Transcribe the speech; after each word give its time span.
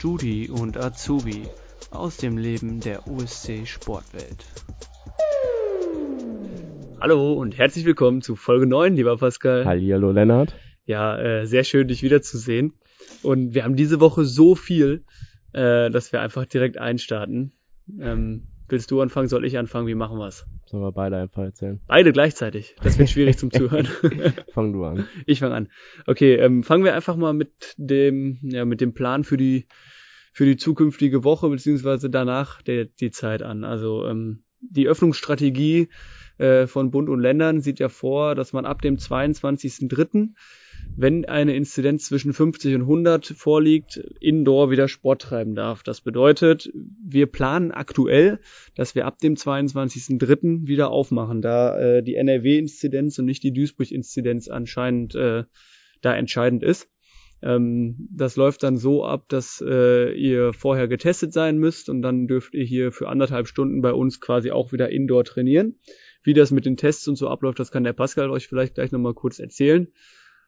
Studi 0.00 0.48
und 0.48 0.78
Azubi 0.78 1.42
aus 1.90 2.16
dem 2.16 2.38
Leben 2.38 2.80
der 2.80 3.06
USC 3.06 3.66
Sportwelt. 3.66 4.46
Hallo 6.98 7.34
und 7.34 7.58
herzlich 7.58 7.84
willkommen 7.84 8.22
zu 8.22 8.34
Folge 8.34 8.66
9, 8.66 8.96
lieber 8.96 9.18
Pascal. 9.18 9.66
Hallihallo 9.66 10.10
Lennart. 10.10 10.56
Ja, 10.86 11.18
äh, 11.18 11.46
sehr 11.46 11.64
schön, 11.64 11.86
dich 11.86 12.02
wiederzusehen. 12.02 12.72
Und 13.22 13.52
wir 13.52 13.62
haben 13.62 13.76
diese 13.76 14.00
Woche 14.00 14.24
so 14.24 14.54
viel, 14.54 15.04
äh, 15.52 15.90
dass 15.90 16.12
wir 16.14 16.22
einfach 16.22 16.46
direkt 16.46 16.78
einstarten. 16.78 17.52
Ähm, 18.00 18.44
willst 18.70 18.90
du 18.90 19.00
anfangen, 19.00 19.28
soll 19.28 19.44
ich 19.44 19.58
anfangen? 19.58 19.86
Wie 19.86 19.94
machen 19.94 20.18
wir's? 20.18 20.46
Sollen 20.66 20.82
wir 20.82 20.92
beide 20.92 21.16
einfach 21.16 21.42
erzählen? 21.42 21.80
Beide 21.86 22.12
gleichzeitig. 22.12 22.76
Das 22.82 22.98
wird 22.98 23.10
schwierig 23.10 23.38
zum 23.38 23.50
Zuhören. 23.52 23.88
Fang 24.52 24.72
du 24.72 24.84
an. 24.84 25.06
Ich 25.26 25.40
fange 25.40 25.54
an. 25.54 25.68
Okay, 26.06 26.34
ähm, 26.34 26.62
fangen 26.62 26.84
wir 26.84 26.94
einfach 26.94 27.16
mal 27.16 27.32
mit 27.32 27.74
dem, 27.76 28.38
ja, 28.42 28.64
mit 28.64 28.80
dem 28.80 28.94
Plan 28.94 29.24
für 29.24 29.36
die 29.36 29.66
für 30.32 30.44
die 30.46 30.56
zukünftige 30.56 31.24
Woche 31.24 31.48
beziehungsweise 31.48 32.08
danach 32.08 32.62
der, 32.62 32.84
die 32.84 33.10
Zeit 33.10 33.42
an. 33.42 33.64
Also 33.64 34.06
ähm, 34.06 34.44
die 34.60 34.86
Öffnungsstrategie 34.86 35.88
äh, 36.38 36.66
von 36.66 36.90
Bund 36.90 37.08
und 37.08 37.20
Ländern 37.20 37.60
sieht 37.60 37.80
ja 37.80 37.88
vor, 37.88 38.34
dass 38.34 38.52
man 38.52 38.64
ab 38.64 38.82
dem 38.82 38.96
22.03., 38.96 40.30
wenn 40.96 41.24
eine 41.24 41.54
Inzidenz 41.54 42.04
zwischen 42.06 42.32
50 42.32 42.74
und 42.74 42.82
100 42.82 43.26
vorliegt, 43.26 43.96
indoor 44.20 44.70
wieder 44.70 44.86
Sport 44.86 45.22
treiben 45.22 45.54
darf. 45.54 45.82
Das 45.82 46.00
bedeutet, 46.00 46.70
wir 46.74 47.26
planen 47.26 47.70
aktuell, 47.70 48.40
dass 48.74 48.94
wir 48.94 49.06
ab 49.06 49.18
dem 49.18 49.34
22.03. 49.34 50.66
wieder 50.66 50.90
aufmachen, 50.90 51.40
da 51.40 51.78
äh, 51.78 52.02
die 52.02 52.16
NRW-Inzidenz 52.16 53.18
und 53.18 53.24
nicht 53.24 53.42
die 53.42 53.52
Duisburg-Inzidenz 53.52 54.48
anscheinend 54.48 55.14
äh, 55.14 55.44
da 56.02 56.14
entscheidend 56.14 56.62
ist. 56.62 56.88
Ähm, 57.42 58.08
das 58.10 58.36
läuft 58.36 58.62
dann 58.62 58.76
so 58.76 59.04
ab, 59.04 59.24
dass 59.28 59.64
äh, 59.66 60.12
ihr 60.12 60.52
vorher 60.52 60.88
getestet 60.88 61.32
sein 61.32 61.58
müsst 61.58 61.88
und 61.88 62.02
dann 62.02 62.26
dürft 62.26 62.54
ihr 62.54 62.64
hier 62.64 62.92
für 62.92 63.08
anderthalb 63.08 63.48
Stunden 63.48 63.80
bei 63.80 63.92
uns 63.92 64.20
quasi 64.20 64.50
auch 64.50 64.72
wieder 64.72 64.90
indoor 64.90 65.24
trainieren. 65.24 65.76
Wie 66.22 66.34
das 66.34 66.50
mit 66.50 66.66
den 66.66 66.76
Tests 66.76 67.08
und 67.08 67.16
so 67.16 67.28
abläuft, 67.28 67.58
das 67.58 67.70
kann 67.70 67.84
der 67.84 67.94
Pascal 67.94 68.28
euch 68.30 68.46
vielleicht 68.46 68.74
gleich 68.74 68.92
nochmal 68.92 69.14
kurz 69.14 69.38
erzählen. 69.38 69.88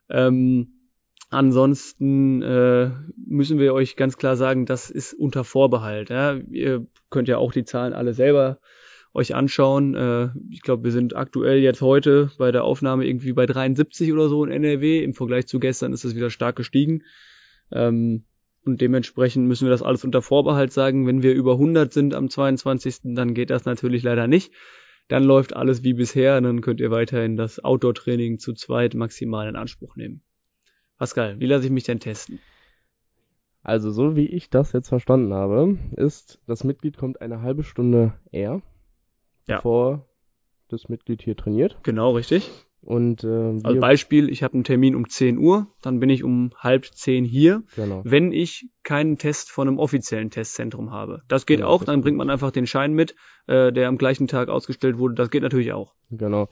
Ähm, 0.08 0.88
ansonsten 1.30 2.42
äh, 2.42 2.90
müssen 3.16 3.58
wir 3.58 3.74
euch 3.74 3.96
ganz 3.96 4.16
klar 4.16 4.36
sagen, 4.36 4.66
das 4.66 4.90
ist 4.90 5.14
unter 5.14 5.44
Vorbehalt. 5.44 6.10
Ja? 6.10 6.34
Ihr 6.50 6.86
könnt 7.10 7.28
ja 7.28 7.38
auch 7.38 7.52
die 7.52 7.64
Zahlen 7.64 7.92
alle 7.92 8.14
selber 8.14 8.58
euch 9.14 9.34
anschauen. 9.34 9.94
Äh, 9.94 10.30
ich 10.50 10.62
glaube, 10.62 10.84
wir 10.84 10.92
sind 10.92 11.16
aktuell 11.16 11.58
jetzt 11.58 11.82
heute 11.82 12.30
bei 12.38 12.52
der 12.52 12.64
Aufnahme 12.64 13.06
irgendwie 13.06 13.32
bei 13.32 13.46
73 13.46 14.12
oder 14.12 14.28
so 14.28 14.44
in 14.44 14.50
NRW. 14.50 15.02
Im 15.02 15.14
Vergleich 15.14 15.46
zu 15.46 15.60
gestern 15.60 15.92
ist 15.92 16.04
es 16.04 16.16
wieder 16.16 16.30
stark 16.30 16.56
gestiegen. 16.56 17.02
Ähm, 17.70 18.24
und 18.64 18.80
dementsprechend 18.80 19.48
müssen 19.48 19.66
wir 19.66 19.72
das 19.72 19.82
alles 19.82 20.04
unter 20.04 20.22
Vorbehalt 20.22 20.72
sagen. 20.72 21.06
Wenn 21.06 21.22
wir 21.22 21.34
über 21.34 21.52
100 21.52 21.92
sind 21.92 22.14
am 22.14 22.28
22., 22.28 23.00
dann 23.02 23.34
geht 23.34 23.50
das 23.50 23.64
natürlich 23.64 24.02
leider 24.02 24.26
nicht. 24.26 24.52
Dann 25.12 25.24
läuft 25.24 25.54
alles 25.54 25.82
wie 25.82 25.92
bisher 25.92 26.38
und 26.38 26.44
dann 26.44 26.62
könnt 26.62 26.80
ihr 26.80 26.90
weiterhin 26.90 27.36
das 27.36 27.62
Outdoor-Training 27.62 28.38
zu 28.38 28.54
zweit 28.54 28.94
maximal 28.94 29.46
in 29.46 29.56
Anspruch 29.56 29.94
nehmen. 29.94 30.22
Pascal, 30.96 31.38
wie 31.38 31.44
lasse 31.44 31.66
ich 31.66 31.70
mich 31.70 31.84
denn 31.84 32.00
testen? 32.00 32.38
Also 33.62 33.90
so 33.90 34.16
wie 34.16 34.24
ich 34.24 34.48
das 34.48 34.72
jetzt 34.72 34.88
verstanden 34.88 35.34
habe, 35.34 35.76
ist, 35.96 36.40
das 36.46 36.64
Mitglied 36.64 36.96
kommt 36.96 37.20
eine 37.20 37.42
halbe 37.42 37.62
Stunde 37.62 38.14
eher, 38.30 38.62
Ja. 39.46 39.56
bevor 39.56 40.08
das 40.68 40.88
Mitglied 40.88 41.20
hier 41.20 41.36
trainiert. 41.36 41.76
Genau, 41.82 42.12
richtig. 42.12 42.50
Und 42.82 43.22
äh, 43.22 43.26
wir, 43.26 43.64
Als 43.64 43.80
Beispiel, 43.80 44.28
ich 44.28 44.42
habe 44.42 44.54
einen 44.54 44.64
Termin 44.64 44.96
um 44.96 45.08
10 45.08 45.38
Uhr, 45.38 45.68
dann 45.82 46.00
bin 46.00 46.10
ich 46.10 46.24
um 46.24 46.50
halb 46.58 46.84
10 46.86 47.24
hier, 47.24 47.62
genau. 47.76 48.02
wenn 48.04 48.32
ich 48.32 48.68
keinen 48.82 49.18
Test 49.18 49.50
von 49.52 49.68
einem 49.68 49.78
offiziellen 49.78 50.30
Testzentrum 50.30 50.90
habe. 50.90 51.22
Das 51.28 51.46
geht 51.46 51.58
Genau, 51.58 51.68
auch, 51.68 51.84
dann 51.84 52.00
bringt 52.00 52.18
man 52.18 52.28
einfach 52.28 52.50
den 52.50 52.66
Schein 52.66 52.92
mit, 52.92 53.14
äh, 53.46 53.72
der 53.72 53.86
am 53.86 53.98
gleichen 53.98 54.26
Tag 54.26 54.48
ausgestellt 54.48 54.98
wurde. 54.98 55.14
Das 55.14 55.30
geht 55.30 55.42
natürlich 55.42 55.72
auch. 55.72 55.94
Genau. 56.10 56.48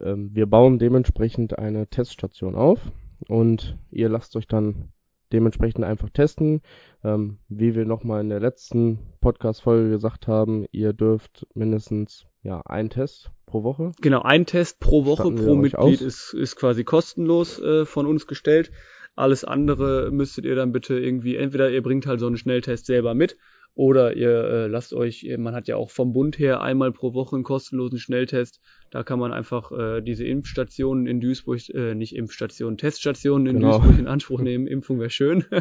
Ähm, 0.00 0.30
wir 0.34 0.46
bauen 0.46 0.78
dementsprechend 0.78 1.58
eine 1.58 1.86
Teststation 1.86 2.54
auf 2.54 2.80
und 3.28 3.78
ihr 3.90 4.10
lasst 4.10 4.36
euch 4.36 4.46
dann 4.46 4.90
dementsprechend 5.34 5.84
einfach 5.84 6.08
testen. 6.10 6.62
Ähm, 7.02 7.38
wie 7.48 7.74
wir 7.74 7.84
nochmal 7.84 8.22
in 8.22 8.30
der 8.30 8.40
letzten 8.40 8.98
Podcast-Folge 9.20 9.90
gesagt 9.90 10.26
haben, 10.28 10.64
ihr 10.72 10.92
dürft 10.92 11.46
mindestens 11.54 12.26
ja 12.42 12.60
einen 12.62 12.88
Test 12.88 13.30
pro 13.44 13.62
Woche. 13.62 13.92
Genau, 14.00 14.22
ein 14.22 14.46
Test 14.46 14.80
pro 14.80 15.04
Woche 15.04 15.30
pro 15.30 15.54
Mitglied 15.54 16.00
ist, 16.00 16.32
ist 16.32 16.56
quasi 16.56 16.84
kostenlos 16.84 17.60
äh, 17.60 17.84
von 17.84 18.06
uns 18.06 18.26
gestellt. 18.26 18.70
Alles 19.16 19.44
andere 19.44 20.10
müsstet 20.10 20.44
ihr 20.44 20.56
dann 20.56 20.72
bitte 20.72 20.98
irgendwie, 20.98 21.36
entweder 21.36 21.70
ihr 21.70 21.82
bringt 21.82 22.06
halt 22.06 22.20
so 22.20 22.26
einen 22.26 22.36
Schnelltest 22.36 22.86
selber 22.86 23.14
mit 23.14 23.36
oder 23.74 24.16
ihr 24.16 24.30
äh, 24.30 24.66
lasst 24.68 24.94
euch, 24.94 25.26
man 25.36 25.54
hat 25.54 25.68
ja 25.68 25.76
auch 25.76 25.90
vom 25.90 26.12
Bund 26.12 26.38
her 26.38 26.60
einmal 26.60 26.92
pro 26.92 27.12
Woche 27.14 27.36
einen 27.36 27.44
kostenlosen 27.44 27.98
Schnelltest. 27.98 28.60
Da 28.90 29.02
kann 29.02 29.18
man 29.18 29.32
einfach 29.32 29.72
äh, 29.72 30.00
diese 30.00 30.24
Impfstationen 30.24 31.06
in 31.06 31.20
Duisburg, 31.20 31.68
äh, 31.70 31.94
nicht 31.94 32.14
Impfstationen, 32.14 32.78
Teststationen 32.78 33.46
in 33.48 33.56
Genau. 33.56 33.78
Duisburg 33.78 33.98
in 33.98 34.06
Anspruch 34.06 34.40
nehmen. 34.40 34.66
Impfung 34.68 35.00
wäre 35.00 35.10
schön. 35.10 35.44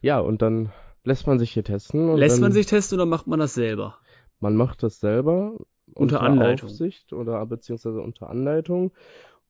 Ja, 0.00 0.20
und 0.20 0.42
dann 0.42 0.72
lässt 1.06 1.26
man 1.26 1.38
sich 1.38 1.52
hier 1.52 1.64
testen. 1.64 2.16
Lässt 2.16 2.40
man 2.40 2.52
sich 2.52 2.66
testen 2.66 2.98
oder 2.98 3.06
macht 3.06 3.26
man 3.26 3.38
das 3.38 3.54
selber? 3.54 3.96
Man 4.40 4.56
macht 4.56 4.82
das 4.82 5.00
selber. 5.00 5.56
Unter 5.94 6.20
Anleitung. 6.20 6.68
Aufsicht 6.68 7.12
oder 7.12 7.46
beziehungsweise 7.46 8.00
unter 8.00 8.28
Anleitung. 8.28 8.92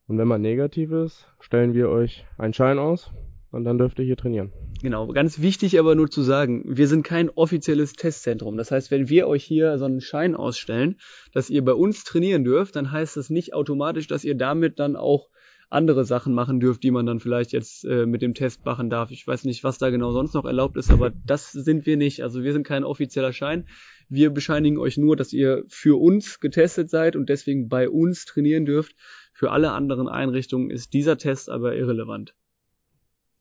Und 0.07 0.19
wenn 0.19 0.29
man 0.29 0.43
negativ 0.43 0.93
ist, 0.93 1.27
stellen 1.41 1.75
wir 1.75 1.89
euch 1.89 2.25
einen 2.37 2.53
Schein 2.53 2.79
aus 2.79 3.11
und 3.51 3.65
dann 3.65 3.79
dürft 3.79 3.99
ihr 3.99 4.05
hier 4.05 4.19
trainieren. 4.19 4.53
Genau, 4.83 5.09
ganz 5.09 5.41
wichtig 5.41 5.81
aber 5.81 5.95
nur 5.95 6.11
zu 6.11 6.23
sagen, 6.23 6.63
wir 6.67 6.87
sind 6.87 7.03
kein 7.03 7.31
offizielles 7.31 7.95
Testzentrum. 7.95 8.59
Das 8.59 8.71
heißt, 8.71 8.91
wenn 8.91 9.09
wir 9.09 9.27
euch 9.27 9.43
hier 9.43 9.79
so 9.79 9.87
einen 9.87 10.03
Schein 10.03 10.37
ausstellen, 10.37 10.99
dass 11.33 11.49
ihr 11.49 11.65
bei 11.65 11.73
uns 11.73 12.05
trainieren 12.05 12.45
dürft, 12.45 12.77
dann 12.77 12.93
heißt 12.93 13.17
das 13.17 13.31
nicht 13.31 13.55
automatisch, 13.55 14.07
dass 14.07 14.25
ihr 14.25 14.37
damit 14.37 14.79
dann 14.79 14.95
auch 14.95 15.31
andere 15.69 16.05
Sachen 16.05 16.33
machen 16.33 16.61
dürft, 16.61 16.83
die 16.83 16.91
man 16.91 17.07
dann 17.07 17.21
vielleicht 17.21 17.53
jetzt 17.53 17.85
äh, 17.85 18.07
mit 18.07 18.23
dem 18.23 18.35
Test 18.35 18.65
machen 18.65 18.89
darf. 18.89 19.11
Ich 19.11 19.27
weiß 19.27 19.45
nicht, 19.45 19.65
was 19.65 19.79
da 19.79 19.91
genau 19.91 20.13
sonst 20.13 20.35
noch 20.35 20.45
erlaubt 20.45 20.77
ist, 20.77 20.91
aber 20.91 21.11
das 21.11 21.51
sind 21.53 21.87
wir 21.87 21.97
nicht. 21.97 22.23
Also 22.23 22.43
wir 22.45 22.53
sind 22.53 22.67
kein 22.67 22.85
offizieller 22.85 23.33
Schein. 23.33 23.67
Wir 24.09 24.31
bescheinigen 24.31 24.79
euch 24.79 24.97
nur, 24.97 25.17
dass 25.17 25.33
ihr 25.33 25.65
für 25.69 26.01
uns 26.01 26.39
getestet 26.39 26.91
seid 26.91 27.17
und 27.17 27.29
deswegen 27.29 27.69
bei 27.69 27.89
uns 27.89 28.25
trainieren 28.25 28.65
dürft. 28.65 28.95
Für 29.33 29.51
alle 29.51 29.73
anderen 29.73 30.09
Einrichtungen 30.09 30.71
ist 30.71 30.93
dieser 30.93 31.19
Test 31.19 31.51
aber 31.51 31.75
irrelevant. 31.75 32.35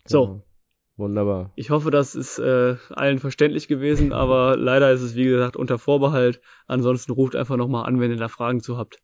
So, 0.05 0.25
Genau. 0.25 0.43
Wunderbar. 0.97 1.51
ich 1.55 1.71
hoffe, 1.71 1.91
das 1.91 2.15
ist 2.15 2.39
äh, 2.39 2.77
allen 2.89 3.19
verständlich 3.19 3.67
gewesen, 3.67 4.13
aber 4.13 4.55
leider 4.55 4.91
ist 4.93 5.01
es 5.01 5.15
wie 5.15 5.25
gesagt 5.25 5.57
unter 5.57 5.77
Vorbehalt. 5.77 6.39
Ansonsten 6.67 7.11
ruft 7.11 7.35
einfach 7.35 7.57
nochmal 7.57 7.85
an, 7.85 7.99
wenn 7.99 8.11
ihr 8.11 8.17
da 8.17 8.29
Fragen 8.29 8.61
zu 8.61 8.77
habt. 8.77 9.01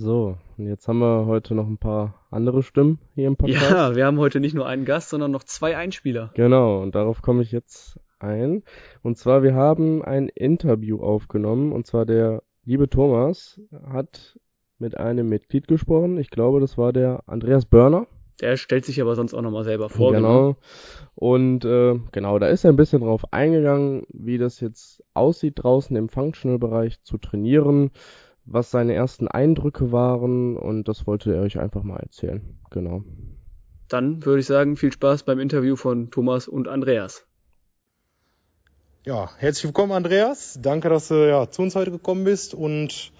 So, 0.00 0.36
und 0.56 0.68
jetzt 0.68 0.86
haben 0.86 1.00
wir 1.00 1.26
heute 1.26 1.56
noch 1.56 1.66
ein 1.66 1.76
paar 1.76 2.24
andere 2.30 2.62
Stimmen 2.62 3.00
hier 3.16 3.26
im 3.26 3.36
Podcast. 3.36 3.68
Ja, 3.68 3.96
wir 3.96 4.06
haben 4.06 4.20
heute 4.20 4.38
nicht 4.38 4.54
nur 4.54 4.64
einen 4.64 4.84
Gast, 4.84 5.08
sondern 5.08 5.32
noch 5.32 5.42
zwei 5.42 5.76
Einspieler. 5.76 6.30
Genau, 6.34 6.80
und 6.80 6.94
darauf 6.94 7.20
komme 7.20 7.42
ich 7.42 7.50
jetzt 7.50 7.98
ein. 8.20 8.62
Und 9.02 9.18
zwar, 9.18 9.42
wir 9.42 9.56
haben 9.56 10.04
ein 10.04 10.28
Interview 10.28 11.02
aufgenommen, 11.02 11.72
und 11.72 11.88
zwar 11.88 12.06
der 12.06 12.44
liebe 12.64 12.88
Thomas 12.88 13.60
hat 13.92 14.38
mit 14.78 14.96
einem 14.96 15.28
Mitglied 15.28 15.66
gesprochen. 15.66 16.16
Ich 16.18 16.30
glaube, 16.30 16.60
das 16.60 16.78
war 16.78 16.92
der 16.92 17.24
Andreas 17.26 17.66
Börner. 17.66 18.06
Der 18.40 18.56
stellt 18.56 18.84
sich 18.84 19.02
aber 19.02 19.16
sonst 19.16 19.34
auch 19.34 19.42
nochmal 19.42 19.64
selber 19.64 19.88
vor. 19.88 20.12
Genau. 20.12 20.54
Und 21.16 21.64
äh, 21.64 21.98
genau, 22.12 22.38
da 22.38 22.46
ist 22.46 22.62
er 22.62 22.70
ein 22.70 22.76
bisschen 22.76 23.00
drauf 23.00 23.32
eingegangen, 23.32 24.06
wie 24.10 24.38
das 24.38 24.60
jetzt 24.60 25.02
aussieht 25.12 25.54
draußen 25.56 25.96
im 25.96 26.08
Functional-Bereich 26.08 27.02
zu 27.02 27.18
trainieren, 27.18 27.90
was 28.50 28.70
seine 28.70 28.94
ersten 28.94 29.28
Eindrücke 29.28 29.92
waren 29.92 30.56
und 30.56 30.88
das 30.88 31.06
wollte 31.06 31.34
er 31.34 31.42
euch 31.42 31.58
einfach 31.58 31.82
mal 31.82 31.98
erzählen. 31.98 32.42
Genau. 32.70 33.04
Dann 33.88 34.24
würde 34.24 34.40
ich 34.40 34.46
sagen, 34.46 34.76
viel 34.76 34.92
Spaß 34.92 35.22
beim 35.22 35.38
Interview 35.38 35.76
von 35.76 36.10
Thomas 36.10 36.48
und 36.48 36.68
Andreas. 36.68 37.26
Ja, 39.04 39.30
herzlich 39.38 39.64
willkommen, 39.64 39.92
Andreas. 39.92 40.58
Danke, 40.60 40.88
dass 40.88 41.08
du 41.08 41.28
ja, 41.28 41.50
zu 41.50 41.62
uns 41.62 41.74
heute 41.74 41.90
gekommen 41.90 42.24
bist. 42.24 42.52
Und 42.52 43.12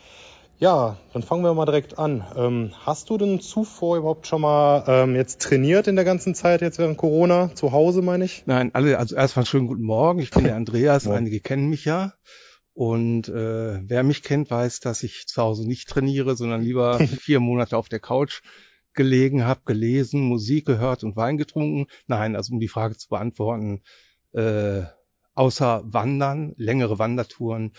ja, 0.58 0.98
dann 1.12 1.22
fangen 1.22 1.44
wir 1.44 1.54
mal 1.54 1.64
direkt 1.64 1.98
an. 1.98 2.25
Ähm, 2.36 2.72
hast 2.84 3.08
du 3.08 3.16
denn 3.16 3.40
zuvor 3.40 3.96
überhaupt 3.96 4.26
schon 4.26 4.42
mal 4.42 4.84
ähm, 4.86 5.14
jetzt 5.14 5.40
trainiert 5.40 5.86
in 5.86 5.96
der 5.96 6.04
ganzen 6.04 6.34
Zeit, 6.34 6.60
jetzt 6.60 6.78
während 6.78 6.98
Corona? 6.98 7.54
Zu 7.54 7.72
Hause, 7.72 8.02
meine 8.02 8.25
ich? 8.25 8.42
Nein, 8.44 8.70
alle, 8.75 8.98
also 8.98 9.16
erstmal 9.16 9.46
schönen 9.46 9.66
guten 9.66 9.84
Morgen. 9.84 10.19
Ich 10.20 10.30
bin 10.30 10.44
der 10.44 10.56
Andreas, 10.56 11.06
einige 11.06 11.40
kennen 11.40 11.70
mich 11.70 11.86
ja. 11.86 12.12
Und 12.78 13.28
äh, 13.28 13.80
wer 13.88 14.04
mich 14.04 14.22
kennt, 14.22 14.52
weiß, 14.52 14.78
dass 14.78 15.02
ich 15.02 15.26
zu 15.26 15.42
Hause 15.42 15.66
nicht 15.66 15.88
trainiere, 15.88 16.36
sondern 16.36 16.62
lieber 16.62 17.00
vier 17.20 17.40
Monate 17.40 17.76
auf 17.76 17.88
der 17.88 17.98
Couch 17.98 18.40
gelegen 18.94 19.44
habe, 19.44 19.62
gelesen, 19.64 20.20
Musik 20.20 20.66
gehört 20.66 21.02
und 21.02 21.16
Wein 21.16 21.38
getrunken. 21.38 21.88
Nein, 22.06 22.36
also 22.36 22.52
um 22.54 22.60
die 22.60 22.69
Frage 22.69 22.96
zu 22.96 23.08
beantworten, 23.08 23.82
äh, 24.32 24.82
außer 25.34 25.82
Wandern, 25.86 26.54
längere 26.56 27.00
Wandertouren, 27.00 27.72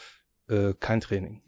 äh, 0.49 0.73
kein 0.77 0.99
Training. 0.99 1.41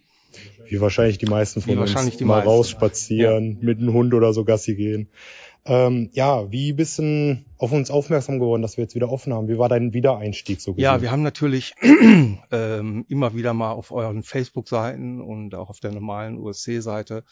Wie 0.70 0.80
wahrscheinlich 0.80 1.18
die 1.18 1.26
meisten 1.26 1.60
von 1.60 1.74
Wie 1.74 1.78
uns 1.78 1.82
wahrscheinlich 1.82 2.16
die 2.16 2.24
mal 2.24 2.36
meisten. 2.36 2.50
rausspazieren, 2.50 3.58
mit 3.60 3.80
einem 3.80 3.92
Hund 3.92 4.14
oder 4.14 4.32
so 4.32 4.46
Gassi 4.46 4.76
gehen. 4.76 5.10
Ähm, 5.66 6.10
ja, 6.14 6.52
wie 6.52 6.74
bist 6.74 6.98
du 7.00 7.38
auf 7.58 7.72
uns 7.72 7.92
aufmerksam 7.92 8.40
geworden, 8.40 8.62
dass 8.62 8.78
wir 8.78 8.84
jetzt 8.84 8.96
wieder 8.96 9.12
offen 9.12 9.34
haben? 9.34 9.48
Wie 9.48 9.58
war 9.58 9.70
dein 9.70 9.94
Wiedereinstieg 9.94 10.60
so 10.60 10.74
gesehen? 10.74 10.84
Ja, 10.84 11.02
wir 11.02 11.12
haben 11.12 11.22
natürlich 11.22 11.76
ähm, 12.52 13.06
immer 13.08 13.36
wieder 13.36 13.54
mal 13.54 13.72
auf 13.72 13.92
euren 13.92 14.24
Facebook-Seiten 14.24 15.22
und 15.22 15.54
auch 15.54 15.70
auf 15.70 15.80
der 15.80 15.92
normalen 15.92 16.38
USC-Seite 16.38 17.24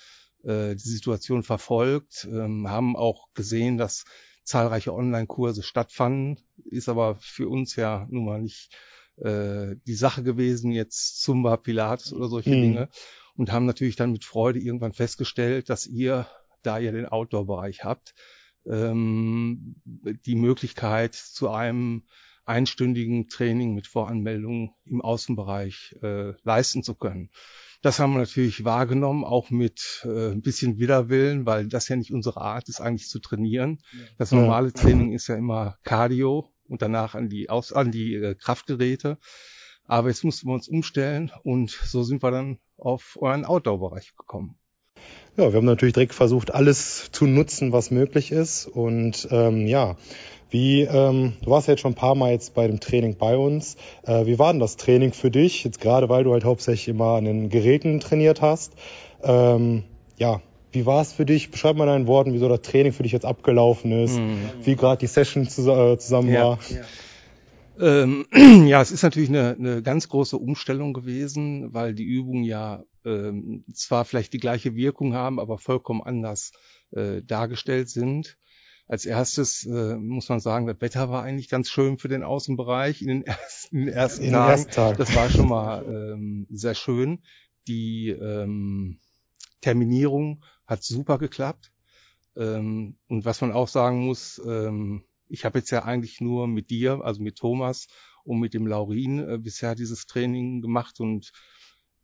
äh, 0.43 0.75
die 0.75 0.89
Situation 0.89 1.43
verfolgt, 1.43 2.27
ähm, 2.31 2.69
haben 2.69 2.95
auch 2.95 3.27
gesehen, 3.33 3.77
dass 3.77 4.05
zahlreiche 4.43 4.93
Online-Kurse 4.93 5.63
stattfanden, 5.63 6.39
ist 6.65 6.89
aber 6.89 7.15
für 7.19 7.49
uns 7.49 7.75
ja 7.75 8.07
nun 8.09 8.25
mal 8.25 8.41
nicht 8.41 8.71
äh, 9.17 9.75
die 9.85 9.95
Sache 9.95 10.23
gewesen, 10.23 10.71
jetzt 10.71 11.21
Zumba, 11.21 11.57
Pilates 11.57 12.13
oder 12.13 12.27
solche 12.27 12.51
Mhm. 12.51 12.61
Dinge 12.61 12.89
und 13.35 13.51
haben 13.51 13.65
natürlich 13.65 13.95
dann 13.95 14.11
mit 14.11 14.25
Freude 14.25 14.59
irgendwann 14.59 14.93
festgestellt, 14.93 15.69
dass 15.69 15.87
ihr, 15.87 16.27
da 16.63 16.79
ihr 16.79 16.91
den 16.91 17.05
Outdoor-Bereich 17.05 17.83
habt, 17.83 18.13
ähm, 18.65 19.75
die 20.25 20.35
Möglichkeit 20.35 21.15
zu 21.15 21.49
einem 21.49 22.03
einstündigen 22.45 23.27
Training 23.27 23.75
mit 23.75 23.87
Voranmeldung 23.87 24.73
im 24.85 25.01
Außenbereich 25.01 25.95
äh, 26.01 26.33
leisten 26.43 26.83
zu 26.83 26.95
können. 26.95 27.29
Das 27.81 27.99
haben 27.99 28.13
wir 28.13 28.19
natürlich 28.19 28.65
wahrgenommen, 28.65 29.23
auch 29.23 29.51
mit 29.51 30.01
äh, 30.03 30.31
ein 30.31 30.41
bisschen 30.41 30.79
Widerwillen, 30.79 31.45
weil 31.45 31.67
das 31.67 31.87
ja 31.87 31.95
nicht 31.95 32.11
unsere 32.11 32.41
Art 32.41 32.67
ist, 32.67 32.81
eigentlich 32.81 33.07
zu 33.07 33.19
trainieren. 33.19 33.81
Das 34.17 34.31
normale 34.31 34.73
Training 34.73 35.13
ist 35.13 35.27
ja 35.27 35.35
immer 35.35 35.77
Cardio 35.83 36.51
und 36.67 36.81
danach 36.81 37.15
an 37.15 37.29
die, 37.29 37.49
Aus 37.49 37.71
an 37.71 37.91
die 37.91 38.15
äh, 38.15 38.35
Kraftgeräte. 38.35 39.17
Aber 39.85 40.09
jetzt 40.09 40.23
mussten 40.23 40.47
wir 40.47 40.53
uns 40.53 40.67
umstellen 40.67 41.31
und 41.43 41.69
so 41.71 42.03
sind 42.03 42.21
wir 42.21 42.31
dann 42.31 42.59
auf 42.77 43.17
euren 43.21 43.45
Outdoor-Bereich 43.45 44.15
gekommen. 44.15 44.59
Ja, 45.39 45.53
wir 45.53 45.57
haben 45.57 45.65
natürlich 45.65 45.93
direkt 45.93 46.13
versucht, 46.13 46.53
alles 46.53 47.13
zu 47.13 47.25
nutzen, 47.25 47.71
was 47.71 47.91
möglich 47.91 48.33
ist. 48.33 48.65
Und 48.65 49.25
ähm, 49.31 49.67
ja, 49.67 49.95
wie, 50.49 50.81
ähm, 50.81 51.31
du 51.41 51.49
warst 51.49 51.69
ja 51.69 51.75
jetzt 51.75 51.79
schon 51.79 51.93
ein 51.93 51.95
paar 51.95 52.13
Mal 52.13 52.33
jetzt 52.33 52.55
bei 52.55 52.67
dem 52.67 52.81
Training 52.81 53.15
bei 53.15 53.37
uns. 53.37 53.77
Äh, 54.03 54.25
wie 54.25 54.37
war 54.37 54.51
denn 54.51 54.59
das 54.59 54.75
Training 54.75 55.13
für 55.13 55.31
dich? 55.31 55.63
Jetzt 55.63 55.79
gerade, 55.79 56.09
weil 56.09 56.25
du 56.25 56.33
halt 56.33 56.43
hauptsächlich 56.43 56.89
immer 56.89 57.15
an 57.15 57.23
den 57.23 57.47
Geräten 57.47 58.01
trainiert 58.01 58.41
hast. 58.41 58.73
Ähm, 59.23 59.83
ja, 60.17 60.41
wie 60.73 60.85
war 60.85 61.01
es 61.01 61.13
für 61.13 61.25
dich? 61.25 61.51
Beschreib 61.51 61.77
mal 61.77 61.85
in 61.85 61.89
deinen 61.89 62.07
Worten, 62.07 62.33
wie 62.33 62.39
so 62.39 62.49
das 62.49 62.61
Training 62.61 62.91
für 62.91 63.03
dich 63.03 63.13
jetzt 63.13 63.25
abgelaufen 63.25 63.93
ist, 63.93 64.19
wie 64.63 64.75
gerade 64.75 64.99
die 64.99 65.07
Session 65.07 65.47
zus 65.47 65.67
äh, 65.67 65.97
zusammen 65.99 66.33
Ja. 66.33 66.43
war. 66.43 66.59
Ähm, 67.79 68.25
ja, 68.67 68.81
es 68.81 68.91
ist 68.91 69.03
natürlich 69.03 69.29
eine, 69.29 69.55
eine 69.57 69.81
ganz 69.81 70.09
große 70.09 70.37
Umstellung 70.37 70.91
gewesen, 70.91 71.73
weil 71.73 71.93
die 71.93 72.03
Übungen 72.03 72.43
ja 72.43 72.83
ähm, 73.05 73.63
zwar 73.73 74.05
vielleicht 74.05 74.33
die 74.33 74.39
gleiche 74.39 74.75
Wirkung 74.75 75.13
haben, 75.13 75.39
aber 75.39 75.57
vollkommen 75.57 76.01
anders 76.01 76.51
äh, 76.91 77.21
dargestellt 77.23 77.89
sind. 77.89 78.37
Als 78.87 79.05
erstes 79.05 79.65
äh, 79.65 79.95
muss 79.97 80.29
man 80.29 80.39
sagen, 80.39 80.65
das 80.65 80.81
Wetter 80.81 81.09
war 81.09 81.23
eigentlich 81.23 81.49
ganz 81.49 81.69
schön 81.69 81.99
für 81.99 82.07
den 82.07 82.23
Außenbereich 82.23 83.01
in 83.01 83.07
den 83.07 83.23
ersten, 83.23 83.77
in 83.77 83.85
den 83.85 83.93
ersten 83.93 84.23
In 84.23 84.29
den 84.29 84.33
Tagen. 84.33 84.51
ersten 84.51 84.71
Tagen. 84.71 84.97
Das 84.97 85.15
war 85.15 85.29
schon 85.29 85.47
mal 85.47 85.85
ähm, 85.85 86.47
sehr 86.49 86.73
schön. 86.75 87.23
Die 87.67 88.09
ähm, 88.09 88.99
Terminierung 89.61 90.43
hat 90.65 90.83
super 90.83 91.17
geklappt. 91.19 91.71
Ähm, 92.35 92.97
und 93.07 93.25
was 93.25 93.41
man 93.41 93.51
auch 93.51 93.67
sagen 93.67 94.05
muss, 94.05 94.41
ähm, 94.45 95.03
ich 95.27 95.45
habe 95.45 95.59
jetzt 95.59 95.69
ja 95.69 95.83
eigentlich 95.83 96.21
nur 96.21 96.47
mit 96.47 96.69
dir, 96.71 97.01
also 97.03 97.21
mit 97.21 97.37
Thomas 97.37 97.87
und 98.23 98.39
mit 98.39 98.53
dem 98.53 98.65
Laurin 98.65 99.19
äh, 99.19 99.37
bisher 99.37 99.75
dieses 99.75 100.07
Training 100.07 100.61
gemacht 100.61 100.99
und 100.99 101.31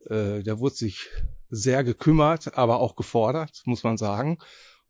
äh, 0.10 0.44
der 0.44 0.60
wurde 0.60 0.76
sich 0.76 1.10
sehr 1.50 1.84
gekümmert, 1.84 2.58
aber 2.58 2.80
auch 2.80 2.96
gefordert, 2.96 3.62
muss 3.66 3.84
man 3.84 3.98
sagen. 3.98 4.40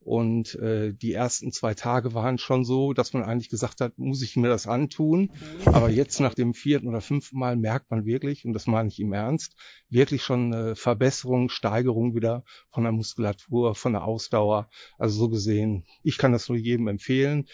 Und 0.06 0.54
äh, 0.60 0.94
die 0.94 1.14
ersten 1.14 1.52
zwei 1.52 1.74
Tage 1.74 2.14
waren 2.14 2.38
schon 2.38 2.64
so, 2.64 2.94
dass 2.94 3.14
man 3.14 3.24
eigentlich 3.24 3.50
gesagt 3.50 3.82
hat, 3.82 3.98
muss 3.98 4.22
ich 4.22 4.36
mir 4.36 4.50
das 4.50 4.68
antun? 4.68 5.32
Aber 5.66 5.90
jetzt 5.90 6.20
nach 6.20 6.36
dem 6.36 6.54
vierten 6.54 6.88
oder 6.88 7.02
fünften 7.02 7.40
Mal 7.40 7.56
merkt 7.56 7.90
man 7.90 8.06
wirklich, 8.06 8.46
und 8.46 8.54
das 8.54 8.68
meine 8.68 8.90
ich 8.90 9.00
im 9.00 9.14
Ernst, 9.14 9.56
wirklich 9.90 10.22
schon 10.22 10.54
eine 10.54 10.76
Verbesserung, 10.76 11.50
Steigerung 11.50 12.14
wieder 12.14 12.44
von 12.70 12.84
der 12.84 12.92
Muskulatur, 12.92 13.74
von 13.74 13.94
der 13.94 14.04
Ausdauer. 14.04 14.70
Also 15.00 15.18
so 15.18 15.30
gesehen, 15.30 15.86
ich 16.04 16.20
kann 16.20 16.34
das 16.34 16.50
nur 16.50 16.58
jedem 16.60 16.88
empfehlen. 16.88 17.48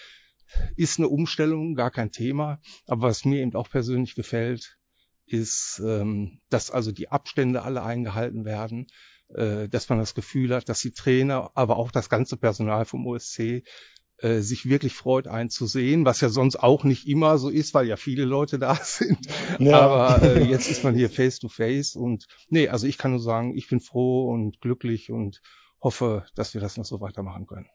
Ist 0.75 1.00
eine 1.00 1.07
Umstellung, 1.07 1.74
gar 1.75 1.90
kein 1.90 2.12
Thema. 2.12 2.60
Aber 2.86 3.04
was 3.04 3.24
mir 3.24 3.40
eben 3.40 3.56
auch 3.56 3.69
persönlich 3.69 4.14
gefällt, 4.14 4.78
ist, 5.31 5.81
ähm, 5.86 6.39
dass 6.50 6.72
also 6.72 6.92
die 6.92 7.10
Abstände 7.10 7.63
alle 7.63 7.83
eingehalten 7.83 8.45
werden, 8.45 8.88
äh, 9.30 9.68
dass 9.69 9.89
man 9.89 10.00
das 10.00 10.13
Gefühl 10.13 10.54
hat, 10.54 10.69
dass 10.69 10.81
die 10.81 10.94
Trainer, 10.94 11.51
aber 11.56 11.78
auch 11.78 11.92
das 11.92 12.10
ganze 12.10 12.38
Personal 12.38 12.86
vom 12.86 13.06
OSC 13.07 13.63
äh, 14.18 14.42
sich 14.42 14.69
wirklich 14.69 14.94
freut, 14.94 15.28
einen 15.28 15.50
zu 15.50 15.66
sehen, 15.66 16.06
was 16.06 16.22
ja 16.22 16.30
sonst 16.30 16.57
auch 16.57 16.83
nicht 16.83 17.07
immer 17.07 17.38
so 17.38 17.50
ist, 17.50 17.74
weil 17.74 17.88
ja 17.88 17.98
viele 17.98 18.25
Leute 18.25 18.60
da 18.60 18.75
sind. 18.83 19.28
Ja. 19.60 19.80
Aber 19.80 20.22
äh, 20.24 20.44
jetzt 20.50 20.69
ist 20.69 20.83
man 20.83 20.95
hier 20.95 21.10
face 21.10 21.39
to 21.39 21.50
face 21.50 21.95
und 21.95 22.28
nee, 22.48 22.68
also 22.68 22.88
ich 22.88 22.98
kann 22.98 23.12
nur 23.12 23.19
sagen, 23.19 23.57
ich 23.57 23.68
bin 23.68 23.80
froh 23.80 24.30
und 24.31 24.62
glücklich 24.62 25.12
und 25.12 25.42
hoffe, 25.81 26.25
dass 26.36 26.54
wir 26.54 26.62
das 26.62 26.78
noch 26.78 26.86
so 26.86 27.01
weitermachen 27.01 27.48
können. 27.48 27.68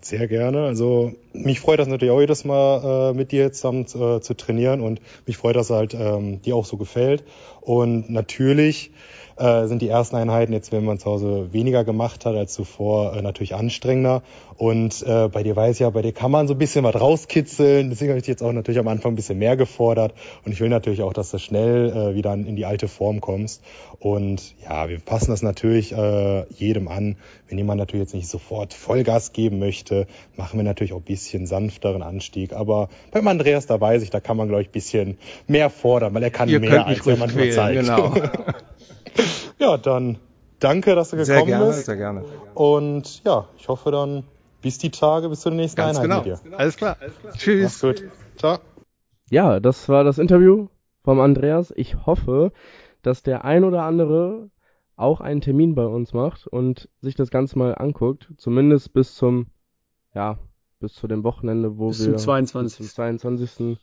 Sehr 0.00 0.28
gerne. 0.28 0.64
Also 0.64 1.12
mich 1.32 1.60
freut 1.60 1.80
das 1.80 1.88
natürlich 1.88 2.12
auch 2.12 2.20
jedes 2.20 2.44
Mal 2.44 3.10
äh, 3.10 3.14
mit 3.16 3.32
dir 3.32 3.52
zusammen 3.52 3.82
äh, 3.82 4.20
zu 4.20 4.34
trainieren 4.36 4.80
und 4.80 5.00
mich 5.26 5.36
freut, 5.36 5.56
dass 5.56 5.70
halt 5.70 5.92
ähm, 5.94 6.40
dir 6.42 6.54
auch 6.54 6.66
so 6.66 6.76
gefällt. 6.76 7.24
Und 7.60 8.08
natürlich 8.08 8.92
äh, 9.38 9.66
sind 9.66 9.82
die 9.82 9.88
ersten 9.88 10.16
Einheiten 10.16 10.52
jetzt, 10.52 10.72
wenn 10.72 10.84
man 10.84 10.98
zu 10.98 11.06
Hause 11.06 11.52
weniger 11.52 11.84
gemacht 11.84 12.24
hat 12.26 12.34
als 12.34 12.52
zuvor, 12.52 13.16
äh, 13.16 13.22
natürlich 13.22 13.54
anstrengender. 13.54 14.22
Und 14.56 15.04
äh, 15.06 15.28
bei 15.28 15.42
dir 15.42 15.54
weiß 15.54 15.76
ich 15.76 15.80
ja, 15.80 15.90
bei 15.90 16.02
dir 16.02 16.12
kann 16.12 16.30
man 16.30 16.48
so 16.48 16.54
ein 16.54 16.58
bisschen 16.58 16.84
was 16.84 17.00
rauskitzeln. 17.00 17.90
Deswegen 17.90 18.10
habe 18.10 18.18
ich 18.18 18.24
dich 18.24 18.32
jetzt 18.32 18.42
auch 18.42 18.52
natürlich 18.52 18.80
am 18.80 18.88
Anfang 18.88 19.12
ein 19.12 19.16
bisschen 19.16 19.38
mehr 19.38 19.56
gefordert. 19.56 20.14
Und 20.44 20.52
ich 20.52 20.60
will 20.60 20.68
natürlich 20.68 21.02
auch, 21.02 21.12
dass 21.12 21.30
du 21.30 21.38
schnell 21.38 21.90
äh, 21.90 22.14
wieder 22.14 22.34
in 22.34 22.56
die 22.56 22.66
alte 22.66 22.88
Form 22.88 23.20
kommst. 23.20 23.62
Und 24.00 24.54
ja, 24.64 24.88
wir 24.88 24.98
passen 24.98 25.30
das 25.30 25.42
natürlich 25.42 25.92
äh, 25.92 26.44
jedem 26.52 26.88
an. 26.88 27.16
Wenn 27.48 27.58
jemand 27.58 27.78
natürlich 27.78 28.04
jetzt 28.04 28.14
nicht 28.14 28.28
sofort 28.28 28.74
Vollgas 28.74 29.32
geben 29.32 29.58
möchte, 29.58 30.06
machen 30.36 30.58
wir 30.58 30.64
natürlich 30.64 30.92
auch 30.92 30.98
ein 30.98 31.02
bisschen 31.02 31.46
sanfteren 31.46 32.02
Anstieg. 32.02 32.52
Aber 32.52 32.88
beim 33.12 33.26
Andreas, 33.28 33.66
da 33.66 33.80
weiß 33.80 34.02
ich, 34.02 34.10
da 34.10 34.20
kann 34.20 34.36
man, 34.36 34.48
glaube 34.48 34.62
ich, 34.62 34.68
ein 34.68 34.72
bisschen 34.72 35.18
mehr 35.46 35.70
fordern, 35.70 36.14
weil 36.14 36.22
er 36.22 36.30
kann 36.30 36.48
Ihr 36.48 36.60
mehr, 36.60 36.86
als 36.86 37.06
er 37.06 37.16
manchmal 37.16 37.48
quälen, 37.48 37.54
zeigt. 37.54 37.80
genau. 37.80 38.14
ja, 39.58 39.76
dann 39.76 40.18
danke, 40.60 40.94
dass 40.94 41.10
du 41.10 41.16
gekommen 41.16 41.26
Sehr 41.26 41.44
gerne, 41.44 41.66
bist. 41.66 41.86
sehr 41.86 41.96
gerne. 41.96 42.24
Und 42.54 43.22
ja, 43.24 43.48
ich 43.56 43.68
hoffe 43.68 43.90
dann 43.90 44.24
bis 44.60 44.78
die 44.78 44.90
Tage, 44.90 45.28
bis 45.28 45.40
zur 45.40 45.52
nächsten 45.52 45.76
Ganz 45.76 45.98
Einheit 45.98 46.24
genau. 46.24 46.36
mit 46.36 46.52
dir. 46.52 46.58
Alles 46.58 46.76
klar. 46.76 46.96
Mach's 47.24 47.38
Tschüss. 47.38 47.80
gut. 47.80 48.04
Ciao. 48.36 48.58
Ja, 49.30 49.60
das 49.60 49.88
war 49.88 50.04
das 50.04 50.18
Interview 50.18 50.68
vom 51.04 51.20
Andreas. 51.20 51.72
Ich 51.76 52.06
hoffe, 52.06 52.52
dass 53.02 53.22
der 53.22 53.44
ein 53.44 53.64
oder 53.64 53.82
andere 53.84 54.50
auch 54.96 55.20
einen 55.20 55.40
Termin 55.40 55.74
bei 55.74 55.86
uns 55.86 56.12
macht 56.12 56.46
und 56.46 56.88
sich 57.00 57.14
das 57.14 57.30
Ganze 57.30 57.58
mal 57.58 57.74
anguckt. 57.74 58.32
Zumindest 58.36 58.92
bis 58.92 59.14
zum, 59.14 59.46
ja, 60.14 60.38
bis 60.80 60.94
zu 60.94 61.06
dem 61.06 61.22
Wochenende, 61.24 61.78
wo 61.78 61.88
Bis 61.88 62.00
wir 62.00 62.16
zum 62.16 62.24
22. 62.24 62.78
bis 62.78 62.86
zum 62.88 62.94
22. 62.94 63.78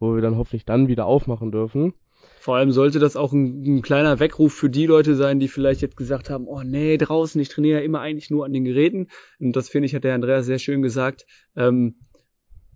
wo 0.00 0.14
wir 0.14 0.22
dann 0.22 0.36
hoffentlich 0.36 0.64
dann 0.64 0.88
wieder 0.88 1.06
aufmachen 1.06 1.52
dürfen. 1.52 1.94
Vor 2.40 2.56
allem 2.56 2.70
sollte 2.70 2.98
das 2.98 3.16
auch 3.16 3.32
ein, 3.32 3.78
ein 3.78 3.82
kleiner 3.82 4.20
Weckruf 4.20 4.54
für 4.54 4.70
die 4.70 4.86
Leute 4.86 5.14
sein, 5.14 5.40
die 5.40 5.48
vielleicht 5.48 5.82
jetzt 5.82 5.96
gesagt 5.96 6.30
haben, 6.30 6.46
oh 6.46 6.62
nee, 6.62 6.96
draußen, 6.96 7.40
ich 7.40 7.48
trainiere 7.48 7.80
ja 7.80 7.84
immer 7.84 8.00
eigentlich 8.00 8.30
nur 8.30 8.44
an 8.44 8.52
den 8.52 8.64
Geräten. 8.64 9.08
Und 9.40 9.56
das 9.56 9.68
finde 9.68 9.86
ich, 9.86 9.94
hat 9.94 10.04
der 10.04 10.14
Andreas 10.14 10.46
sehr 10.46 10.58
schön 10.58 10.82
gesagt. 10.82 11.26
Ähm, 11.56 11.96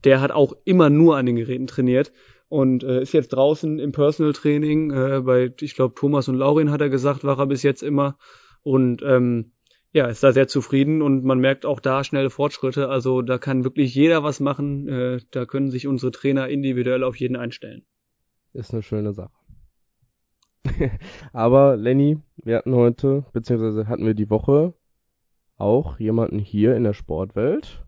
der 0.04 0.20
hat 0.20 0.32
auch 0.32 0.54
immer 0.64 0.90
nur 0.90 1.16
an 1.16 1.26
den 1.26 1.36
Geräten 1.36 1.66
trainiert 1.66 2.12
und 2.48 2.82
äh, 2.82 3.02
ist 3.02 3.14
jetzt 3.14 3.28
draußen 3.28 3.78
im 3.78 3.92
Personal 3.92 4.32
Training. 4.32 4.90
Äh, 4.90 5.20
bei, 5.20 5.54
ich 5.60 5.74
glaube, 5.74 5.94
Thomas 5.94 6.28
und 6.28 6.36
Laurin 6.36 6.70
hat 6.70 6.80
er 6.80 6.90
gesagt, 6.90 7.24
war 7.24 7.38
er 7.38 7.46
bis 7.46 7.62
jetzt 7.62 7.82
immer. 7.82 8.18
Und 8.62 9.02
ähm, 9.02 9.52
ja, 9.92 10.06
ist 10.06 10.22
da 10.22 10.32
sehr 10.32 10.48
zufrieden 10.48 11.02
und 11.02 11.24
man 11.24 11.38
merkt 11.38 11.66
auch 11.66 11.80
da 11.80 12.02
schnelle 12.02 12.30
Fortschritte. 12.30 12.88
Also 12.88 13.22
da 13.22 13.38
kann 13.38 13.64
wirklich 13.64 13.94
jeder 13.94 14.22
was 14.22 14.40
machen. 14.40 14.88
Äh, 14.88 15.20
da 15.30 15.46
können 15.46 15.70
sich 15.70 15.86
unsere 15.86 16.12
Trainer 16.12 16.48
individuell 16.48 17.04
auf 17.04 17.16
jeden 17.16 17.36
einstellen. 17.36 17.84
Ist 18.54 18.72
eine 18.72 18.82
schöne 18.82 19.12
Sache. 19.12 19.32
Aber 21.32 21.76
Lenny, 21.76 22.18
wir 22.36 22.58
hatten 22.58 22.74
heute, 22.74 23.24
beziehungsweise 23.32 23.88
hatten 23.88 24.06
wir 24.06 24.14
die 24.14 24.30
Woche 24.30 24.74
auch 25.56 25.98
jemanden 25.98 26.38
hier 26.38 26.76
in 26.76 26.84
der 26.84 26.92
Sportwelt. 26.94 27.84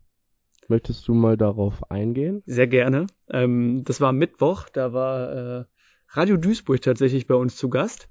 Möchtest 0.69 1.07
du 1.09 1.15
mal 1.15 1.37
darauf 1.37 1.91
eingehen? 1.91 2.43
Sehr 2.47 2.67
gerne. 2.67 3.07
Ähm, 3.31 3.83
das 3.85 4.01
war 4.01 4.13
Mittwoch, 4.13 4.69
da 4.69 4.93
war 4.93 5.33
äh, 5.33 5.65
Radio 6.09 6.37
Duisburg 6.37 6.81
tatsächlich 6.81 7.27
bei 7.27 7.35
uns 7.35 7.57
zu 7.57 7.69
Gast. 7.69 8.09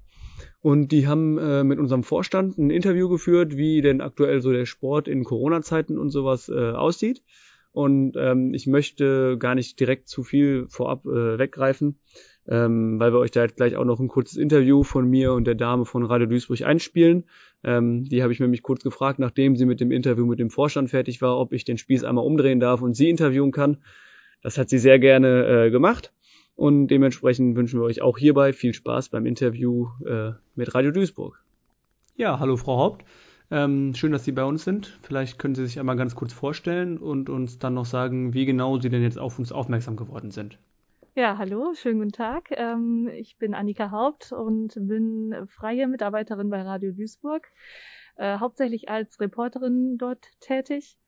Und 0.60 0.92
die 0.92 1.06
haben 1.06 1.38
äh, 1.38 1.64
mit 1.64 1.78
unserem 1.78 2.04
Vorstand 2.04 2.58
ein 2.58 2.70
Interview 2.70 3.08
geführt, 3.08 3.56
wie 3.56 3.82
denn 3.82 4.00
aktuell 4.00 4.40
so 4.40 4.52
der 4.52 4.66
Sport 4.66 5.08
in 5.08 5.24
Corona-Zeiten 5.24 5.98
und 5.98 6.10
sowas 6.10 6.48
äh, 6.48 6.70
aussieht. 6.70 7.22
Und 7.72 8.16
ähm, 8.16 8.54
ich 8.54 8.66
möchte 8.66 9.36
gar 9.38 9.54
nicht 9.54 9.80
direkt 9.80 10.08
zu 10.08 10.22
viel 10.22 10.66
vorab 10.68 11.06
äh, 11.06 11.38
weggreifen, 11.38 11.98
ähm, 12.48 12.98
weil 13.00 13.12
wir 13.12 13.18
euch 13.18 13.30
da 13.30 13.42
jetzt 13.42 13.56
gleich 13.56 13.76
auch 13.76 13.84
noch 13.84 14.00
ein 14.00 14.08
kurzes 14.08 14.36
Interview 14.36 14.82
von 14.82 15.08
mir 15.08 15.32
und 15.32 15.46
der 15.46 15.54
Dame 15.54 15.84
von 15.84 16.04
Radio 16.04 16.26
Duisburg 16.26 16.62
einspielen. 16.62 17.24
Ähm, 17.62 18.04
die 18.04 18.22
habe 18.22 18.32
ich 18.32 18.40
nämlich 18.40 18.62
kurz 18.62 18.82
gefragt, 18.82 19.18
nachdem 19.18 19.56
sie 19.56 19.64
mit 19.64 19.80
dem 19.80 19.90
Interview 19.90 20.26
mit 20.26 20.38
dem 20.38 20.50
Vorstand 20.50 20.90
fertig 20.90 21.22
war, 21.22 21.38
ob 21.38 21.52
ich 21.52 21.64
den 21.64 21.78
Spieß 21.78 22.04
einmal 22.04 22.24
umdrehen 22.24 22.60
darf 22.60 22.82
und 22.82 22.94
sie 22.94 23.08
interviewen 23.08 23.52
kann. 23.52 23.78
Das 24.42 24.58
hat 24.58 24.68
sie 24.68 24.78
sehr 24.78 24.98
gerne 24.98 25.66
äh, 25.66 25.70
gemacht. 25.70 26.12
Und 26.56 26.88
dementsprechend 26.88 27.56
wünschen 27.56 27.80
wir 27.80 27.84
euch 27.84 28.02
auch 28.02 28.18
hierbei 28.18 28.52
viel 28.52 28.74
Spaß 28.74 29.08
beim 29.08 29.26
Interview 29.26 29.88
äh, 30.06 30.32
mit 30.54 30.74
Radio 30.74 30.92
Duisburg. 30.92 31.42
Ja, 32.16 32.38
hallo 32.38 32.56
Frau 32.56 32.78
Haupt. 32.78 33.04
Ähm, 33.50 33.94
schön, 33.94 34.12
dass 34.12 34.24
Sie 34.24 34.32
bei 34.32 34.44
uns 34.44 34.64
sind. 34.64 34.98
Vielleicht 35.02 35.38
können 35.38 35.54
Sie 35.54 35.66
sich 35.66 35.80
einmal 35.80 35.96
ganz 35.96 36.14
kurz 36.14 36.32
vorstellen 36.32 36.98
und 36.98 37.28
uns 37.28 37.58
dann 37.58 37.74
noch 37.74 37.84
sagen, 37.84 38.34
wie 38.34 38.46
genau 38.46 38.78
Sie 38.78 38.88
denn 38.88 39.02
jetzt 39.02 39.18
auf 39.18 39.38
uns 39.38 39.52
aufmerksam 39.52 39.96
geworden 39.96 40.30
sind. 40.30 40.58
Ja, 41.16 41.38
hallo, 41.38 41.74
schönen 41.74 42.00
guten 42.00 42.10
Tag. 42.10 42.48
Ähm, 42.50 43.08
ich 43.14 43.38
bin 43.38 43.54
Annika 43.54 43.92
Haupt 43.92 44.32
und 44.32 44.74
bin 44.74 45.32
freie 45.46 45.86
Mitarbeiterin 45.86 46.50
bei 46.50 46.60
Radio 46.62 46.90
Duisburg, 46.90 47.46
äh, 48.16 48.38
hauptsächlich 48.38 48.88
als 48.88 49.20
Reporterin 49.20 49.96
dort 49.96 50.26
tätig 50.40 50.98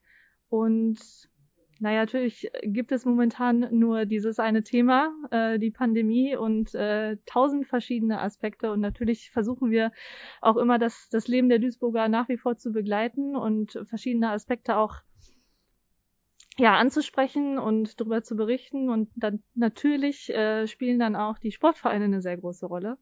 und 0.49 1.01
naja, 1.81 2.03
natürlich 2.03 2.49
gibt 2.63 2.93
es 2.93 3.05
momentan 3.05 3.67
nur 3.73 4.07
dieses 4.07 4.39
eine 4.39 4.63
Thema, 4.63 5.13
äh, 5.33 5.59
die 5.59 5.73
Pandemie 5.73 6.37
und 6.37 6.73
äh, 6.77 7.17
tausend 7.27 7.67
verschiedene 7.67 8.21
Aspekte. 8.21 8.71
Und 8.71 8.81
natürlich 8.81 9.31
versuchen 9.31 9.71
wir 9.71 9.91
auch 10.41 10.57
immer 10.57 10.79
das, 10.79 11.09
das 11.11 11.27
Leben 11.27 11.49
der 11.49 11.59
Duisburger 11.59 12.09
nach 12.09 12.29
wie 12.29 12.39
vor 12.39 12.57
zu 12.57 12.71
begleiten 12.71 13.37
und 13.37 13.79
verschiedene 13.89 14.31
Aspekte 14.31 14.77
auch 14.77 15.03
ja, 16.59 16.77
anzusprechen 16.77 17.59
und 17.59 18.01
darüber 18.01 18.23
zu 18.23 18.37
berichten. 18.37 18.91
Und 18.91 19.11
dann 19.15 19.43
natürlich 19.55 20.31
äh, 20.31 20.67
spielen 20.67 20.99
dann 20.99 21.17
auch 21.17 21.39
die 21.39 21.53
Sportvereine 21.53 22.05
eine 22.07 22.23
sehr 22.23 22.37
große 22.37 22.67
Rolle. 22.67 22.99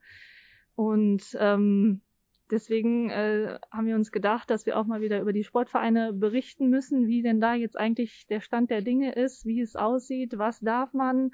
Und 0.75 1.37
ähm, 1.38 2.02
Deswegen 2.50 3.08
äh, 3.08 3.58
haben 3.70 3.87
wir 3.87 3.94
uns 3.94 4.12
gedacht, 4.12 4.50
dass 4.50 4.66
wir 4.66 4.78
auch 4.78 4.84
mal 4.84 5.00
wieder 5.00 5.20
über 5.20 5.32
die 5.32 5.44
Sportvereine 5.44 6.12
berichten 6.12 6.68
müssen, 6.68 7.06
wie 7.06 7.23
denn 7.23 7.40
da 7.40 7.54
jetzt 7.54 7.78
eigentlich 7.78 8.26
der 8.26 8.40
Stand 8.40 8.70
der 8.70 8.82
Dinge 8.82 9.14
ist, 9.14 9.46
wie 9.46 9.61
es 9.61 9.76
aussieht, 9.76 10.37
was 10.37 10.61
darf 10.61 10.92
man, 10.92 11.30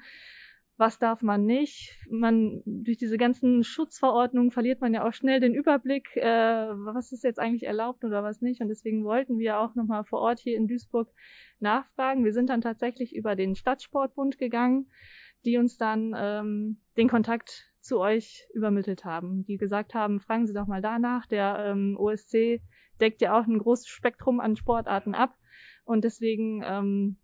was 0.81 0.97
darf 0.97 1.21
man 1.21 1.45
nicht. 1.45 1.95
Man 2.09 2.63
durch 2.65 2.97
diese 2.97 3.19
ganzen 3.19 3.63
Schutzverordnungen 3.63 4.49
verliert 4.49 4.81
man 4.81 4.95
ja 4.95 5.07
auch 5.07 5.13
schnell 5.13 5.39
den 5.39 5.53
Überblick, 5.53 6.17
äh, 6.17 6.25
was 6.25 7.11
ist 7.11 7.23
jetzt 7.23 7.39
eigentlich 7.39 7.67
erlaubt 7.67 8.03
oder 8.03 8.23
was 8.23 8.41
nicht. 8.41 8.61
Und 8.61 8.67
deswegen 8.67 9.05
wollten 9.05 9.37
wir 9.37 9.59
auch 9.59 9.75
nochmal 9.75 10.03
vor 10.05 10.21
Ort 10.21 10.39
hier 10.39 10.57
in 10.57 10.67
Duisburg 10.67 11.13
nachfragen. 11.59 12.25
Wir 12.25 12.33
sind 12.33 12.49
dann 12.49 12.61
tatsächlich 12.61 13.15
über 13.15 13.35
den 13.35 13.55
Stadtsportbund 13.55 14.39
gegangen, 14.39 14.87
die 15.45 15.57
uns 15.57 15.77
dann 15.77 16.15
ähm, 16.17 16.81
den 16.97 17.09
Kontakt 17.09 17.71
zu 17.79 17.99
euch 17.99 18.47
übermittelt 18.51 19.05
haben, 19.05 19.45
die 19.45 19.57
gesagt 19.57 19.93
haben, 19.93 20.19
fragen 20.19 20.47
Sie 20.47 20.53
doch 20.53 20.65
mal 20.65 20.81
danach. 20.81 21.27
Der 21.27 21.63
ähm, 21.63 21.95
OSC 21.95 22.59
deckt 22.99 23.21
ja 23.21 23.39
auch 23.39 23.45
ein 23.45 23.59
großes 23.59 23.87
Spektrum 23.87 24.39
an 24.39 24.55
Sportarten 24.55 25.13
ab 25.13 25.37
und 25.85 26.03
deswegen 26.03 26.63
ähm, 26.65 27.17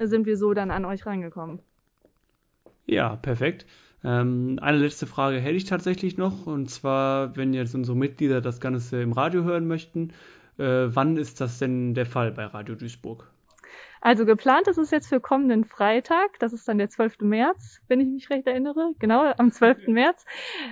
sind 0.00 0.26
wir 0.26 0.36
so 0.36 0.52
dann 0.52 0.72
an 0.72 0.84
euch 0.84 1.06
reingekommen. 1.06 1.60
Ja, 2.86 3.16
perfekt. 3.16 3.66
Ähm, 4.04 4.58
eine 4.62 4.78
letzte 4.78 5.06
Frage 5.06 5.38
hätte 5.40 5.56
ich 5.56 5.64
tatsächlich 5.64 6.16
noch 6.16 6.46
und 6.46 6.70
zwar, 6.70 7.36
wenn 7.36 7.52
jetzt 7.54 7.74
unsere 7.74 7.96
Mitglieder 7.96 8.40
das 8.40 8.60
Ganze 8.60 9.02
im 9.02 9.12
Radio 9.12 9.42
hören 9.44 9.66
möchten, 9.66 10.12
äh, 10.58 10.64
wann 10.88 11.16
ist 11.16 11.40
das 11.40 11.58
denn 11.58 11.94
der 11.94 12.06
Fall 12.06 12.32
bei 12.32 12.44
Radio 12.46 12.74
Duisburg? 12.76 13.30
Also 14.00 14.26
geplant 14.26 14.68
ist 14.68 14.78
es 14.78 14.90
jetzt 14.90 15.08
für 15.08 15.20
kommenden 15.20 15.64
Freitag, 15.64 16.38
das 16.38 16.52
ist 16.52 16.68
dann 16.68 16.78
der 16.78 16.90
12. 16.90 17.20
März, 17.20 17.80
wenn 17.88 18.00
ich 18.00 18.08
mich 18.08 18.30
recht 18.30 18.46
erinnere, 18.46 18.92
genau, 18.98 19.32
am 19.36 19.50
12. 19.50 19.88
März. 19.88 20.24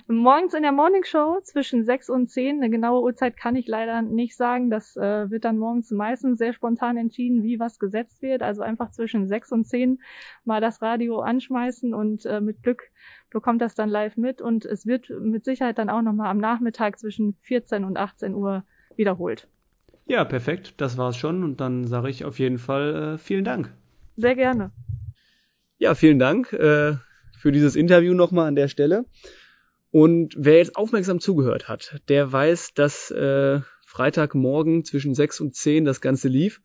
Morgens 0.07 0.55
in 0.55 0.63
der 0.63 0.73
Morning 0.73 1.05
Show 1.05 1.41
zwischen 1.43 1.85
6 1.85 2.11
und 2.11 2.31
10, 2.31 2.57
eine 2.57 2.71
genaue 2.71 3.03
Uhrzeit 3.03 3.37
kann 3.37 3.57
ich 3.57 3.67
leider 3.67 4.03
nicht 4.03 4.37
sagen, 4.37 4.71
das 4.71 4.97
äh, 4.97 5.31
wird 5.31 5.45
dann 5.45 5.59
morgens 5.59 5.91
meistens 5.91 6.39
sehr 6.39 6.53
spontan 6.53 6.97
entschieden, 6.97 7.43
wie 7.43 7.59
was 7.59 7.79
gesetzt 7.79 8.23
wird, 8.23 8.43
also 8.43 8.63
einfach 8.63 8.91
zwischen 8.91 9.27
6 9.27 9.53
und 9.53 9.65
10 9.65 10.01
mal 10.45 10.61
das 10.61 10.83
Radio 10.83 11.21
anschmeißen 11.21 11.95
und 11.95 12.27
äh, 12.27 12.41
mit 12.41 12.63
Glück 12.63 12.91
bekommt 13.31 13.63
das 13.63 13.75
dann 13.75 13.89
live 13.89 14.17
mit 14.17 14.41
und 14.41 14.65
es 14.65 14.87
wird 14.87 15.11
mit 15.11 15.45
Sicherheit 15.45 15.79
dann 15.79 15.91
auch 15.91 16.03
nochmal 16.03 16.31
am 16.31 16.39
Nachmittag 16.39 16.99
zwischen 16.99 17.35
14 17.43 17.85
und 17.85 17.97
18 17.97 18.35
Uhr 18.35 18.65
wiederholt. 18.97 19.49
Ja, 20.07 20.25
perfekt. 20.25 20.75
Das 20.79 20.99
war's 20.99 21.17
schon. 21.17 21.43
Und 21.43 21.61
dann 21.61 21.87
sage 21.87 22.11
ich 22.11 22.25
auf 22.25 22.39
jeden 22.39 22.59
Fall 22.59 23.15
äh, 23.15 23.19
vielen 23.19 23.45
Dank. 23.45 23.73
Sehr 24.17 24.35
gerne. 24.35 24.71
Ja, 25.79 25.95
vielen 25.95 26.19
Dank 26.19 26.53
äh, 26.53 26.95
für 27.37 27.53
dieses 27.53 27.77
Interview 27.77 28.15
nochmal 28.15 28.49
an 28.49 28.55
der 28.55 28.69
Stelle. 28.69 29.07
Und 29.91 30.35
wer 30.37 30.57
jetzt 30.57 30.77
aufmerksam 30.77 31.21
zugehört 31.21 31.69
hat, 31.69 32.01
der 32.09 32.33
weiß, 32.33 32.75
dass 32.75 33.11
äh, 33.11 33.61
Freitagmorgen 33.87 34.85
zwischen 34.85 35.15
6 35.15 35.41
und 35.41 35.55
10 35.55 35.85
das 35.85 36.01
Ganze 36.01 36.27
lief 36.27 36.61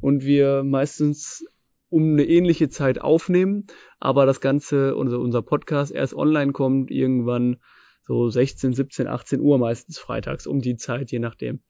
und 0.00 0.24
wir 0.24 0.62
meistens 0.62 1.44
um 1.90 2.12
eine 2.12 2.24
ähnliche 2.24 2.70
Zeit 2.70 3.00
aufnehmen, 3.00 3.66
aber 3.98 4.24
das 4.24 4.40
Ganze, 4.40 4.96
unser, 4.96 5.18
unser 5.18 5.42
Podcast 5.42 5.92
erst 5.92 6.14
online 6.14 6.52
kommt, 6.52 6.90
irgendwann 6.90 7.58
so 8.06 8.30
16, 8.30 8.72
17, 8.72 9.08
18 9.08 9.40
Uhr 9.40 9.58
meistens 9.58 9.98
freitags, 9.98 10.46
um 10.46 10.60
die 10.60 10.76
Zeit, 10.76 11.10
je 11.10 11.18
nachdem. 11.18 11.60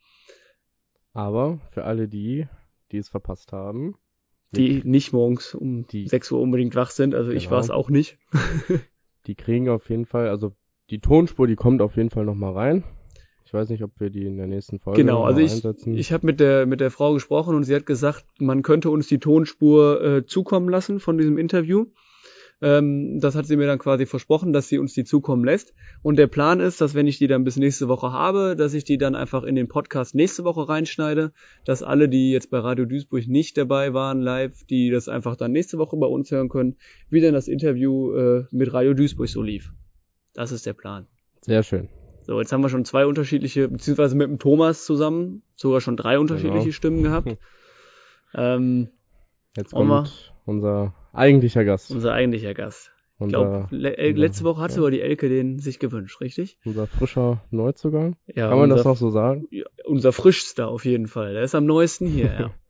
Aber 1.12 1.60
für 1.70 1.84
alle 1.84 2.08
die, 2.08 2.46
die 2.92 2.98
es 2.98 3.08
verpasst 3.08 3.52
haben. 3.52 3.96
Die 4.52 4.82
nicht 4.84 5.12
morgens 5.12 5.54
um 5.54 5.86
die, 5.86 6.08
6 6.08 6.32
Uhr 6.32 6.40
unbedingt 6.40 6.74
wach 6.74 6.90
sind, 6.90 7.14
also 7.14 7.28
genau. 7.28 7.38
ich 7.38 7.50
war 7.50 7.60
es 7.60 7.70
auch 7.70 7.88
nicht. 7.88 8.18
die 9.26 9.36
kriegen 9.36 9.68
auf 9.68 9.88
jeden 9.88 10.06
Fall, 10.06 10.28
also 10.28 10.52
die 10.90 10.98
Tonspur, 10.98 11.46
die 11.46 11.54
kommt 11.54 11.80
auf 11.82 11.96
jeden 11.96 12.10
Fall 12.10 12.24
nochmal 12.24 12.52
rein. 12.52 12.84
Ich 13.44 13.54
weiß 13.54 13.68
nicht, 13.68 13.82
ob 13.82 13.90
wir 13.98 14.10
die 14.10 14.26
in 14.26 14.36
der 14.36 14.46
nächsten 14.46 14.78
Folge 14.78 15.02
Genau, 15.02 15.24
also 15.24 15.40
ich, 15.40 15.52
einsetzen. 15.52 15.96
ich 15.96 16.12
habe 16.12 16.26
mit 16.26 16.38
der, 16.40 16.66
mit 16.66 16.80
der 16.80 16.90
Frau 16.90 17.14
gesprochen 17.14 17.56
und 17.56 17.64
sie 17.64 17.74
hat 17.74 17.86
gesagt, 17.86 18.24
man 18.38 18.62
könnte 18.62 18.90
uns 18.90 19.08
die 19.08 19.18
Tonspur 19.18 20.02
äh, 20.02 20.26
zukommen 20.26 20.68
lassen 20.68 21.00
von 21.00 21.18
diesem 21.18 21.38
Interview. 21.38 21.86
Ähm, 22.62 23.20
das 23.20 23.34
hat 23.34 23.46
sie 23.46 23.56
mir 23.56 23.66
dann 23.66 23.78
quasi 23.78 24.04
versprochen, 24.04 24.52
dass 24.52 24.68
sie 24.68 24.78
uns 24.78 24.92
die 24.92 25.04
zukommen 25.04 25.44
lässt. 25.44 25.72
Und 26.02 26.16
der 26.16 26.26
Plan 26.26 26.60
ist, 26.60 26.80
dass 26.80 26.94
wenn 26.94 27.06
ich 27.06 27.18
die 27.18 27.26
dann 27.26 27.44
bis 27.44 27.56
nächste 27.56 27.88
Woche 27.88 28.12
habe, 28.12 28.54
dass 28.56 28.74
ich 28.74 28.84
die 28.84 28.98
dann 28.98 29.14
einfach 29.14 29.44
in 29.44 29.54
den 29.54 29.68
Podcast 29.68 30.14
nächste 30.14 30.44
Woche 30.44 30.68
reinschneide, 30.68 31.32
dass 31.64 31.82
alle, 31.82 32.08
die 32.08 32.32
jetzt 32.32 32.50
bei 32.50 32.58
Radio 32.58 32.84
Duisburg 32.84 33.26
nicht 33.28 33.56
dabei 33.56 33.94
waren 33.94 34.20
live, 34.20 34.64
die 34.64 34.90
das 34.90 35.08
einfach 35.08 35.36
dann 35.36 35.52
nächste 35.52 35.78
Woche 35.78 35.96
bei 35.96 36.06
uns 36.06 36.30
hören 36.30 36.48
können, 36.48 36.76
wie 37.08 37.20
denn 37.20 37.32
das 37.34 37.48
Interview 37.48 38.14
äh, 38.14 38.44
mit 38.50 38.72
Radio 38.72 38.92
Duisburg 38.92 39.28
so 39.28 39.42
lief. 39.42 39.72
Das 40.34 40.52
ist 40.52 40.66
der 40.66 40.74
Plan. 40.74 41.06
Sehr 41.40 41.62
schön. 41.62 41.88
So, 42.22 42.38
jetzt 42.38 42.52
haben 42.52 42.62
wir 42.62 42.68
schon 42.68 42.84
zwei 42.84 43.06
unterschiedliche, 43.06 43.68
beziehungsweise 43.68 44.14
mit 44.14 44.28
dem 44.28 44.38
Thomas 44.38 44.84
zusammen, 44.84 45.42
sogar 45.56 45.80
schon 45.80 45.96
drei 45.96 46.18
unterschiedliche 46.18 46.64
genau. 46.64 46.72
Stimmen 46.72 47.02
gehabt. 47.02 47.38
ähm, 48.34 48.88
jetzt 49.56 49.72
kommt 49.72 50.32
unser 50.44 50.94
eigentlicher 51.12 51.64
Gast. 51.64 51.90
Unser 51.90 52.12
eigentlicher 52.12 52.54
Gast. 52.54 52.92
Ich 53.22 53.28
glaube, 53.28 53.66
le 53.70 53.98
äh, 53.98 54.12
letzte 54.12 54.44
Woche 54.44 54.62
hatte 54.62 54.76
ja. 54.76 54.80
aber 54.80 54.90
die 54.90 55.02
Elke 55.02 55.28
den 55.28 55.58
sich 55.58 55.78
gewünscht, 55.78 56.22
richtig? 56.22 56.58
Unser 56.64 56.86
frischer 56.86 57.44
Neuzugang. 57.50 58.16
Ja, 58.26 58.48
Kann 58.48 58.58
man 58.58 58.70
unser, 58.70 58.76
das 58.76 58.84
noch 58.86 58.96
so 58.96 59.10
sagen? 59.10 59.46
Ja, 59.50 59.64
unser 59.84 60.12
frischster 60.12 60.68
auf 60.68 60.86
jeden 60.86 61.06
Fall. 61.06 61.34
Der 61.34 61.42
ist 61.42 61.54
am 61.54 61.66
neuesten 61.66 62.06
hier, 62.06 62.32
ja. 62.32 62.50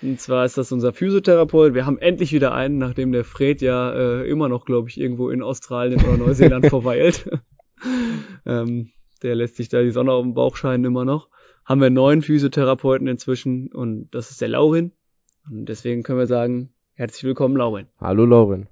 Und 0.00 0.20
zwar 0.20 0.44
ist 0.44 0.56
das 0.56 0.70
unser 0.70 0.92
Physiotherapeut. 0.92 1.74
Wir 1.74 1.84
haben 1.84 1.98
endlich 1.98 2.32
wieder 2.32 2.54
einen, 2.54 2.78
nachdem 2.78 3.10
der 3.10 3.24
Fred 3.24 3.60
ja 3.60 3.92
äh, 3.92 4.30
immer 4.30 4.48
noch, 4.48 4.64
glaube 4.64 4.88
ich, 4.88 5.00
irgendwo 5.00 5.30
in 5.30 5.42
Australien 5.42 6.00
oder 6.00 6.16
Neuseeland 6.16 6.66
verweilt. 6.68 7.28
ähm, 8.46 8.90
der 9.22 9.34
lässt 9.34 9.56
sich 9.56 9.68
da 9.68 9.82
die 9.82 9.90
Sonne 9.90 10.12
auf 10.12 10.22
dem 10.22 10.34
Bauch 10.34 10.54
scheinen 10.54 10.84
immer 10.84 11.04
noch. 11.04 11.28
Haben 11.64 11.80
wir 11.80 11.90
neuen 11.90 12.22
Physiotherapeuten 12.22 13.08
inzwischen 13.08 13.72
und 13.72 14.08
das 14.12 14.30
ist 14.30 14.40
der 14.40 14.48
Laurin. 14.48 14.92
Und 15.50 15.68
deswegen 15.68 16.04
können 16.04 16.20
wir 16.20 16.26
sagen, 16.26 16.70
Herzlich 16.98 17.22
willkommen, 17.22 17.56
Lauren. 17.56 17.86
Hallo, 18.00 18.24
Lauren. 18.24 18.66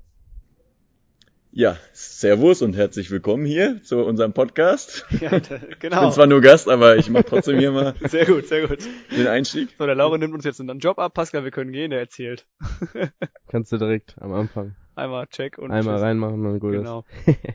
Ja, 1.52 1.76
Servus 1.92 2.61
und 2.61 2.75
herzlich 2.75 3.09
willkommen 3.12 3.45
hier 3.47 3.80
zu 3.85 4.04
unserem 4.04 4.33
Podcast. 4.33 5.06
Ja, 5.21 5.38
genau. 5.38 5.61
Ich 5.68 5.78
bin 5.78 6.11
zwar 6.11 6.26
nur 6.26 6.40
Gast, 6.40 6.68
aber 6.68 6.97
ich 6.97 7.09
mache 7.09 7.23
trotzdem 7.23 7.61
hier 7.61 7.71
mal 7.71 7.95
sehr 8.09 8.26
gut, 8.26 8.49
sehr 8.49 8.66
gut. 8.66 8.80
den 9.16 9.28
Einstieg. 9.28 9.68
So, 9.78 9.87
der 9.87 9.95
Lauren 9.95 10.18
nimmt 10.18 10.35
uns 10.35 10.45
jetzt 10.45 10.59
unseren 10.59 10.80
Job 10.80 10.99
ab. 10.99 11.14
Pascal, 11.14 11.45
wir 11.45 11.52
können 11.52 11.71
gehen, 11.71 11.92
der 11.92 12.00
erzählt. 12.00 12.49
Kannst 13.47 13.71
du 13.71 13.78
direkt 13.78 14.16
am 14.21 14.33
Anfang. 14.33 14.75
Einmal 14.96 15.26
check 15.26 15.58
und 15.58 15.70
einmal 15.70 15.96
tschüss. 15.96 16.02
reinmachen 16.02 16.46
und 16.46 16.58
gut 16.58 16.72
genau. 16.72 17.04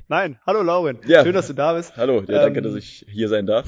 Nein, 0.07 0.38
hallo 0.45 0.62
Lauren. 0.62 1.00
Ja. 1.07 1.24
Schön, 1.24 1.33
dass 1.33 1.48
du 1.48 1.53
da 1.53 1.74
bist. 1.74 1.98
Hallo, 1.98 2.21
ja, 2.27 2.43
danke, 2.43 2.60
ähm, 2.60 2.63
dass 2.63 2.75
ich 2.75 3.03
hier 3.10 3.29
sein 3.29 3.48
darf. 3.48 3.67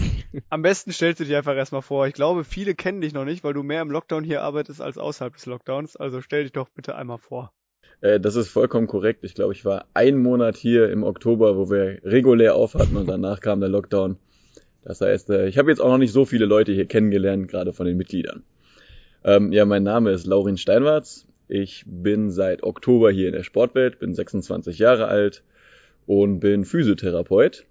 Am 0.50 0.62
besten 0.62 0.92
stellst 0.92 1.20
du 1.20 1.24
dich 1.26 1.36
einfach 1.36 1.56
erstmal 1.56 1.82
vor. 1.82 2.06
Ich 2.06 2.14
glaube, 2.14 2.44
viele 2.44 2.76
kennen 2.76 3.02
dich 3.02 3.14
noch 3.14 3.26
nicht, 3.26 3.44
weil 3.44 3.56
du 3.56 3.64
mehr 3.64 3.82
im 3.82 3.90
Lockdown 3.90 4.24
hier 4.24 4.44
arbeitest 4.44 4.80
als 4.80 5.00
außerhalb 5.00 5.34
des 5.34 5.48
Lockdowns. 5.48 5.96
Also 5.96 6.22
stell 6.22 6.44
dich 6.44 6.52
doch 6.52 6.70
bitte 6.70 6.96
einmal 6.96 7.18
vor. 7.18 7.52
Äh, 8.02 8.20
das 8.20 8.36
ist 8.36 8.50
vollkommen 8.50 8.86
korrekt. 8.86 9.24
Ich 9.24 9.34
glaube, 9.34 9.54
ich 9.54 9.66
war 9.66 9.86
einen 9.96 10.22
Monat 10.22 10.56
hier 10.56 10.92
im 10.92 11.04
Oktober, 11.04 11.58
wo 11.58 11.72
wir 11.72 12.00
regulär 12.04 12.54
auf 12.54 12.76
hatten 12.76 12.96
und 12.96 13.08
danach 13.08 13.40
kam 13.40 13.60
der 13.60 13.70
Lockdown. 13.70 14.18
Das 14.84 15.02
heißt, 15.02 15.32
äh, 15.32 15.48
ich 15.48 15.58
habe 15.58 15.72
jetzt 15.72 15.80
auch 15.80 15.90
noch 15.90 15.98
nicht 15.98 16.12
so 16.14 16.26
viele 16.26 16.46
Leute 16.46 16.74
hier 16.74 16.86
kennengelernt, 16.86 17.48
gerade 17.48 17.74
von 17.74 17.88
den 17.88 17.98
Mitgliedern. 17.98 18.44
Ähm, 19.24 19.52
ja, 19.52 19.66
mein 19.66 19.82
Name 19.82 20.12
ist 20.12 20.28
Laurin 20.28 20.58
Steinwarz. 20.58 21.26
Ich 21.48 21.84
bin 21.86 22.32
seit 22.32 22.64
Oktober 22.64 23.12
hier 23.12 23.28
in 23.28 23.34
der 23.34 23.44
Sportwelt, 23.44 24.00
bin 24.00 24.16
26 24.16 24.80
Jahre 24.80 25.08
alt 25.08 25.44
und 26.06 26.40
bin 26.40 26.66
Physiotherapeut. 26.66 27.66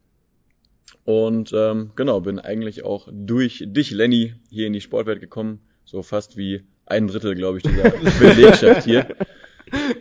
Und 1.04 1.52
ähm, 1.54 1.90
genau, 1.96 2.20
bin 2.20 2.38
eigentlich 2.38 2.84
auch 2.84 3.08
durch 3.10 3.64
dich, 3.66 3.90
Lenny, 3.90 4.34
hier 4.50 4.66
in 4.66 4.72
die 4.72 4.80
Sportwelt 4.80 5.20
gekommen. 5.20 5.60
So 5.84 6.02
fast 6.02 6.36
wie 6.36 6.62
ein 6.86 7.08
Drittel, 7.08 7.34
glaube 7.34 7.58
ich, 7.58 7.64
dieser 7.64 7.90
Belegschaft 8.20 8.84
hier. 8.84 9.08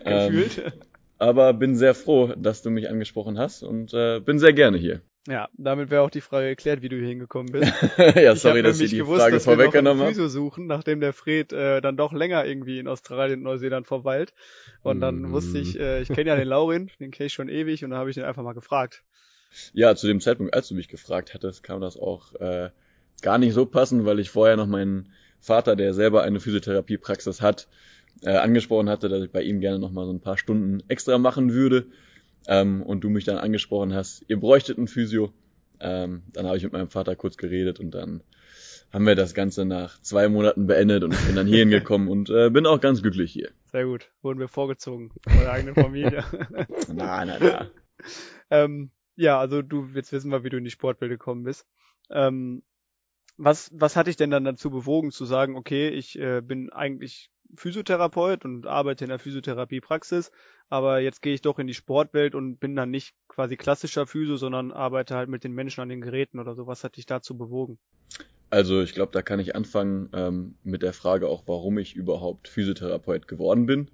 ähm, 0.06 0.46
aber 1.18 1.54
bin 1.54 1.76
sehr 1.76 1.96
froh, 1.96 2.34
dass 2.38 2.62
du 2.62 2.70
mich 2.70 2.90
angesprochen 2.90 3.40
hast 3.40 3.64
und 3.64 3.94
äh, 3.94 4.20
bin 4.20 4.40
sehr 4.40 4.54
gerne 4.54 4.78
hier. 4.78 5.02
Ja, 5.28 5.50
damit 5.56 5.92
wäre 5.92 6.02
auch 6.02 6.10
die 6.10 6.22
Frage 6.22 6.50
geklärt, 6.50 6.82
wie 6.82 6.90
du 6.90 6.98
hier 6.98 7.10
hingekommen 7.10 7.52
bist. 7.52 7.72
ja, 8.16 8.36
sorry, 8.36 8.64
dass 8.64 8.80
ich 8.80 8.90
die 8.90 8.98
gewusst, 8.98 9.22
Frage 9.22 9.40
vorweggenommen 9.40 10.04
habe. 10.04 10.30
Suchen, 10.30 10.66
nachdem 10.66 11.00
der 11.00 11.14
Fred 11.14 11.54
äh, 11.54 11.80
dann 11.80 11.96
doch 11.96 12.12
länger 12.12 12.44
irgendwie 12.46 12.80
in 12.80 12.88
Australien 12.88 13.40
und 13.40 13.44
Neuseeland 13.44 13.86
verweilt. 13.86 14.34
Und 14.82 15.00
dann 15.00 15.22
mm. 15.22 15.32
wusste 15.32 15.60
ich, 15.60 15.80
äh, 15.80 16.02
ich 16.02 16.08
kenne 16.08 16.30
ja 16.30 16.36
den 16.36 16.48
Laurin, 16.48 16.90
den 17.00 17.12
kenne 17.12 17.28
ich 17.28 17.34
schon 17.34 17.50
ewig 17.50 17.84
und 17.84 17.92
dann 17.92 18.00
habe 18.00 18.10
ich 18.10 18.16
den 18.16 18.26
einfach 18.26 18.42
mal 18.42 18.54
gefragt. 18.54 19.04
Ja, 19.74 19.96
zu 19.96 20.08
dem 20.08 20.22
Zeitpunkt, 20.22 20.56
als 20.56 20.70
du 20.70 20.76
mich 20.76 20.88
gefragt 20.88 21.36
hattest, 21.36 21.62
kam 21.62 21.82
das 21.82 21.98
auch 21.98 22.34
äh, 22.36 22.72
gar 23.22 23.38
nicht 23.38 23.54
so 23.54 23.68
passen, 23.68 24.06
weil 24.06 24.20
ich 24.20 24.32
vorher 24.32 24.58
noch 24.58 24.68
meinen 24.68 25.12
Vater, 25.40 25.76
der 25.76 25.94
selber 25.94 26.24
eine 26.24 26.40
Physiotherapiepraxis 26.40 27.42
hat, 27.42 27.68
äh, 28.24 28.32
angesprochen 28.32 28.90
hatte, 28.90 29.08
dass 29.08 29.24
ich 29.24 29.32
bei 29.32 29.44
ihm 29.44 29.60
gerne 29.60 29.78
noch 29.78 29.92
mal 29.92 30.06
so 30.06 30.14
ein 30.14 30.20
paar 30.20 30.38
Stunden 30.38 30.82
extra 30.88 31.20
machen 31.20 31.54
würde 31.54 31.86
ähm, 32.48 32.82
und 32.82 33.04
du 33.04 33.10
mich 33.10 33.26
dann 33.26 33.38
angesprochen 33.38 33.94
hast, 33.94 34.24
ihr 34.28 34.40
bräuchtet 34.40 34.78
ein 34.78 34.88
Physio. 34.88 35.34
Ähm, 35.80 36.24
dann 36.34 36.46
habe 36.46 36.58
ich 36.58 36.64
mit 36.64 36.74
meinem 36.74 36.90
Vater 36.90 37.16
kurz 37.16 37.38
geredet 37.38 37.80
und 37.80 37.92
dann 37.92 38.24
haben 38.92 39.06
wir 39.06 39.16
das 39.16 39.34
Ganze 39.34 39.66
nach 39.66 40.02
zwei 40.02 40.28
Monaten 40.28 40.68
beendet 40.68 41.04
und 41.04 41.14
ich 41.14 41.26
bin 41.26 41.36
dann 41.36 41.48
hier 41.48 41.60
hingekommen 41.60 42.08
und 42.10 42.30
äh, 42.30 42.50
bin 42.50 42.66
auch 42.66 42.82
ganz 42.82 43.02
glücklich 43.02 43.32
hier. 43.32 43.50
Sehr 43.72 43.86
gut. 43.86 44.12
Wurden 44.22 44.40
wir 44.40 44.48
vorgezogen 44.48 45.12
von 45.24 45.40
der 45.40 45.52
eigenen 45.52 45.76
Familie. 45.76 46.24
na, 46.94 47.26
na, 47.26 47.38
na. 47.40 47.72
ähm, 48.50 48.92
ja, 49.16 49.40
also 49.40 49.62
du, 49.62 49.88
jetzt 49.94 50.12
wissen 50.12 50.32
wir, 50.32 50.44
wie 50.44 50.50
du 50.50 50.58
in 50.58 50.64
die 50.64 50.72
Sportwelt 50.72 51.12
gekommen 51.12 51.44
bist. 51.44 51.66
Ähm, 52.10 52.64
was, 53.44 53.72
was 53.74 53.96
hat 53.96 54.08
dich 54.08 54.18
denn 54.18 54.30
dann 54.30 54.44
dazu 54.44 54.70
bewogen 54.70 55.12
zu 55.12 55.26
sagen, 55.26 55.56
okay, 55.56 55.90
ich 55.90 56.18
äh, 56.20 56.42
bin 56.42 56.72
eigentlich 56.72 57.32
Physiotherapeut 57.56 58.46
und 58.46 58.68
arbeite 58.68 59.04
in 59.04 59.10
der 59.10 59.20
Physiotherapiepraxis, 59.20 60.32
aber 60.70 61.00
jetzt 61.00 61.22
gehe 61.22 61.34
ich 61.34 61.42
doch 61.42 61.58
in 61.58 61.68
die 61.68 61.74
Sportwelt 61.74 62.36
und 62.36 62.60
bin 62.60 62.76
dann 62.76 62.92
nicht 62.92 63.16
quasi 63.28 63.58
klassischer 63.58 64.06
Physio, 64.06 64.38
sondern 64.38 64.72
arbeite 64.72 65.16
halt 65.16 65.28
mit 65.28 65.44
den 65.44 65.54
Menschen 65.54 65.82
an 65.82 65.90
den 65.90 66.02
Geräten 66.02 66.40
oder 66.40 66.54
so. 66.56 66.68
Was 66.68 66.84
hat 66.84 66.98
dich 66.98 67.08
dazu 67.08 67.36
bewogen? 67.36 67.80
Also 68.52 68.82
ich 68.82 68.94
glaube, 68.94 69.12
da 69.12 69.22
kann 69.22 69.40
ich 69.40 69.56
anfangen 69.56 70.10
ähm, 70.14 70.56
mit 70.64 70.84
der 70.84 70.94
Frage 70.94 71.28
auch, 71.28 71.44
warum 71.48 71.80
ich 71.80 71.96
überhaupt 71.96 72.48
Physiotherapeut 72.48 73.28
geworden 73.28 73.66
bin. 73.66 73.90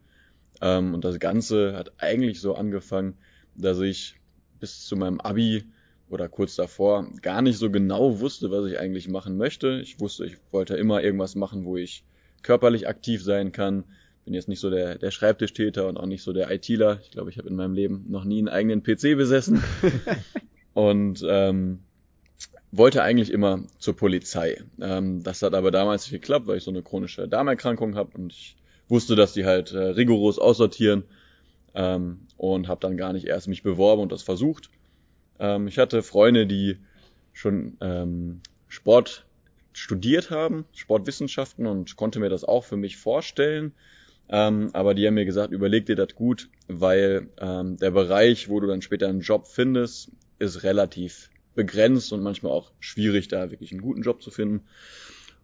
Ähm, 0.61 0.93
und 0.93 1.05
das 1.05 1.19
Ganze 1.19 1.75
hat 1.75 1.93
eigentlich 1.99 2.41
so 2.41 2.53
angefangen, 2.53 3.17
dass 3.55 3.79
ich 3.79 4.19
bis 4.59 4.83
zu 4.83 4.97
meinem 4.97 5.21
Abi 5.21 5.63
oder 6.09 6.29
kurz 6.29 6.55
davor 6.55 7.07
gar 7.21 7.41
nicht 7.41 7.57
so 7.57 7.69
genau 7.69 8.19
wusste, 8.19 8.51
was 8.51 8.65
ich 8.71 8.79
eigentlich 8.79 9.07
machen 9.07 9.37
möchte. 9.37 9.79
Ich 9.81 9.99
wusste, 9.99 10.25
ich 10.25 10.37
wollte 10.51 10.75
immer 10.75 11.03
irgendwas 11.03 11.35
machen, 11.35 11.65
wo 11.65 11.77
ich 11.77 12.03
körperlich 12.43 12.87
aktiv 12.87 13.23
sein 13.23 13.51
kann. 13.51 13.83
Bin 14.25 14.33
jetzt 14.33 14.47
nicht 14.47 14.59
so 14.59 14.69
der, 14.69 14.97
der 14.97 15.11
Schreibtischtäter 15.11 15.87
und 15.87 15.97
auch 15.97 16.05
nicht 16.05 16.23
so 16.23 16.33
der 16.33 16.51
ITler. 16.51 16.99
Ich 17.01 17.11
glaube, 17.11 17.29
ich 17.29 17.37
habe 17.37 17.49
in 17.49 17.55
meinem 17.55 17.73
Leben 17.73 18.05
noch 18.09 18.23
nie 18.23 18.39
einen 18.39 18.49
eigenen 18.49 18.83
PC 18.83 19.17
besessen. 19.17 19.63
und 20.73 21.25
ähm, 21.27 21.79
wollte 22.71 23.01
eigentlich 23.01 23.31
immer 23.31 23.63
zur 23.79 23.95
Polizei. 23.95 24.61
Ähm, 24.81 25.23
das 25.23 25.41
hat 25.41 25.53
aber 25.53 25.71
damals 25.71 26.03
nicht 26.03 26.21
geklappt, 26.21 26.47
weil 26.47 26.57
ich 26.57 26.63
so 26.63 26.71
eine 26.71 26.83
chronische 26.83 27.27
Darmerkrankung 27.27 27.95
habe 27.95 28.17
und 28.17 28.33
ich 28.33 28.57
wusste, 28.87 29.15
dass 29.15 29.33
die 29.33 29.45
halt 29.45 29.71
äh, 29.71 29.77
rigoros 29.77 30.39
aussortieren 30.39 31.03
ähm, 31.73 32.27
und 32.38 32.67
habe 32.67 32.82
dann 32.82 32.97
gar 32.97 33.13
nicht 33.13 33.25
erst 33.25 33.47
mich 33.47 33.63
beworben 33.63 34.01
und 34.01 34.12
das 34.12 34.23
versucht. 34.23 34.69
Ähm, 35.39 35.67
ich 35.67 35.78
hatte 35.78 36.04
Freunde, 36.04 36.47
die 36.47 36.78
schon 37.34 37.78
ähm, 37.82 38.41
Sport 38.67 39.26
studiert 39.73 40.32
haben, 40.32 40.65
Sportwissenschaften 40.73 41.67
und 41.67 41.95
konnte 41.95 42.19
mir 42.19 42.30
das 42.30 42.43
auch 42.43 42.63
für 42.63 42.78
mich 42.78 42.97
vorstellen. 42.97 43.73
Ähm, 44.30 44.71
aber 44.73 44.93
die 44.93 45.06
haben 45.08 45.13
mir 45.13 45.26
gesagt, 45.26 45.54
überleg 45.54 45.86
dir 45.86 45.95
das 45.95 46.15
gut, 46.15 46.50
weil 46.67 47.30
ähm, 47.39 47.78
der 47.78 47.91
Bereich, 47.91 48.50
wo 48.50 48.60
du 48.60 48.67
dann 48.67 48.82
später 48.82 49.08
einen 49.08 49.21
Job 49.21 49.47
findest, 49.47 50.12
ist 50.39 50.63
relativ 50.63 51.30
begrenzt 51.56 52.12
und 52.12 52.21
manchmal 52.21 52.52
auch 52.52 52.71
schwierig, 52.80 53.28
da 53.28 53.52
wirklich 53.52 53.71
einen 53.71 53.82
guten 53.82 54.02
Job 54.02 54.21
zu 54.21 54.32
finden. 54.32 54.65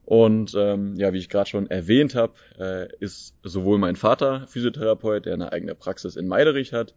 Und 0.05 0.53
ähm, 0.57 0.95
ja, 0.97 1.13
wie 1.13 1.17
ich 1.17 1.29
gerade 1.29 1.49
schon 1.49 1.69
erwähnt 1.69 2.13
habe, 2.13 2.33
äh, 2.59 2.87
ist 2.99 3.35
sowohl 3.41 3.77
mein 3.77 3.95
Vater 3.95 4.47
Physiotherapeut, 4.47 5.25
der 5.25 5.33
eine 5.33 5.53
eigene 5.53 5.75
Praxis 5.75 6.17
in 6.17 6.27
Meiderich 6.27 6.73
hat, 6.73 6.93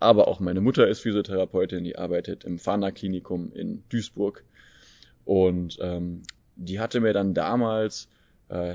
aber 0.00 0.28
auch 0.28 0.40
meine 0.40 0.60
Mutter 0.60 0.86
ist 0.88 1.00
Physiotherapeutin, 1.00 1.84
die 1.84 1.96
arbeitet 1.96 2.44
im 2.44 2.58
Fana 2.58 2.90
Klinikum 2.90 3.52
in 3.52 3.82
Duisburg. 3.88 4.44
Und 5.24 5.78
ähm, 5.80 6.22
die 6.56 6.80
hatte 6.80 7.00
mir 7.00 7.12
dann 7.12 7.34
damals, 7.34 8.08
äh, 8.48 8.74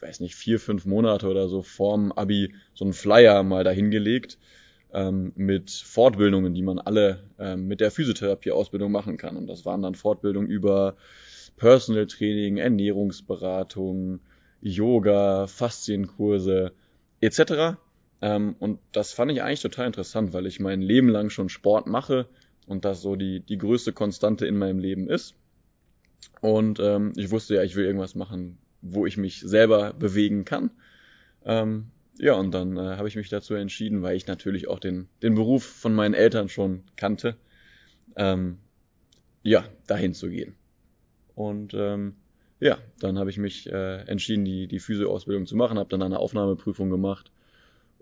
weiß 0.00 0.20
nicht, 0.20 0.34
vier, 0.34 0.58
fünf 0.58 0.86
Monate 0.86 1.28
oder 1.28 1.48
so 1.48 1.62
vorm 1.62 2.12
Abi 2.12 2.54
so 2.74 2.84
einen 2.84 2.94
Flyer 2.94 3.42
mal 3.42 3.64
dahingelegt 3.64 4.38
ähm, 4.92 5.32
mit 5.36 5.70
Fortbildungen, 5.70 6.54
die 6.54 6.62
man 6.62 6.78
alle 6.78 7.24
ähm, 7.38 7.66
mit 7.66 7.80
der 7.80 7.90
Physiotherapie-Ausbildung 7.90 8.90
machen 8.90 9.16
kann. 9.16 9.36
Und 9.36 9.46
das 9.46 9.64
waren 9.64 9.82
dann 9.82 9.94
Fortbildungen 9.94 10.48
über 10.48 10.96
Personal 11.56 12.06
Training, 12.06 12.56
Ernährungsberatung, 12.56 14.20
Yoga, 14.60 15.46
Faszienkurse 15.46 16.72
etc. 17.20 17.76
Ähm, 18.20 18.56
und 18.58 18.78
das 18.92 19.12
fand 19.12 19.30
ich 19.32 19.42
eigentlich 19.42 19.62
total 19.62 19.86
interessant, 19.86 20.32
weil 20.32 20.46
ich 20.46 20.60
mein 20.60 20.82
Leben 20.82 21.08
lang 21.08 21.30
schon 21.30 21.48
Sport 21.48 21.86
mache 21.86 22.26
und 22.66 22.84
das 22.84 23.02
so 23.02 23.16
die, 23.16 23.40
die 23.40 23.58
größte 23.58 23.92
Konstante 23.92 24.46
in 24.46 24.56
meinem 24.56 24.78
Leben 24.78 25.08
ist. 25.08 25.34
Und 26.40 26.80
ähm, 26.80 27.12
ich 27.16 27.30
wusste 27.30 27.56
ja, 27.56 27.62
ich 27.62 27.76
will 27.76 27.84
irgendwas 27.84 28.14
machen, 28.14 28.58
wo 28.80 29.06
ich 29.06 29.16
mich 29.16 29.40
selber 29.40 29.92
bewegen 29.92 30.44
kann. 30.44 30.70
Ähm, 31.44 31.90
ja, 32.18 32.34
und 32.34 32.52
dann 32.52 32.76
äh, 32.76 32.96
habe 32.96 33.08
ich 33.08 33.16
mich 33.16 33.28
dazu 33.28 33.54
entschieden, 33.54 34.02
weil 34.02 34.16
ich 34.16 34.26
natürlich 34.26 34.68
auch 34.68 34.78
den, 34.78 35.08
den 35.22 35.34
Beruf 35.34 35.64
von 35.64 35.94
meinen 35.94 36.14
Eltern 36.14 36.48
schon 36.48 36.84
kannte, 36.96 37.36
ähm, 38.16 38.58
ja, 39.42 39.64
dahin 39.86 40.14
zu 40.14 40.30
gehen. 40.30 40.54
Und 41.34 41.74
ähm, 41.74 42.14
ja, 42.60 42.78
dann 43.00 43.18
habe 43.18 43.30
ich 43.30 43.38
mich 43.38 43.70
äh, 43.70 44.02
entschieden, 44.06 44.44
die, 44.44 44.68
die 44.68 44.78
Physio-Ausbildung 44.78 45.46
zu 45.46 45.56
machen, 45.56 45.78
habe 45.78 45.90
dann 45.90 46.02
eine 46.02 46.18
Aufnahmeprüfung 46.18 46.88
gemacht 46.88 47.30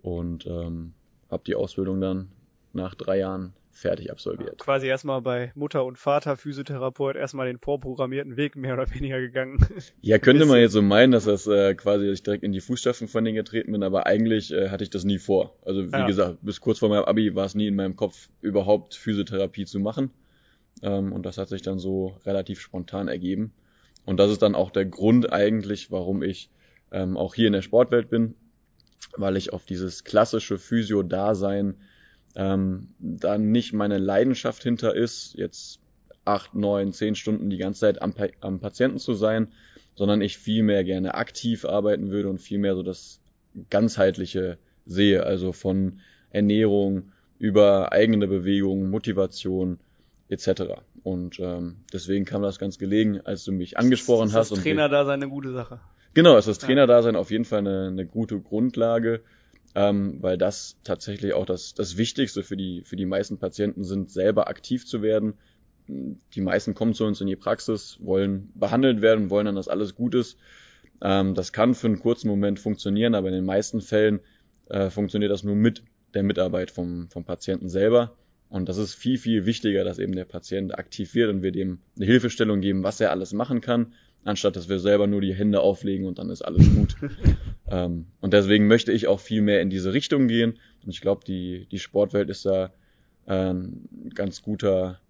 und 0.03 0.47
ähm, 0.47 0.93
habe 1.31 1.45
die 1.47 1.55
Ausbildung 1.55 2.01
dann 2.01 2.29
nach 2.73 2.95
drei 2.95 3.19
Jahren 3.19 3.55
fertig 3.71 4.11
absolviert. 4.11 4.59
Quasi 4.59 4.87
erstmal 4.87 5.23
bei 5.23 5.51
Mutter 5.55 5.85
und 5.85 5.99
Vater 5.99 6.37
Physiotherapeut 6.37 7.17
erstmal 7.17 7.47
den 7.47 7.59
vorprogrammierten 7.59 8.37
Weg 8.37 8.55
mehr 8.55 8.75
oder 8.75 8.91
weniger 8.95 9.19
gegangen. 9.21 9.59
Ja, 10.03 10.19
könnte 10.19 10.47
man 10.47 10.61
jetzt 10.61 10.73
so 10.73 10.83
meinen, 10.83 11.13
dass 11.13 11.25
das 11.25 11.47
äh, 11.47 11.75
quasi 11.75 12.07
dass 12.07 12.19
ich 12.19 12.23
direkt 12.23 12.45
in 12.45 12.53
die 12.53 12.61
Fußstapfen 12.61 13.09
von 13.09 13.25
denen 13.25 13.37
getreten 13.37 13.73
bin, 13.73 13.83
aber 13.83 14.07
eigentlich 14.07 14.53
äh, 14.53 14.69
hatte 14.69 14.85
ich 14.85 14.91
das 14.91 15.05
nie 15.05 15.19
vor. 15.19 15.57
Also 15.65 15.87
wie 15.87 15.97
ja. 15.97 16.07
gesagt, 16.07 16.39
bis 16.43 16.61
kurz 16.61 16.81
vor 16.81 16.89
meinem 16.89 17.05
Abi 17.05 17.35
war 17.35 17.47
es 17.47 17.55
nie 17.55 17.67
in 17.67 17.77
meinem 17.77 17.97
Kopf, 17.97 18.29
überhaupt 18.41 18.95
Physiotherapie 18.95 19.65
zu 19.65 19.81
machen. 19.81 20.11
Ähm, 20.83 21.13
und 21.13 21.25
das 21.25 21.39
hat 21.39 21.49
sich 21.49 21.63
dann 21.63 21.79
so 21.79 22.19
relativ 22.27 22.61
spontan 22.61 23.09
ergeben. 23.09 23.53
Und 24.05 24.19
das 24.19 24.31
ist 24.31 24.43
dann 24.43 24.55
auch 24.55 24.71
der 24.71 24.85
Grund 24.85 25.33
eigentlich, 25.33 25.91
warum 25.91 26.23
ich 26.23 26.51
ähm, 26.91 27.17
auch 27.17 27.35
hier 27.35 27.47
in 27.47 27.53
der 27.53 27.63
Sportwelt 27.63 28.11
bin, 28.11 28.35
weil 29.17 29.37
ich 29.37 29.53
auf 29.53 29.65
dieses 29.65 30.05
klassische 30.05 30.59
Physio-Dasein 30.59 31.75
ähm, 32.35 32.89
da 32.99 33.39
nicht 33.39 33.73
meine 33.73 33.99
Leidenschaft 33.99 34.63
hinter 34.63 34.95
ist, 34.95 35.35
jetzt 35.35 35.81
acht, 36.25 36.55
neun, 36.55 36.93
zehn 36.93 37.15
Stunden 37.15 37.51
die 37.51 37.59
ganze 37.59 37.81
Zeit 37.81 38.01
am, 38.01 38.15
am 38.41 38.61
Patienten 38.61 38.99
zu 38.99 39.15
sein, 39.15 39.49
sondern 39.95 40.21
ich 40.23 40.39
viel 40.39 40.63
mehr 40.63 40.85
gerne 40.85 41.15
aktiv 41.15 41.65
arbeiten 41.65 42.11
würde 42.11 42.31
und 42.31 42.41
viel 42.41 42.59
mehr 42.59 42.75
so 42.75 42.83
das 42.83 43.21
ganzheitliche 43.71 44.59
sehe, 44.87 45.25
also 45.25 45.53
von 45.53 46.01
Ernährung 46.31 47.13
über 47.39 47.93
eigene 47.93 48.27
Bewegung, 48.27 48.89
Motivation 48.89 49.79
etc. 50.29 50.63
Und 51.03 51.39
ähm, 51.41 51.77
deswegen 51.93 52.25
kam 52.25 52.43
das 52.43 52.59
ganz 52.59 52.79
gelegen, 52.79 53.21
als 53.21 53.45
du 53.45 53.53
mich 53.53 53.77
angesprochen 53.79 54.29
ist 54.29 54.35
hast. 54.35 54.53
Das 54.53 54.63
Trainer 54.63 54.89
da 54.89 55.07
eine 55.07 55.29
gute 55.29 55.53
Sache. 55.53 55.81
Genau, 56.15 56.37
ist 56.37 56.49
das 56.49 56.59
Trainer-Dasein 56.59 57.17
auf 57.17 57.31
jeden 57.31 57.45
Fall 57.45 57.61
eine, 57.61 57.89
eine 57.89 58.07
gute 58.07 58.39
Grundlage 58.41 59.23
ähm, 59.75 60.19
weil 60.21 60.37
das 60.37 60.77
tatsächlich 60.85 61.33
auch 61.33 61.47
das, 61.47 61.75
das 61.75 61.97
Wichtigste 61.97 62.43
für 62.43 62.57
die, 62.57 62.83
für 62.85 62.97
die 62.97 63.07
meisten 63.07 63.39
Patienten 63.39 63.85
sind, 63.85 64.11
selber 64.11 64.49
aktiv 64.49 64.87
zu 64.87 65.03
werden. 65.03 65.35
Die 65.89 66.41
meisten 66.41 66.75
kommen 66.75 66.95
zu 66.95 67.05
uns 67.05 67.21
in 67.21 67.27
die 67.27 67.37
Praxis, 67.37 67.99
wollen 68.01 68.51
behandelt 68.55 69.01
werden, 69.01 69.31
wollen 69.31 69.47
dann, 69.47 69.57
dass 69.57 69.69
alles 69.69 69.95
gut 69.95 70.15
ist. 70.15 70.37
Ähm, 71.01 71.35
das 71.35 71.53
kann 71.53 71.75
für 71.75 71.87
einen 71.87 72.01
kurzen 72.01 72.29
Moment 72.29 72.61
funktionieren, 72.61 73.15
aber 73.15 73.29
in 73.29 73.35
den 73.35 73.45
meisten 73.45 73.81
Fällen 73.81 74.21
äh, 74.69 74.91
funktioniert 74.91 75.33
das 75.33 75.43
nur 75.43 75.57
mit 75.57 75.83
der 76.15 76.23
Mitarbeit 76.23 76.71
vom, 76.71 77.09
vom 77.09 77.25
Patienten 77.25 77.69
selber. 77.69 78.15
Und 78.53 78.69
das 78.69 78.77
ist 78.77 78.95
viel, 78.95 79.19
viel 79.19 79.47
wichtiger, 79.47 79.83
dass 79.83 79.99
eben 79.99 80.15
der 80.15 80.25
Patient 80.25 80.79
aktiv 80.79 81.15
wird 81.15 81.31
und 81.31 81.43
wir 81.43 81.53
dem 81.53 81.79
eine 81.97 82.07
Hilfestellung 82.07 82.61
geben, 82.61 82.83
was 82.83 83.01
er 83.01 83.11
alles 83.11 83.33
machen 83.33 83.61
kann 83.61 83.93
anstatt 84.25 84.57
dass 84.57 84.69
wir 84.69 84.79
selber 84.79 85.07
nur 85.07 85.21
die 85.21 85.35
Hände 85.35 85.61
auflegen 85.61 86.07
und 86.07 86.19
dann 86.19 86.31
ist 86.31 86.43
alles 86.43 86.73
gut. 86.75 86.97
ähm, 87.71 88.07
und 88.21 88.33
deswegen 88.33 88.67
möchte 88.67 88.93
ich 88.93 89.07
auch 89.07 89.21
viel 89.21 89.43
mehr 89.43 89.61
in 89.61 89.71
diese 89.71 89.93
Richtung 89.93 90.29
gehen. 90.29 90.59
Und 90.85 90.91
ich 90.91 91.01
glaube, 91.01 91.25
die, 91.27 91.67
die 91.71 91.79
Sportwelt 91.79 92.31
ist 92.31 92.47
da 92.47 92.73
ein 93.27 93.89
ganz 94.15 94.43
guter 94.43 95.01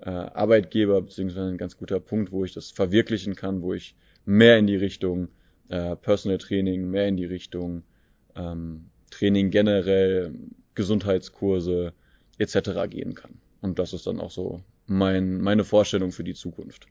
äh, 0.00 0.10
Arbeitgeber, 0.10 1.02
beziehungsweise 1.02 1.48
ein 1.48 1.58
ganz 1.58 1.76
guter 1.76 2.00
Punkt, 2.00 2.32
wo 2.32 2.44
ich 2.44 2.52
das 2.52 2.70
verwirklichen 2.72 3.36
kann, 3.36 3.62
wo 3.62 3.74
ich 3.74 3.94
mehr 4.24 4.58
in 4.58 4.66
die 4.66 4.76
Richtung 4.76 5.28
äh, 5.68 5.94
Personal 5.94 6.38
Training, 6.38 6.90
mehr 6.90 7.06
in 7.06 7.16
die 7.16 7.26
Richtung 7.26 7.84
ähm, 8.34 8.86
Training 9.10 9.50
generell, 9.50 10.34
Gesundheitskurse 10.74 11.92
etc. 12.40 12.88
gehen 12.88 13.14
kann. 13.14 13.40
Und 13.60 13.78
das 13.78 13.92
ist 13.92 14.06
dann 14.06 14.20
auch 14.20 14.30
so 14.30 14.62
mein, 14.86 15.40
meine 15.40 15.64
Vorstellung 15.64 16.12
für 16.12 16.24
die 16.24 16.34
Zukunft. 16.34 16.86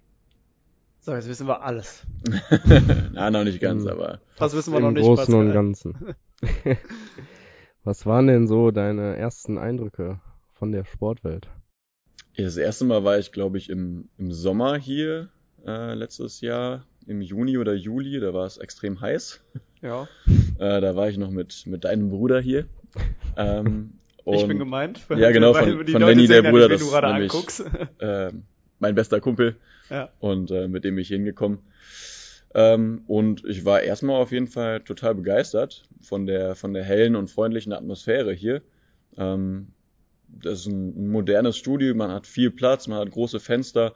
So, 1.01 1.13
jetzt 1.13 1.27
wissen 1.27 1.47
wir 1.47 1.62
alles. 1.63 2.05
Na, 3.13 3.31
noch 3.31 3.43
nicht 3.43 3.59
ganz, 3.59 3.85
aber. 3.85 4.21
Was 4.38 4.53
wissen 4.55 4.73
wir 4.73 4.79
Im 4.79 4.85
noch 4.85 4.91
nicht? 4.91 5.03
Großen 5.03 5.33
und? 5.33 5.53
Ganzen. 5.53 6.15
Was 7.83 8.05
waren 8.05 8.27
denn 8.27 8.47
so 8.47 8.71
deine 8.71 9.15
ersten 9.15 9.57
Eindrücke 9.57 10.19
von 10.53 10.71
der 10.71 10.83
Sportwelt? 10.85 11.47
Ja, 12.35 12.43
Das 12.45 12.57
erste 12.57 12.85
Mal 12.85 13.03
war 13.03 13.17
ich, 13.17 13.31
glaube 13.31 13.57
ich, 13.57 13.69
im, 13.69 14.09
im 14.17 14.31
Sommer 14.31 14.77
hier 14.77 15.29
äh, 15.65 15.93
letztes 15.95 16.41
Jahr, 16.41 16.85
im 17.07 17.21
Juni 17.21 17.57
oder 17.57 17.73
Juli, 17.73 18.19
da 18.19 18.33
war 18.33 18.45
es 18.45 18.57
extrem 18.57 19.01
heiß. 19.01 19.41
Ja, 19.81 20.07
Äh, 20.59 20.81
da 20.81 20.95
war 20.95 21.09
ich 21.09 21.17
noch 21.17 21.31
mit, 21.31 21.63
mit 21.65 21.85
deinem 21.85 22.09
Bruder 22.09 22.39
hier. 22.41 22.65
Ähm, 23.38 23.93
ich 24.35 24.41
und, 24.43 24.47
bin 24.49 24.59
gemeint. 24.59 25.01
Ja, 25.15 25.31
genau, 25.31 25.53
von- 25.53 25.85
von 25.87 26.01
Lenny, 26.01 26.27
der 26.27 26.41
Bruder, 26.43 26.67
nicht, 26.69 26.81
das 26.81 26.87
du 26.87 26.89
gerade 26.91 27.13
nämlich- 27.13 27.31
anguckst. 27.33 27.63
äh, 27.99 28.31
mein 28.79 28.95
bester 28.95 29.19
Kumpel 29.19 29.57
ja. 29.89 30.09
und 30.19 30.51
äh, 30.51 30.67
mit 30.67 30.83
dem 30.83 30.95
bin 30.95 31.01
ich 31.01 31.09
hingekommen. 31.09 31.59
Ähm, 32.55 33.03
und 33.07 33.43
ich 33.45 33.63
war 33.65 33.81
erstmal 33.81 34.19
auf 34.21 34.31
jeden 34.31 34.47
Fall 34.47 34.79
total 34.81 35.15
begeistert 35.15 35.87
von 36.01 36.25
der, 36.25 36.55
von 36.55 36.73
der 36.73 36.83
hellen 36.83 37.15
und 37.15 37.29
freundlichen 37.29 37.73
Atmosphäre 37.73 38.33
hier. 38.33 38.61
Ähm, 39.17 39.67
das 40.27 40.61
ist 40.61 40.65
ein 40.67 41.09
modernes 41.11 41.57
Studio, 41.57 41.93
man 41.95 42.11
hat 42.11 42.25
viel 42.25 42.51
Platz, 42.51 42.87
man 42.87 42.99
hat 42.99 43.11
große 43.11 43.39
Fenster. 43.39 43.93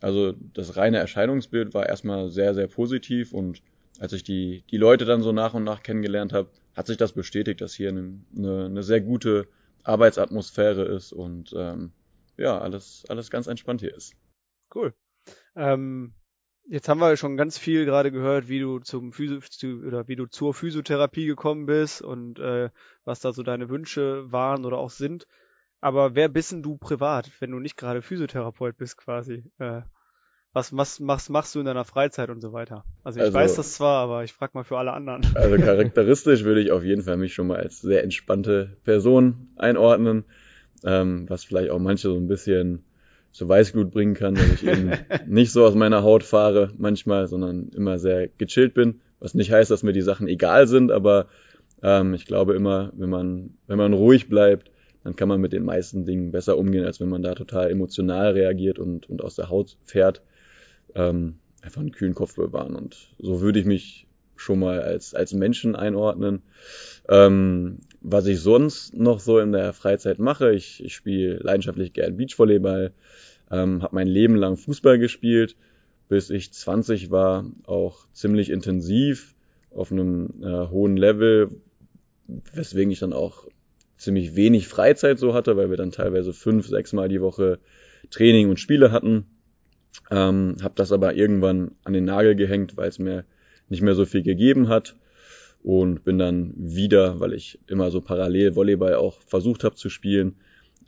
Also 0.00 0.34
das 0.52 0.76
reine 0.76 0.98
Erscheinungsbild 0.98 1.72
war 1.72 1.86
erstmal 1.86 2.28
sehr, 2.30 2.54
sehr 2.54 2.66
positiv 2.66 3.32
und 3.32 3.62
als 4.00 4.12
ich 4.12 4.24
die, 4.24 4.64
die 4.70 4.76
Leute 4.76 5.04
dann 5.04 5.22
so 5.22 5.32
nach 5.32 5.54
und 5.54 5.64
nach 5.64 5.82
kennengelernt 5.82 6.32
habe, 6.32 6.48
hat 6.74 6.88
sich 6.88 6.96
das 6.96 7.12
bestätigt, 7.12 7.60
dass 7.60 7.74
hier 7.74 7.90
eine, 7.90 8.14
eine, 8.36 8.64
eine 8.66 8.82
sehr 8.82 9.00
gute 9.00 9.46
Arbeitsatmosphäre 9.84 10.84
ist 10.84 11.12
und 11.12 11.54
ähm, 11.56 11.92
ja, 12.36 12.58
alles, 12.58 13.04
alles 13.08 13.30
ganz 13.30 13.46
entspannt 13.46 13.80
hier 13.80 13.94
ist. 13.94 14.14
Cool. 14.74 14.94
Ähm, 15.54 16.14
jetzt 16.66 16.88
haben 16.88 17.00
wir 17.00 17.16
schon 17.16 17.36
ganz 17.36 17.58
viel 17.58 17.84
gerade 17.84 18.10
gehört, 18.10 18.48
wie 18.48 18.60
du 18.60 18.80
zum 18.80 19.12
Physio 19.12 19.40
zu, 19.40 19.84
oder 19.86 20.08
wie 20.08 20.16
du 20.16 20.26
zur 20.26 20.54
Physiotherapie 20.54 21.26
gekommen 21.26 21.66
bist 21.66 22.02
und 22.02 22.38
äh, 22.38 22.70
was 23.04 23.20
da 23.20 23.32
so 23.32 23.42
deine 23.42 23.68
Wünsche 23.68 24.30
waren 24.32 24.64
oder 24.64 24.78
auch 24.78 24.90
sind. 24.90 25.26
Aber 25.80 26.14
wer 26.14 26.28
bist 26.28 26.52
denn 26.52 26.62
du 26.62 26.78
privat, 26.78 27.30
wenn 27.40 27.50
du 27.50 27.58
nicht 27.58 27.76
gerade 27.76 28.02
Physiotherapeut 28.02 28.76
bist 28.76 28.96
quasi? 28.96 29.44
Äh, 29.58 29.82
was, 30.54 30.74
was 30.74 31.00
machst, 31.00 31.28
machst 31.30 31.54
du 31.54 31.58
in 31.60 31.66
deiner 31.66 31.84
Freizeit 31.84 32.30
und 32.30 32.40
so 32.40 32.52
weiter? 32.52 32.84
Also 33.02 33.18
ich 33.18 33.26
Also- 33.26 33.34
weiß 33.38 33.56
das 33.56 33.74
zwar, 33.74 34.02
aber 34.04 34.24
ich 34.24 34.32
frag 34.32 34.54
mal 34.54 34.64
für 34.64 34.78
alle 34.78 34.92
anderen. 34.92 35.22
Also 35.34 35.56
charakteristisch 35.62 36.44
würde 36.44 36.62
ich 36.62 36.70
auf 36.70 36.82
jeden 36.84 37.02
Fall 37.02 37.16
mich 37.18 37.34
schon 37.34 37.48
mal 37.48 37.58
als 37.58 37.80
sehr 37.82 38.02
entspannte 38.02 38.76
Person 38.84 39.48
einordnen, 39.56 40.24
ähm, 40.84 41.26
was 41.28 41.44
vielleicht 41.44 41.70
auch 41.70 41.78
manche 41.78 42.08
so 42.08 42.16
ein 42.16 42.28
bisschen 42.28 42.84
zu 43.32 43.48
Weißglut 43.48 43.90
bringen 43.90 44.14
kann, 44.14 44.36
dass 44.36 44.52
ich 44.52 44.66
eben 44.66 44.92
nicht 45.26 45.50
so 45.52 45.64
aus 45.64 45.74
meiner 45.74 46.02
Haut 46.04 46.22
fahre 46.22 46.70
manchmal, 46.78 47.26
sondern 47.26 47.68
immer 47.74 47.98
sehr 47.98 48.28
gechillt 48.28 48.74
bin, 48.74 49.00
was 49.18 49.34
nicht 49.34 49.50
heißt, 49.50 49.70
dass 49.70 49.82
mir 49.82 49.92
die 49.92 50.02
Sachen 50.02 50.28
egal 50.28 50.68
sind, 50.68 50.92
aber 50.92 51.26
ähm, 51.82 52.14
ich 52.14 52.26
glaube 52.26 52.54
immer, 52.54 52.92
wenn 52.96 53.10
man, 53.10 53.54
wenn 53.66 53.78
man 53.78 53.92
ruhig 53.92 54.28
bleibt, 54.28 54.70
dann 55.02 55.16
kann 55.16 55.28
man 55.28 55.40
mit 55.40 55.52
den 55.52 55.64
meisten 55.64 56.04
Dingen 56.06 56.30
besser 56.30 56.56
umgehen, 56.56 56.84
als 56.84 57.00
wenn 57.00 57.08
man 57.08 57.22
da 57.22 57.34
total 57.34 57.70
emotional 57.70 58.30
reagiert 58.32 58.78
und, 58.78 59.10
und 59.10 59.20
aus 59.22 59.34
der 59.34 59.50
Haut 59.50 59.76
fährt. 59.84 60.22
Ähm, 60.94 61.36
einfach 61.62 61.80
einen 61.80 61.92
kühlen 61.92 62.14
Kopf 62.14 62.36
bewahren. 62.36 62.76
Und 62.76 63.14
so 63.18 63.40
würde 63.40 63.58
ich 63.58 63.66
mich 63.66 64.06
schon 64.36 64.58
mal 64.58 64.80
als, 64.80 65.14
als 65.14 65.32
Menschen 65.32 65.76
einordnen. 65.76 66.42
Ähm, 67.08 67.78
was 68.00 68.26
ich 68.26 68.40
sonst 68.40 68.94
noch 68.94 69.20
so 69.20 69.38
in 69.38 69.52
der 69.52 69.72
Freizeit 69.72 70.18
mache, 70.18 70.52
ich, 70.52 70.84
ich 70.84 70.94
spiele 70.94 71.36
leidenschaftlich 71.36 71.92
gern 71.92 72.16
Beachvolleyball, 72.16 72.92
ähm, 73.50 73.82
habe 73.82 73.94
mein 73.94 74.08
Leben 74.08 74.36
lang 74.36 74.56
Fußball 74.56 74.98
gespielt, 74.98 75.56
bis 76.08 76.30
ich 76.30 76.52
20 76.52 77.10
war, 77.10 77.46
auch 77.66 78.06
ziemlich 78.12 78.50
intensiv 78.50 79.34
auf 79.70 79.90
einem 79.90 80.42
äh, 80.42 80.68
hohen 80.68 80.96
Level, 80.96 81.50
weswegen 82.52 82.90
ich 82.90 83.00
dann 83.00 83.12
auch 83.12 83.48
ziemlich 83.96 84.36
wenig 84.36 84.68
Freizeit 84.68 85.18
so 85.18 85.34
hatte, 85.34 85.56
weil 85.56 85.70
wir 85.70 85.76
dann 85.76 85.92
teilweise 85.92 86.32
fünf, 86.32 86.66
sechs 86.68 86.92
Mal 86.92 87.08
die 87.08 87.20
Woche 87.20 87.58
Training 88.10 88.50
und 88.50 88.60
Spiele 88.60 88.92
hatten. 88.92 89.26
Ähm, 90.10 90.56
habe 90.62 90.74
das 90.76 90.92
aber 90.92 91.14
irgendwann 91.14 91.72
an 91.84 91.92
den 91.92 92.04
Nagel 92.04 92.34
gehängt, 92.34 92.76
weil 92.76 92.88
es 92.88 92.98
mir 92.98 93.24
nicht 93.68 93.82
mehr 93.82 93.94
so 93.94 94.04
viel 94.04 94.22
gegeben 94.22 94.68
hat. 94.68 94.96
Und 95.62 96.04
bin 96.04 96.18
dann 96.18 96.52
wieder, 96.56 97.20
weil 97.20 97.32
ich 97.32 97.58
immer 97.68 97.90
so 97.90 98.02
parallel 98.02 98.54
Volleyball 98.54 98.96
auch 98.96 99.22
versucht 99.22 99.64
habe 99.64 99.76
zu 99.76 99.88
spielen, 99.88 100.36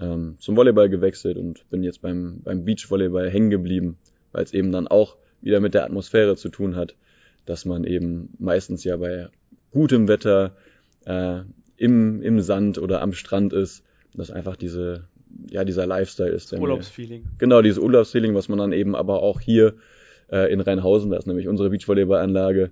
ähm, 0.01 0.37
zum 0.39 0.55
Volleyball 0.55 0.91
gewechselt 0.91 1.39
und 1.39 1.69
bin 1.71 1.83
jetzt 1.83 2.03
beim, 2.03 2.41
beim 2.45 2.67
Beachvolleyball 2.67 3.31
hängen 3.31 3.49
geblieben, 3.49 3.97
weil 4.33 4.45
es 4.45 4.53
eben 4.53 4.73
dann 4.73 4.87
auch 4.87 5.17
wieder 5.41 5.61
mit 5.61 5.73
der 5.73 5.85
Atmosphäre 5.85 6.37
zu 6.37 6.51
tun 6.51 6.77
hat, 6.77 6.95
dass 7.47 7.65
man 7.65 7.85
eben 7.85 8.35
meistens 8.39 8.85
ja 8.85 8.99
bei 8.99 9.29
gutem 9.71 10.09
Wetter 10.09 10.55
äh, 11.07 11.41
im, 11.77 12.21
im 12.23 12.41
Sand 12.41 12.79
oder 12.79 13.01
am 13.01 13.13
Strand 13.13 13.53
ist, 13.53 13.83
dass 14.15 14.31
einfach 14.31 14.57
diese, 14.57 15.05
ja, 15.51 15.65
dieser 15.65 15.87
Lifestyle 15.87 16.31
ist. 16.31 16.53
Urlaubsfeeling. 16.53 17.25
Genau, 17.39 17.63
dieses 17.63 17.79
Urlaubsfeeling, 17.79 18.35
was 18.35 18.49
man 18.49 18.59
dann 18.59 18.73
eben 18.73 18.95
aber 18.95 19.23
auch 19.23 19.41
hier 19.41 19.75
äh, 20.31 20.53
in 20.53 20.61
Rheinhausen, 20.61 21.11
da 21.11 21.17
ist 21.17 21.27
nämlich 21.27 21.49
unsere 21.49 21.71
Beachvolleyballanlage, 21.71 22.71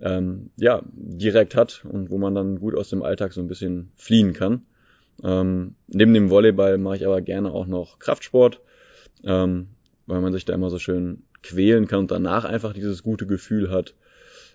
ähm, 0.00 0.50
ja, 0.56 0.82
direkt 0.94 1.54
hat 1.54 1.84
und 1.84 2.10
wo 2.10 2.18
man 2.18 2.34
dann 2.34 2.58
gut 2.58 2.74
aus 2.76 2.90
dem 2.90 3.02
Alltag 3.02 3.32
so 3.32 3.40
ein 3.40 3.48
bisschen 3.48 3.92
fliehen 3.96 4.32
kann. 4.32 4.62
Ähm, 5.22 5.74
neben 5.88 6.14
dem 6.14 6.30
Volleyball 6.30 6.78
mache 6.78 6.96
ich 6.96 7.06
aber 7.06 7.20
gerne 7.20 7.52
auch 7.52 7.66
noch 7.66 7.98
Kraftsport, 7.98 8.60
ähm, 9.24 9.68
weil 10.06 10.20
man 10.20 10.32
sich 10.32 10.44
da 10.44 10.54
immer 10.54 10.70
so 10.70 10.78
schön 10.78 11.24
quälen 11.42 11.86
kann 11.86 12.00
und 12.00 12.10
danach 12.10 12.44
einfach 12.44 12.72
dieses 12.72 13.02
gute 13.02 13.26
Gefühl 13.26 13.70
hat 13.70 13.94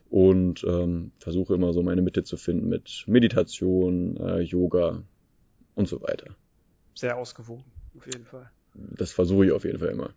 und 0.10 0.64
ähm, 0.64 1.12
versuche 1.20 1.54
immer 1.54 1.74
so 1.74 1.84
meine 1.84 2.02
Mitte 2.02 2.24
zu 2.24 2.38
finden 2.38 2.70
mit 2.70 3.04
Meditation, 3.08 4.18
äh, 4.18 4.40
Yoga 4.40 5.04
und 5.76 5.88
so 5.88 6.02
weiter. 6.02 6.36
Sehr 6.98 7.16
ausgewogen, 7.16 7.64
auf 7.96 8.08
jeden 8.08 8.26
Fall. 8.26 8.50
Das 8.74 9.12
versuche 9.12 9.46
ich 9.46 9.52
auf 9.52 9.64
jeden 9.66 9.78
Fall 9.78 9.90
immer. 9.90 10.10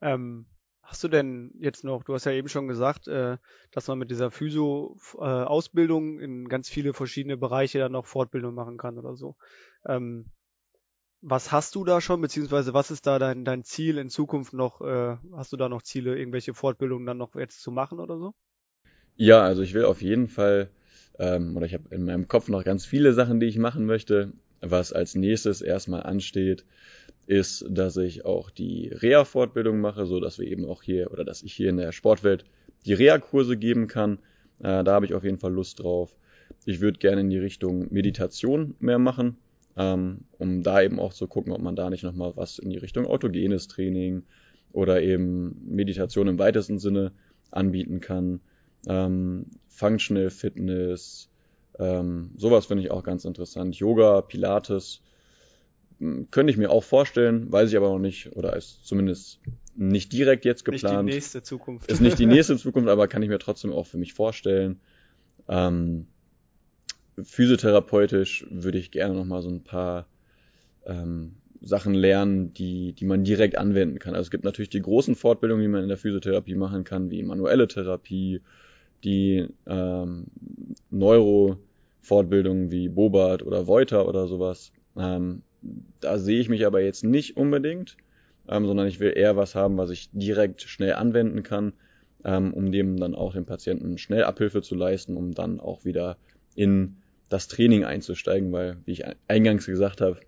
Ähm, 0.00 0.46
hast 0.82 1.04
du 1.04 1.08
denn 1.08 1.52
jetzt 1.60 1.84
noch, 1.84 2.02
du 2.02 2.12
hast 2.14 2.24
ja 2.24 2.32
eben 2.32 2.48
schon 2.48 2.66
gesagt, 2.66 3.06
äh, 3.06 3.38
dass 3.70 3.86
man 3.86 3.98
mit 3.98 4.10
dieser 4.10 4.32
Physio-Ausbildung 4.32 6.18
in 6.18 6.48
ganz 6.48 6.68
viele 6.68 6.92
verschiedene 6.92 7.36
Bereiche 7.36 7.78
dann 7.78 7.92
noch 7.92 8.06
Fortbildung 8.06 8.52
machen 8.54 8.78
kann 8.78 8.98
oder 8.98 9.14
so. 9.14 9.36
Ähm, 9.86 10.26
was 11.20 11.52
hast 11.52 11.76
du 11.76 11.84
da 11.84 12.00
schon, 12.00 12.20
beziehungsweise 12.20 12.74
was 12.74 12.90
ist 12.90 13.06
da 13.06 13.20
dein, 13.20 13.44
dein 13.44 13.62
Ziel 13.62 13.96
in 13.98 14.10
Zukunft 14.10 14.54
noch? 14.54 14.80
Äh, 14.80 15.18
hast 15.36 15.52
du 15.52 15.56
da 15.56 15.68
noch 15.68 15.82
Ziele, 15.82 16.18
irgendwelche 16.18 16.52
Fortbildungen 16.52 17.06
dann 17.06 17.18
noch 17.18 17.36
jetzt 17.36 17.62
zu 17.62 17.70
machen 17.70 18.00
oder 18.00 18.18
so? 18.18 18.34
Ja, 19.14 19.42
also 19.42 19.62
ich 19.62 19.72
will 19.72 19.84
auf 19.84 20.02
jeden 20.02 20.26
Fall, 20.26 20.70
ähm, 21.20 21.56
oder 21.56 21.66
ich 21.66 21.74
habe 21.74 21.94
in 21.94 22.04
meinem 22.04 22.26
Kopf 22.26 22.48
noch 22.48 22.64
ganz 22.64 22.84
viele 22.84 23.12
Sachen, 23.12 23.38
die 23.38 23.46
ich 23.46 23.58
machen 23.58 23.86
möchte. 23.86 24.32
Was 24.62 24.92
als 24.92 25.16
nächstes 25.16 25.60
erstmal 25.60 26.04
ansteht, 26.04 26.64
ist, 27.26 27.64
dass 27.68 27.96
ich 27.96 28.24
auch 28.24 28.48
die 28.50 28.88
Reha-Fortbildung 28.88 29.80
mache, 29.80 30.06
so 30.06 30.20
dass 30.20 30.38
wir 30.38 30.46
eben 30.46 30.64
auch 30.64 30.82
hier 30.82 31.10
oder 31.10 31.24
dass 31.24 31.42
ich 31.42 31.52
hier 31.52 31.68
in 31.68 31.76
der 31.76 31.92
Sportwelt 31.92 32.44
die 32.86 32.94
Reha-Kurse 32.94 33.56
geben 33.56 33.88
kann. 33.88 34.18
Äh, 34.60 34.84
da 34.84 34.92
habe 34.92 35.06
ich 35.06 35.14
auf 35.14 35.24
jeden 35.24 35.38
Fall 35.38 35.52
Lust 35.52 35.80
drauf. 35.80 36.16
Ich 36.64 36.80
würde 36.80 36.98
gerne 36.98 37.22
in 37.22 37.30
die 37.30 37.38
Richtung 37.38 37.92
Meditation 37.92 38.74
mehr 38.78 38.98
machen, 38.98 39.36
ähm, 39.76 40.20
um 40.38 40.62
da 40.62 40.80
eben 40.80 41.00
auch 41.00 41.12
zu 41.12 41.26
gucken, 41.26 41.52
ob 41.52 41.60
man 41.60 41.76
da 41.76 41.90
nicht 41.90 42.04
nochmal 42.04 42.32
was 42.36 42.58
in 42.58 42.70
die 42.70 42.78
Richtung 42.78 43.06
autogenes 43.06 43.66
Training 43.66 44.22
oder 44.72 45.02
eben 45.02 45.60
Meditation 45.66 46.28
im 46.28 46.38
weitesten 46.38 46.78
Sinne 46.78 47.12
anbieten 47.50 48.00
kann. 48.00 48.40
Ähm, 48.86 49.46
Functional 49.68 50.30
Fitness, 50.30 51.31
ähm, 51.78 52.30
sowas 52.36 52.66
finde 52.66 52.82
ich 52.82 52.90
auch 52.90 53.02
ganz 53.02 53.24
interessant. 53.24 53.76
Yoga, 53.76 54.20
Pilates, 54.20 55.02
m, 56.00 56.28
könnte 56.30 56.50
ich 56.50 56.56
mir 56.58 56.70
auch 56.70 56.84
vorstellen, 56.84 57.50
weiß 57.50 57.70
ich 57.70 57.76
aber 57.76 57.88
noch 57.88 57.98
nicht, 57.98 58.36
oder 58.36 58.56
ist 58.56 58.86
zumindest 58.86 59.40
nicht 59.74 60.12
direkt 60.12 60.44
jetzt 60.44 60.64
geplant. 60.64 61.04
Nicht 61.06 61.14
die 61.14 61.16
nächste 61.16 61.42
Zukunft. 61.42 61.90
Ist 61.90 62.00
nicht 62.00 62.18
die 62.18 62.26
nächste 62.26 62.56
Zukunft, 62.56 62.88
aber 62.88 63.08
kann 63.08 63.22
ich 63.22 63.28
mir 63.28 63.38
trotzdem 63.38 63.72
auch 63.72 63.86
für 63.86 63.98
mich 63.98 64.12
vorstellen. 64.12 64.80
Ähm, 65.48 66.06
physiotherapeutisch 67.22 68.46
würde 68.50 68.78
ich 68.78 68.90
gerne 68.90 69.14
noch 69.14 69.24
mal 69.24 69.42
so 69.42 69.48
ein 69.48 69.64
paar 69.64 70.06
ähm, 70.86 71.36
Sachen 71.60 71.94
lernen, 71.94 72.52
die, 72.54 72.92
die 72.92 73.04
man 73.04 73.24
direkt 73.24 73.56
anwenden 73.56 73.98
kann. 73.98 74.14
Also 74.14 74.26
es 74.26 74.30
gibt 74.30 74.44
natürlich 74.44 74.70
die 74.70 74.82
großen 74.82 75.14
Fortbildungen, 75.14 75.62
die 75.62 75.68
man 75.68 75.82
in 75.82 75.88
der 75.88 75.96
Physiotherapie 75.98 76.54
machen 76.54 76.84
kann, 76.84 77.10
wie 77.10 77.22
manuelle 77.22 77.68
Therapie, 77.68 78.40
die 79.04 79.48
ähm, 79.66 80.26
Neuro-Fortbildungen 80.90 82.70
wie 82.70 82.88
Bobart 82.88 83.42
oder 83.42 83.66
Voiter 83.66 84.08
oder 84.08 84.26
sowas. 84.26 84.72
Ähm, 84.96 85.42
da 86.00 86.18
sehe 86.18 86.40
ich 86.40 86.48
mich 86.48 86.66
aber 86.66 86.80
jetzt 86.82 87.04
nicht 87.04 87.36
unbedingt, 87.36 87.96
ähm, 88.48 88.66
sondern 88.66 88.86
ich 88.86 89.00
will 89.00 89.12
eher 89.16 89.36
was 89.36 89.54
haben, 89.54 89.78
was 89.78 89.90
ich 89.90 90.10
direkt 90.12 90.62
schnell 90.62 90.94
anwenden 90.94 91.42
kann, 91.42 91.72
ähm, 92.24 92.52
um 92.52 92.72
dem 92.72 92.98
dann 92.98 93.14
auch 93.14 93.32
dem 93.32 93.46
Patienten 93.46 93.98
schnell 93.98 94.24
Abhilfe 94.24 94.62
zu 94.62 94.74
leisten, 94.74 95.16
um 95.16 95.32
dann 95.32 95.60
auch 95.60 95.84
wieder 95.84 96.16
in 96.54 96.96
das 97.28 97.48
Training 97.48 97.84
einzusteigen, 97.84 98.52
weil, 98.52 98.76
wie 98.84 98.92
ich 98.92 99.04
eingangs 99.28 99.66
gesagt 99.66 100.00
habe, 100.00 100.20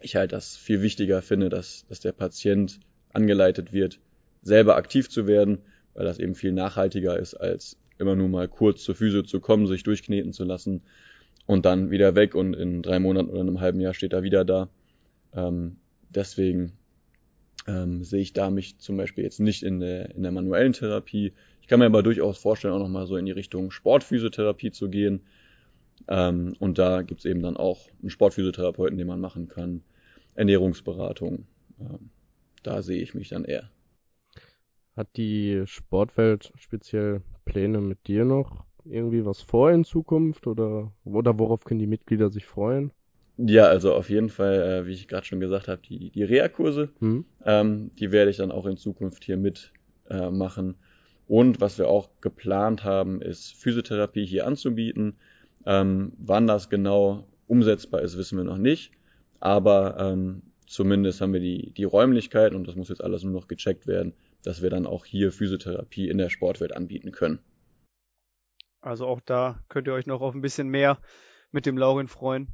ich 0.00 0.16
halt 0.16 0.32
das 0.32 0.56
viel 0.56 0.82
wichtiger 0.82 1.22
finde, 1.22 1.48
dass, 1.48 1.86
dass 1.88 2.00
der 2.00 2.12
Patient 2.12 2.80
angeleitet 3.12 3.72
wird, 3.72 4.00
selber 4.42 4.76
aktiv 4.76 5.08
zu 5.08 5.26
werden, 5.26 5.58
weil 5.94 6.04
das 6.04 6.18
eben 6.18 6.34
viel 6.34 6.52
nachhaltiger 6.52 7.18
ist, 7.18 7.34
als 7.34 7.78
immer 7.98 8.16
nur 8.16 8.28
mal 8.28 8.48
kurz 8.48 8.82
zur 8.82 8.94
Physio 8.94 9.22
zu 9.22 9.40
kommen, 9.40 9.66
sich 9.66 9.82
durchkneten 9.82 10.32
zu 10.32 10.44
lassen 10.44 10.82
und 11.46 11.64
dann 11.64 11.90
wieder 11.90 12.14
weg 12.14 12.34
und 12.34 12.54
in 12.54 12.82
drei 12.82 12.98
Monaten 12.98 13.30
oder 13.30 13.40
einem 13.40 13.60
halben 13.60 13.80
Jahr 13.80 13.94
steht 13.94 14.12
er 14.12 14.22
wieder 14.22 14.44
da. 14.44 14.68
Ähm, 15.34 15.76
deswegen 16.08 16.72
ähm, 17.66 18.04
sehe 18.04 18.20
ich 18.20 18.32
da 18.32 18.50
mich 18.50 18.78
zum 18.78 18.96
Beispiel 18.96 19.24
jetzt 19.24 19.40
nicht 19.40 19.62
in 19.62 19.80
der, 19.80 20.14
in 20.14 20.22
der 20.22 20.32
manuellen 20.32 20.72
Therapie. 20.72 21.32
Ich 21.60 21.68
kann 21.68 21.78
mir 21.78 21.86
aber 21.86 22.02
durchaus 22.02 22.38
vorstellen, 22.38 22.74
auch 22.74 22.78
nochmal 22.78 23.06
so 23.06 23.16
in 23.16 23.26
die 23.26 23.32
Richtung 23.32 23.70
Sportphysiotherapie 23.70 24.70
zu 24.70 24.88
gehen, 24.88 25.22
ähm, 26.08 26.54
und 26.58 26.78
da 26.78 27.02
gibt's 27.02 27.24
eben 27.24 27.42
dann 27.42 27.56
auch 27.56 27.88
einen 28.00 28.10
Sportphysiotherapeuten, 28.10 28.98
den 28.98 29.06
man 29.06 29.20
machen 29.20 29.48
kann, 29.48 29.82
Ernährungsberatung. 30.34 31.46
Ähm, 31.80 32.10
da 32.62 32.82
sehe 32.82 33.02
ich 33.02 33.14
mich 33.14 33.28
dann 33.28 33.44
eher. 33.44 33.70
Hat 34.96 35.08
die 35.16 35.62
Sportwelt 35.66 36.52
speziell 36.56 37.22
Pläne 37.44 37.80
mit 37.80 38.06
dir 38.06 38.24
noch? 38.24 38.64
Irgendwie 38.84 39.24
was 39.24 39.40
vor 39.40 39.70
in 39.70 39.84
Zukunft 39.84 40.46
oder, 40.46 40.92
oder 41.04 41.38
worauf 41.38 41.64
können 41.64 41.80
die 41.80 41.86
Mitglieder 41.86 42.30
sich 42.30 42.44
freuen? 42.44 42.92
Ja, 43.36 43.64
also 43.64 43.94
auf 43.94 44.10
jeden 44.10 44.28
Fall, 44.28 44.60
äh, 44.60 44.86
wie 44.86 44.92
ich 44.92 45.08
gerade 45.08 45.26
schon 45.26 45.40
gesagt 45.40 45.66
habe, 45.68 45.80
die, 45.82 46.10
die 46.10 46.22
Reha-Kurse, 46.22 46.90
hm. 47.00 47.24
ähm, 47.44 47.90
die 47.98 48.12
werde 48.12 48.30
ich 48.30 48.36
dann 48.36 48.52
auch 48.52 48.66
in 48.66 48.76
Zukunft 48.76 49.24
hier 49.24 49.36
mit 49.36 49.72
äh. 50.08 50.74
Und 51.26 51.60
was 51.60 51.78
wir 51.78 51.88
auch 51.88 52.10
geplant 52.20 52.84
haben, 52.84 53.22
ist 53.22 53.54
Physiotherapie 53.54 54.26
hier 54.26 54.46
anzubieten. 54.46 55.16
Ähm, 55.66 56.12
wann 56.18 56.46
das 56.46 56.68
genau 56.68 57.26
umsetzbar 57.46 58.02
ist, 58.02 58.18
wissen 58.18 58.36
wir 58.36 58.44
noch 58.44 58.58
nicht. 58.58 58.92
Aber 59.40 59.96
ähm, 59.98 60.42
zumindest 60.66 61.20
haben 61.20 61.32
wir 61.32 61.40
die, 61.40 61.72
die 61.72 61.84
Räumlichkeit 61.84 62.54
und 62.54 62.68
das 62.68 62.76
muss 62.76 62.88
jetzt 62.88 63.02
alles 63.02 63.24
nur 63.24 63.32
noch 63.32 63.48
gecheckt 63.48 63.86
werden, 63.86 64.12
dass 64.44 64.62
wir 64.62 64.70
dann 64.70 64.86
auch 64.86 65.04
hier 65.04 65.32
Physiotherapie 65.32 66.08
in 66.08 66.18
der 66.18 66.30
Sportwelt 66.30 66.74
anbieten 66.74 67.12
können. 67.12 67.40
Also 68.80 69.06
auch 69.06 69.20
da 69.20 69.62
könnt 69.68 69.88
ihr 69.88 69.94
euch 69.94 70.06
noch 70.06 70.20
auf 70.20 70.34
ein 70.34 70.42
bisschen 70.42 70.68
mehr 70.68 70.98
mit 71.50 71.66
dem 71.66 71.78
Laurin 71.78 72.08
freuen. 72.08 72.48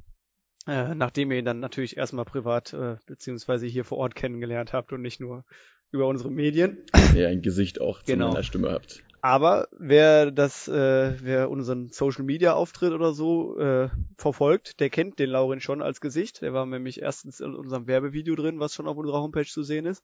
Äh, 0.67 0.93
nachdem 0.95 1.31
ihr 1.31 1.39
ihn 1.39 1.45
dann 1.45 1.59
natürlich 1.59 1.97
erstmal 1.97 2.25
privat 2.25 2.71
äh, 2.73 2.97
beziehungsweise 3.07 3.65
hier 3.65 3.83
vor 3.83 3.97
Ort 3.97 4.15
kennengelernt 4.15 4.73
habt 4.73 4.93
und 4.93 5.01
nicht 5.01 5.19
nur 5.19 5.43
über 5.91 6.07
unsere 6.07 6.31
Medien. 6.31 6.77
Ja, 7.15 7.27
ein 7.27 7.41
Gesicht 7.41 7.81
auch 7.81 8.03
genau. 8.03 8.27
zu 8.27 8.33
meiner 8.33 8.43
Stimme 8.43 8.71
habt. 8.71 9.03
Aber 9.21 9.67
wer 9.77 10.31
das, 10.31 10.67
äh, 10.67 11.13
wer 11.21 11.51
unseren 11.51 11.89
Social 11.89 12.23
Media 12.23 12.53
Auftritt 12.53 12.91
oder 12.93 13.13
so 13.13 13.57
äh, 13.59 13.89
verfolgt, 14.17 14.79
der 14.79 14.89
kennt 14.89 15.19
den 15.19 15.29
Laurin 15.29 15.61
schon 15.61 15.81
als 15.81 16.01
Gesicht. 16.01 16.41
Der 16.41 16.53
war 16.53 16.65
nämlich 16.65 17.01
erstens 17.01 17.39
in 17.39 17.53
unserem 17.53 17.87
Werbevideo 17.87 18.35
drin, 18.35 18.59
was 18.59 18.73
schon 18.73 18.87
auf 18.87 18.97
unserer 18.97 19.21
Homepage 19.21 19.45
zu 19.45 19.61
sehen 19.63 19.85
ist. 19.85 20.03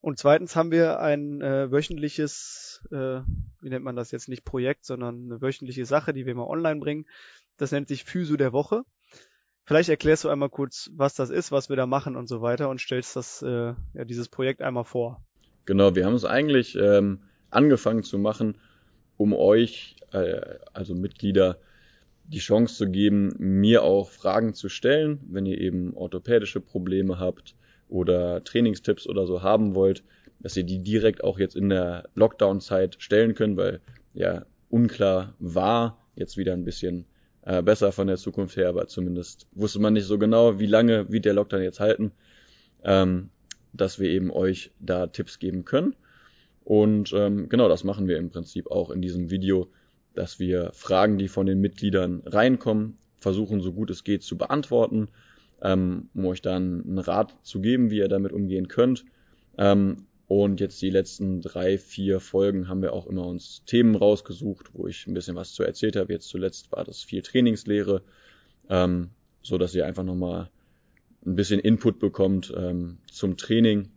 Und 0.00 0.18
zweitens 0.18 0.54
haben 0.54 0.70
wir 0.70 1.00
ein 1.00 1.40
äh, 1.40 1.70
wöchentliches, 1.70 2.86
äh, 2.90 3.20
wie 3.60 3.68
nennt 3.68 3.84
man 3.84 3.96
das 3.96 4.10
jetzt 4.10 4.28
nicht 4.28 4.44
Projekt, 4.44 4.84
sondern 4.84 5.24
eine 5.24 5.40
wöchentliche 5.40 5.84
Sache, 5.84 6.12
die 6.12 6.26
wir 6.26 6.34
mal 6.34 6.46
online 6.46 6.80
bringen. 6.80 7.06
Das 7.56 7.72
nennt 7.72 7.88
sich 7.88 8.04
Physio 8.04 8.36
der 8.36 8.52
Woche. 8.52 8.82
Vielleicht 9.64 9.88
erklärst 9.88 10.22
du 10.22 10.28
einmal 10.28 10.50
kurz, 10.50 10.90
was 10.94 11.14
das 11.14 11.30
ist, 11.30 11.50
was 11.50 11.68
wir 11.68 11.76
da 11.76 11.86
machen 11.86 12.14
und 12.14 12.28
so 12.28 12.40
weiter 12.40 12.68
und 12.68 12.80
stellst 12.80 13.16
das, 13.16 13.42
äh, 13.42 13.74
ja, 13.94 14.04
dieses 14.04 14.28
Projekt 14.28 14.62
einmal 14.62 14.84
vor. 14.84 15.24
Genau, 15.64 15.96
wir 15.96 16.06
haben 16.06 16.14
es 16.14 16.24
eigentlich 16.24 16.76
ähm, 16.76 17.22
angefangen 17.50 18.04
zu 18.04 18.18
machen, 18.18 18.58
um 19.16 19.32
euch, 19.32 19.96
äh, 20.12 20.40
also 20.72 20.94
Mitglieder, 20.94 21.58
die 22.28 22.38
Chance 22.38 22.76
zu 22.76 22.90
geben, 22.90 23.34
mir 23.38 23.82
auch 23.82 24.10
Fragen 24.10 24.54
zu 24.54 24.68
stellen, 24.68 25.20
wenn 25.28 25.46
ihr 25.46 25.60
eben 25.60 25.94
orthopädische 25.94 26.60
Probleme 26.60 27.18
habt 27.18 27.56
oder 27.88 28.42
Trainingstipps 28.44 29.06
oder 29.06 29.26
so 29.26 29.42
haben 29.42 29.74
wollt, 29.74 30.02
dass 30.40 30.56
ihr 30.56 30.64
die 30.64 30.82
direkt 30.82 31.24
auch 31.24 31.38
jetzt 31.38 31.56
in 31.56 31.68
der 31.68 32.08
Lockdown-Zeit 32.14 32.96
stellen 32.98 33.34
könnt, 33.34 33.56
weil 33.56 33.80
ja 34.14 34.44
unklar 34.68 35.34
war, 35.38 35.98
jetzt 36.14 36.36
wieder 36.36 36.52
ein 36.52 36.64
bisschen 36.64 37.06
äh, 37.42 37.62
besser 37.62 37.92
von 37.92 38.06
der 38.06 38.16
Zukunft 38.16 38.56
her, 38.56 38.68
aber 38.68 38.86
zumindest 38.88 39.46
wusste 39.52 39.78
man 39.78 39.94
nicht 39.94 40.06
so 40.06 40.18
genau, 40.18 40.58
wie 40.58 40.66
lange 40.66 41.10
wird 41.10 41.24
der 41.24 41.34
Lockdown 41.34 41.62
jetzt 41.62 41.80
halten, 41.80 42.12
ähm, 42.82 43.30
dass 43.72 43.98
wir 43.98 44.08
eben 44.10 44.30
euch 44.30 44.72
da 44.80 45.06
Tipps 45.06 45.38
geben 45.38 45.64
können. 45.64 45.94
Und 46.64 47.12
ähm, 47.12 47.48
genau 47.48 47.68
das 47.68 47.84
machen 47.84 48.08
wir 48.08 48.16
im 48.18 48.30
Prinzip 48.30 48.70
auch 48.70 48.90
in 48.90 49.00
diesem 49.00 49.30
Video, 49.30 49.68
dass 50.14 50.40
wir 50.40 50.70
Fragen, 50.72 51.18
die 51.18 51.28
von 51.28 51.46
den 51.46 51.60
Mitgliedern 51.60 52.22
reinkommen, 52.26 52.98
versuchen 53.18 53.60
so 53.60 53.72
gut 53.72 53.90
es 53.90 54.02
geht 54.02 54.22
zu 54.22 54.36
beantworten, 54.36 55.08
ähm, 55.66 56.08
um 56.14 56.26
euch 56.26 56.42
dann 56.42 56.82
einen 56.84 56.98
Rat 56.98 57.36
zu 57.42 57.60
geben, 57.60 57.90
wie 57.90 57.98
ihr 57.98 58.08
damit 58.08 58.32
umgehen 58.32 58.68
könnt. 58.68 59.04
Ähm, 59.58 60.06
und 60.28 60.60
jetzt 60.60 60.82
die 60.82 60.90
letzten 60.90 61.40
drei, 61.40 61.78
vier 61.78 62.18
Folgen 62.20 62.68
haben 62.68 62.82
wir 62.82 62.92
auch 62.92 63.06
immer 63.06 63.26
uns 63.26 63.62
Themen 63.64 63.94
rausgesucht, 63.94 64.70
wo 64.72 64.86
ich 64.86 65.06
ein 65.06 65.14
bisschen 65.14 65.36
was 65.36 65.52
zu 65.52 65.62
erzählt 65.62 65.96
habe. 65.96 66.12
Jetzt 66.12 66.28
zuletzt 66.28 66.72
war 66.72 66.84
das 66.84 67.02
viel 67.02 67.22
Trainingslehre, 67.22 68.02
ähm, 68.68 69.10
so 69.42 69.56
dass 69.56 69.74
ihr 69.74 69.86
einfach 69.86 70.02
nochmal 70.02 70.50
ein 71.24 71.36
bisschen 71.36 71.60
Input 71.60 71.98
bekommt 71.98 72.52
ähm, 72.56 72.98
zum 73.10 73.36
Training 73.36 73.88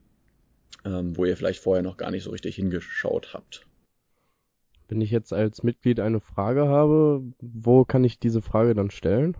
ähm, 0.85 1.17
wo 1.17 1.25
ihr 1.25 1.35
vielleicht 1.35 1.61
vorher 1.61 1.83
noch 1.83 1.97
gar 1.97 2.11
nicht 2.11 2.23
so 2.23 2.31
richtig 2.31 2.55
hingeschaut 2.55 3.33
habt. 3.33 3.65
Wenn 4.87 5.01
ich 5.01 5.11
jetzt 5.11 5.33
als 5.33 5.63
Mitglied 5.63 5.99
eine 5.99 6.19
Frage 6.19 6.67
habe, 6.67 7.23
wo 7.39 7.85
kann 7.85 8.03
ich 8.03 8.19
diese 8.19 8.41
Frage 8.41 8.73
dann 8.73 8.89
stellen? 8.89 9.37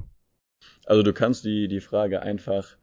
Also 0.86 1.04
du 1.04 1.14
kannst 1.14 1.46
die, 1.46 1.68
die 1.68 1.82
Frage 1.82 2.22
einfach 2.22 2.78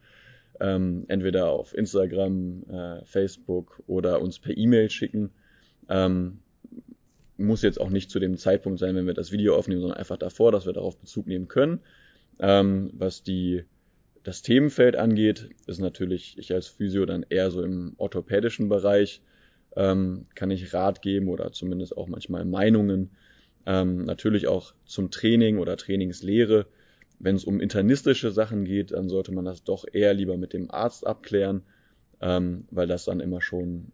ähm, 0.60 1.04
entweder 1.08 1.48
auf 1.50 1.74
Instagram, 1.74 2.62
äh, 2.70 3.04
Facebook 3.04 3.82
oder 3.86 4.20
uns 4.20 4.38
per 4.38 4.56
E-Mail 4.56 4.90
schicken. 4.90 5.30
Ähm, 5.88 6.38
muss 7.36 7.62
jetzt 7.62 7.80
auch 7.80 7.90
nicht 7.90 8.10
zu 8.10 8.18
dem 8.18 8.36
Zeitpunkt 8.36 8.78
sein, 8.78 8.94
wenn 8.94 9.06
wir 9.06 9.14
das 9.14 9.32
Video 9.32 9.56
aufnehmen, 9.56 9.80
sondern 9.80 9.98
einfach 9.98 10.16
davor, 10.16 10.52
dass 10.52 10.66
wir 10.66 10.72
darauf 10.72 10.98
Bezug 10.98 11.26
nehmen 11.26 11.48
können. 11.48 11.80
Ähm, 12.38 12.90
was 12.94 13.22
die 13.22 13.64
das 14.22 14.42
Themenfeld 14.42 14.96
angeht, 14.96 15.50
ist 15.66 15.78
natürlich 15.78 16.36
ich 16.38 16.52
als 16.52 16.66
Physio 16.66 17.06
dann 17.06 17.24
eher 17.28 17.50
so 17.50 17.62
im 17.62 17.94
orthopädischen 17.98 18.68
Bereich, 18.68 19.22
ähm, 19.76 20.26
kann 20.34 20.50
ich 20.50 20.72
Rat 20.72 21.02
geben 21.02 21.28
oder 21.28 21.52
zumindest 21.52 21.96
auch 21.96 22.08
manchmal 22.08 22.44
Meinungen. 22.44 23.10
Ähm, 23.66 24.04
natürlich 24.04 24.46
auch 24.46 24.74
zum 24.84 25.10
Training 25.10 25.58
oder 25.58 25.76
Trainingslehre. 25.76 26.66
Wenn 27.18 27.36
es 27.36 27.44
um 27.44 27.60
internistische 27.60 28.30
Sachen 28.30 28.64
geht, 28.64 28.92
dann 28.92 29.08
sollte 29.08 29.32
man 29.32 29.44
das 29.44 29.64
doch 29.64 29.84
eher 29.90 30.14
lieber 30.14 30.36
mit 30.36 30.52
dem 30.52 30.70
Arzt 30.70 31.06
abklären, 31.06 31.62
ähm, 32.20 32.66
weil 32.70 32.86
das 32.86 33.04
dann 33.04 33.20
immer 33.20 33.40
schon 33.40 33.92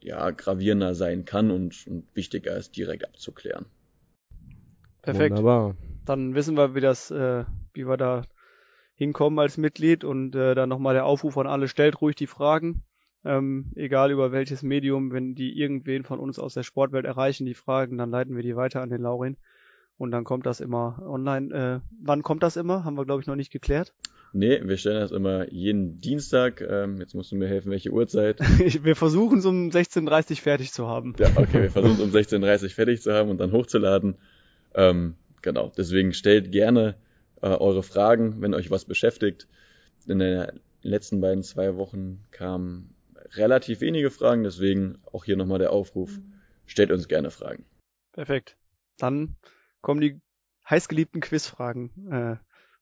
ja, 0.00 0.30
gravierender 0.30 0.94
sein 0.94 1.24
kann 1.24 1.50
und, 1.50 1.86
und 1.86 2.04
wichtiger 2.14 2.56
ist, 2.56 2.76
direkt 2.76 3.04
abzuklären. 3.04 3.66
Perfekt. 5.02 5.30
Wunderbar. 5.30 5.76
Dann 6.04 6.34
wissen 6.34 6.56
wir, 6.56 6.74
wie 6.74 6.80
das, 6.80 7.10
äh, 7.10 7.44
wie 7.72 7.86
wir 7.86 7.96
da 7.96 8.22
hinkommen 8.94 9.38
als 9.38 9.56
Mitglied 9.56 10.04
und 10.04 10.34
äh, 10.36 10.54
dann 10.54 10.68
nochmal 10.68 10.94
der 10.94 11.06
Aufruf 11.06 11.36
an 11.38 11.46
alle, 11.46 11.68
stellt 11.68 12.00
ruhig 12.00 12.16
die 12.16 12.26
Fragen. 12.26 12.82
Ähm, 13.24 13.72
egal 13.74 14.10
über 14.10 14.32
welches 14.32 14.62
Medium, 14.62 15.10
wenn 15.10 15.34
die 15.34 15.58
irgendwen 15.58 16.04
von 16.04 16.20
uns 16.20 16.38
aus 16.38 16.54
der 16.54 16.62
Sportwelt 16.62 17.06
erreichen, 17.06 17.46
die 17.46 17.54
Fragen, 17.54 17.96
dann 17.96 18.10
leiten 18.10 18.36
wir 18.36 18.42
die 18.42 18.56
weiter 18.56 18.82
an 18.82 18.90
den 18.90 19.00
Laurin. 19.00 19.38
Und 19.96 20.10
dann 20.10 20.24
kommt 20.24 20.46
das 20.46 20.60
immer 20.60 21.00
online. 21.06 21.54
Äh, 21.54 21.80
wann 22.02 22.22
kommt 22.22 22.42
das 22.42 22.56
immer? 22.56 22.84
Haben 22.84 22.96
wir, 22.96 23.04
glaube 23.04 23.20
ich, 23.20 23.26
noch 23.26 23.36
nicht 23.36 23.52
geklärt. 23.52 23.94
Nee, 24.32 24.60
wir 24.64 24.76
stellen 24.76 24.98
das 24.98 25.12
immer 25.12 25.48
jeden 25.52 26.00
Dienstag. 26.00 26.60
Ähm, 26.60 26.98
jetzt 26.98 27.14
musst 27.14 27.30
du 27.30 27.36
mir 27.36 27.46
helfen, 27.46 27.70
welche 27.70 27.92
Uhrzeit. 27.92 28.40
wir 28.84 28.96
versuchen 28.96 29.38
es 29.38 29.46
um 29.46 29.68
16.30 29.68 30.30
Uhr 30.30 30.36
fertig 30.38 30.72
zu 30.72 30.88
haben. 30.88 31.14
Ja, 31.20 31.28
okay, 31.36 31.62
wir 31.62 31.70
versuchen 31.70 31.94
es 31.94 32.00
um 32.00 32.10
16.30 32.10 32.64
Uhr 32.64 32.70
fertig 32.70 33.00
zu 33.00 33.12
haben 33.12 33.30
und 33.30 33.38
dann 33.38 33.52
hochzuladen. 33.52 34.16
Ähm, 34.74 35.14
genau, 35.40 35.70
deswegen 35.76 36.12
stellt 36.12 36.50
gerne 36.50 36.96
äh, 37.42 37.46
eure 37.46 37.84
Fragen, 37.84 38.40
wenn 38.40 38.54
euch 38.54 38.72
was 38.72 38.84
beschäftigt. 38.86 39.46
In 40.08 40.18
den 40.18 40.60
letzten 40.82 41.20
beiden 41.20 41.44
zwei 41.44 41.76
Wochen 41.76 42.24
kamen 42.32 42.92
relativ 43.34 43.80
wenige 43.80 44.10
Fragen, 44.10 44.42
deswegen 44.42 44.98
auch 45.12 45.24
hier 45.24 45.36
nochmal 45.36 45.60
der 45.60 45.72
Aufruf, 45.72 46.18
stellt 46.66 46.90
uns 46.90 47.06
gerne 47.06 47.30
Fragen. 47.30 47.64
Perfekt. 48.12 48.56
Dann 48.98 49.36
kommen 49.84 50.00
die 50.00 50.20
heißgeliebten 50.68 51.20
Quizfragen 51.20 51.90
äh, 52.10 52.36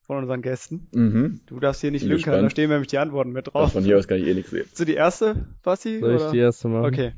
von 0.07 0.19
unseren 0.19 0.41
Gästen. 0.41 0.89
Mhm. 0.95 1.41
Du 1.47 1.61
darfst 1.61 1.83
hier 1.83 1.91
nicht 1.91 2.05
lünkern, 2.05 2.43
da 2.43 2.49
stehen 2.49 2.71
nämlich 2.71 2.89
die 2.89 2.99
Antworten 2.99 3.33
mit 3.33 3.49
Ach, 3.49 3.53
drauf. 3.53 3.73
von 3.73 3.85
hier 3.85 3.99
aus 3.99 4.09
kann 4.09 4.19
ich 4.19 4.27
eh 4.27 4.35
nichts 4.35 4.51
sehen. 4.51 4.63
Bist 4.63 4.81
du 4.81 4.85
die 4.85 4.95
erste, 4.95 5.47
Basti? 5.63 5.99
Soll 5.99 6.15
ich 6.15 6.23
oder? 6.23 6.31
die 6.31 6.39
erste 6.39 6.69
machen? 6.69 6.87
Okay. 6.87 7.13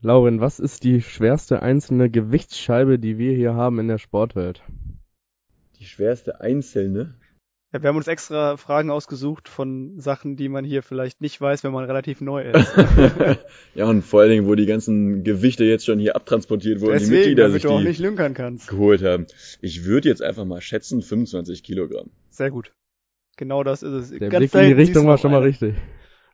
Lauren, 0.00 0.40
was 0.40 0.58
ist 0.58 0.82
die 0.84 1.02
schwerste 1.02 1.62
einzelne 1.62 2.10
Gewichtsscheibe, 2.10 2.98
die 2.98 3.18
wir 3.18 3.34
hier 3.34 3.54
haben 3.54 3.78
in 3.78 3.88
der 3.88 3.98
Sportwelt? 3.98 4.62
Die 5.78 5.84
schwerste 5.84 6.40
einzelne. 6.40 7.14
Ja, 7.72 7.80
wir 7.82 7.88
haben 7.88 7.96
uns 7.96 8.08
extra 8.08 8.56
Fragen 8.56 8.90
ausgesucht 8.90 9.48
von 9.48 10.00
Sachen, 10.00 10.34
die 10.36 10.48
man 10.48 10.64
hier 10.64 10.82
vielleicht 10.82 11.20
nicht 11.20 11.40
weiß, 11.40 11.62
wenn 11.62 11.70
man 11.72 11.84
relativ 11.84 12.20
neu 12.20 12.42
ist. 12.50 12.74
ja, 13.76 13.84
und 13.84 14.02
vor 14.02 14.22
allen 14.22 14.30
Dingen, 14.30 14.46
wo 14.48 14.56
die 14.56 14.66
ganzen 14.66 15.22
Gewichte 15.22 15.62
jetzt 15.64 15.84
schon 15.86 16.00
hier 16.00 16.16
abtransportiert 16.16 16.80
wurden, 16.80 16.94
die 16.94 16.98
Deswegen, 16.98 17.16
Mitglieder 17.18 17.42
damit 17.44 17.62
sich 17.62 17.62
du 17.62 17.70
auch 17.70 17.78
die 17.78 17.86
nicht 17.86 18.00
lünkern 18.00 18.34
kannst. 18.34 18.68
geholt 18.68 19.04
haben. 19.04 19.26
Ich 19.60 19.84
würde 19.84 20.08
jetzt 20.08 20.20
einfach 20.20 20.44
mal 20.44 20.60
schätzen 20.60 21.00
25 21.00 21.62
Kilogramm. 21.62 22.10
Sehr 22.30 22.50
gut. 22.50 22.72
Genau 23.36 23.62
das 23.62 23.84
ist 23.84 23.92
es. 23.92 24.18
Der 24.18 24.28
Ganz 24.30 24.50
Blick 24.50 24.62
in 24.62 24.66
die 24.68 24.72
Richtung 24.72 25.06
war 25.06 25.12
noch 25.14 25.20
schon 25.20 25.30
mal 25.30 25.38
eine. 25.38 25.46
richtig. 25.46 25.76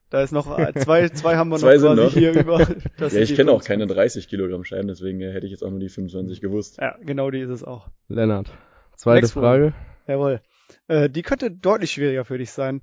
Da 0.08 0.22
ist 0.22 0.32
noch 0.32 0.46
zwei, 0.76 1.08
zwei 1.10 1.36
haben 1.36 1.50
wir 1.50 1.56
noch 1.56 1.60
Zwei 1.60 1.76
sind 1.78 1.96
quasi 1.96 2.02
noch. 2.02 2.12
hier 2.12 2.32
über. 2.32 2.58
Das 2.96 3.12
ja, 3.12 3.20
sind 3.20 3.22
ich 3.24 3.28
die 3.28 3.34
kenne 3.34 3.50
auch 3.52 3.62
25. 3.62 3.66
keine 3.66 3.86
30 3.86 4.28
Kilogramm 4.28 4.64
Scheiben, 4.64 4.88
deswegen 4.88 5.20
äh, 5.20 5.32
hätte 5.32 5.44
ich 5.44 5.52
jetzt 5.52 5.62
auch 5.62 5.70
nur 5.70 5.80
die 5.80 5.90
25 5.90 6.40
gewusst. 6.40 6.78
Ja, 6.80 6.96
genau 7.04 7.30
die 7.30 7.40
ist 7.40 7.50
es 7.50 7.62
auch. 7.62 7.88
Lennart, 8.08 8.50
zweite 8.96 9.20
Next 9.26 9.36
one. 9.36 9.44
Frage. 9.44 9.74
Jawohl. 10.06 10.40
Äh, 10.88 11.10
die 11.10 11.22
könnte 11.22 11.50
deutlich 11.50 11.92
schwieriger 11.92 12.24
für 12.24 12.38
dich 12.38 12.50
sein. 12.50 12.82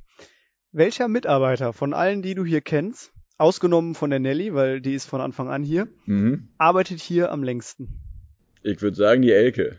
Welcher 0.72 1.08
Mitarbeiter 1.08 1.74
von 1.74 1.94
allen, 1.94 2.22
die 2.22 2.36
du 2.36 2.44
hier 2.46 2.62
kennst, 2.62 3.14
ausgenommen 3.38 3.96
von 3.96 4.10
der 4.10 4.20
Nelly, 4.20 4.54
weil 4.54 4.82
die 4.82 4.94
ist 4.94 5.06
von 5.06 5.22
Anfang 5.22 5.50
an 5.50 5.64
hier, 5.64 5.88
Mhm. 6.06 6.50
arbeitet 6.58 7.00
hier 7.00 7.32
am 7.32 7.44
längsten? 7.44 8.00
Ich 8.64 8.82
würde 8.82 8.96
sagen, 8.96 9.22
die 9.22 9.32
Elke. 9.32 9.78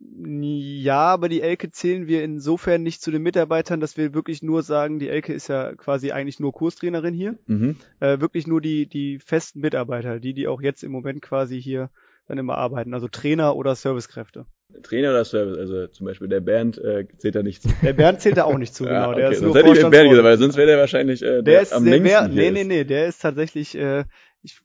Ja, 0.00 1.06
aber 1.06 1.28
die 1.28 1.40
Elke 1.40 1.72
zählen 1.72 2.06
wir 2.06 2.22
insofern 2.22 2.82
nicht 2.84 3.02
zu 3.02 3.10
den 3.10 3.22
Mitarbeitern, 3.22 3.80
dass 3.80 3.96
wir 3.96 4.14
wirklich 4.14 4.42
nur 4.42 4.62
sagen, 4.62 5.00
die 5.00 5.08
Elke 5.08 5.32
ist 5.32 5.48
ja 5.48 5.74
quasi 5.74 6.12
eigentlich 6.12 6.38
nur 6.38 6.52
Kurstrainerin 6.52 7.14
hier. 7.14 7.38
Mhm. 7.46 7.76
Äh, 7.98 8.20
wirklich 8.20 8.46
nur 8.46 8.60
die, 8.60 8.86
die 8.86 9.18
festen 9.18 9.60
Mitarbeiter, 9.60 10.20
die, 10.20 10.34
die 10.34 10.46
auch 10.46 10.60
jetzt 10.60 10.84
im 10.84 10.92
Moment 10.92 11.20
quasi 11.20 11.60
hier 11.60 11.90
dann 12.28 12.38
immer 12.38 12.58
arbeiten, 12.58 12.94
also 12.94 13.08
Trainer 13.08 13.56
oder 13.56 13.74
Servicekräfte. 13.74 14.46
Trainer 14.82 15.10
oder 15.10 15.24
Service, 15.24 15.58
also 15.58 15.86
zum 15.88 16.06
Beispiel 16.06 16.28
der 16.28 16.40
Bernd 16.40 16.78
äh, 16.78 17.06
zählt 17.18 17.34
da 17.34 17.42
nicht 17.42 17.62
zu. 17.62 17.68
Der 17.82 17.92
Bernd 17.94 18.20
zählt 18.20 18.36
da 18.36 18.44
auch 18.44 18.58
nicht 18.58 18.74
zu, 18.74 18.84
Ja, 18.84 18.90
genau. 19.06 19.14
Der 19.14 19.26
okay. 19.28 19.34
ist 19.36 19.42
nur 19.42 19.52
sonst 19.52 19.64
hätte 19.64 19.76
ich 19.76 19.82
den 19.82 19.90
Bernd 19.90 20.10
gesagt, 20.10 20.24
weil 20.26 20.38
sonst 20.38 20.56
wäre 20.56 20.66
der 20.68 20.78
wahrscheinlich 20.78 21.22
äh, 21.22 21.26
der, 21.26 21.42
Der 21.42 21.62
ist 21.62 21.72
am 21.72 21.84
der 21.84 21.92
längsten 21.98 22.08
mehr, 22.24 22.28
hier 22.28 22.42
nee, 22.52 22.60
ist. 22.60 22.66
nee, 22.66 22.76
nee, 22.76 22.84
der 22.84 23.06
ist 23.06 23.22
tatsächlich, 23.22 23.74
äh, 23.76 24.04
ich 24.42 24.60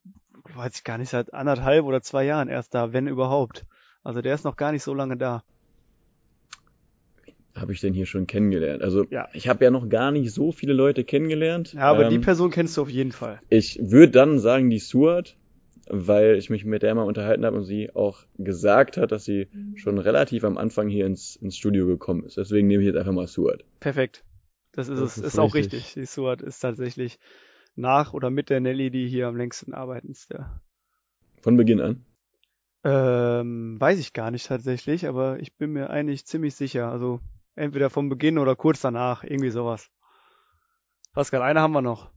weiß 0.54 0.72
ich 0.76 0.84
gar 0.84 0.98
nicht, 0.98 1.08
seit 1.08 1.32
anderthalb 1.32 1.84
oder 1.84 2.02
zwei 2.02 2.24
Jahren 2.24 2.48
erst 2.48 2.74
da, 2.74 2.92
wenn 2.92 3.06
überhaupt. 3.06 3.64
Also 4.02 4.20
der 4.20 4.34
ist 4.34 4.44
noch 4.44 4.56
gar 4.56 4.72
nicht 4.72 4.82
so 4.82 4.92
lange 4.92 5.16
da. 5.16 5.42
Habe 7.56 7.72
ich 7.72 7.80
denn 7.80 7.94
hier 7.94 8.06
schon 8.06 8.26
kennengelernt? 8.26 8.82
Also 8.82 9.06
Ja. 9.10 9.28
ich 9.32 9.48
habe 9.48 9.64
ja 9.64 9.70
noch 9.70 9.88
gar 9.88 10.10
nicht 10.10 10.32
so 10.32 10.50
viele 10.52 10.72
Leute 10.72 11.04
kennengelernt. 11.04 11.72
Ja, 11.72 11.82
aber 11.82 12.04
die 12.08 12.16
Ähm, 12.16 12.20
Person 12.20 12.50
kennst 12.50 12.76
du 12.76 12.82
auf 12.82 12.90
jeden 12.90 13.12
Fall. 13.12 13.40
Ich 13.48 13.78
würde 13.80 14.10
dann 14.10 14.38
sagen 14.40 14.70
die 14.70 14.80
Stuart, 14.80 15.36
weil 15.90 16.36
ich 16.36 16.50
mich 16.50 16.64
mit 16.64 16.82
der 16.82 16.94
mal 16.94 17.02
unterhalten 17.02 17.44
habe 17.44 17.56
und 17.56 17.64
sie 17.64 17.94
auch 17.94 18.24
gesagt 18.38 18.96
hat, 18.96 19.12
dass 19.12 19.24
sie 19.24 19.48
schon 19.76 19.98
relativ 19.98 20.44
am 20.44 20.58
Anfang 20.58 20.88
hier 20.88 21.06
ins, 21.06 21.36
ins 21.36 21.56
Studio 21.56 21.86
gekommen 21.86 22.24
ist. 22.24 22.36
Deswegen 22.36 22.66
nehme 22.68 22.82
ich 22.82 22.86
jetzt 22.86 22.96
einfach 22.96 23.12
mal 23.12 23.28
Stuart. 23.28 23.64
Perfekt. 23.80 24.24
Das 24.72 24.88
ist 24.88 25.00
Das 25.00 25.16
es, 25.16 25.18
ist 25.18 25.24
ist, 25.34 25.38
auch 25.38 25.54
richtig. 25.54 25.84
richtig. 25.84 25.94
Die 25.94 26.06
Stuart 26.06 26.42
ist 26.42 26.60
tatsächlich 26.60 27.18
nach 27.76 28.12
oder 28.12 28.30
mit 28.30 28.50
der 28.50 28.60
Nelly, 28.60 28.90
die 28.90 29.06
hier 29.08 29.28
am 29.28 29.36
längsten 29.36 29.74
arbeiten. 29.74 30.10
Ist 30.10 30.30
der. 30.30 30.60
Von 31.42 31.56
Beginn 31.56 31.80
an. 31.80 32.04
Ähm, 32.84 33.80
weiß 33.80 33.98
ich 33.98 34.12
gar 34.12 34.30
nicht 34.30 34.46
tatsächlich, 34.46 35.06
aber 35.06 35.40
ich 35.40 35.56
bin 35.56 35.72
mir 35.72 35.90
eigentlich 35.90 36.26
ziemlich 36.26 36.54
sicher. 36.54 36.90
Also 36.90 37.20
entweder 37.54 37.88
vom 37.90 38.08
Beginn 38.08 38.38
oder 38.38 38.56
kurz 38.56 38.80
danach, 38.80 39.24
irgendwie 39.24 39.50
sowas. 39.50 39.90
Pascal, 41.12 41.42
eine 41.42 41.60
haben 41.60 41.72
wir 41.72 41.82
noch. 41.82 42.10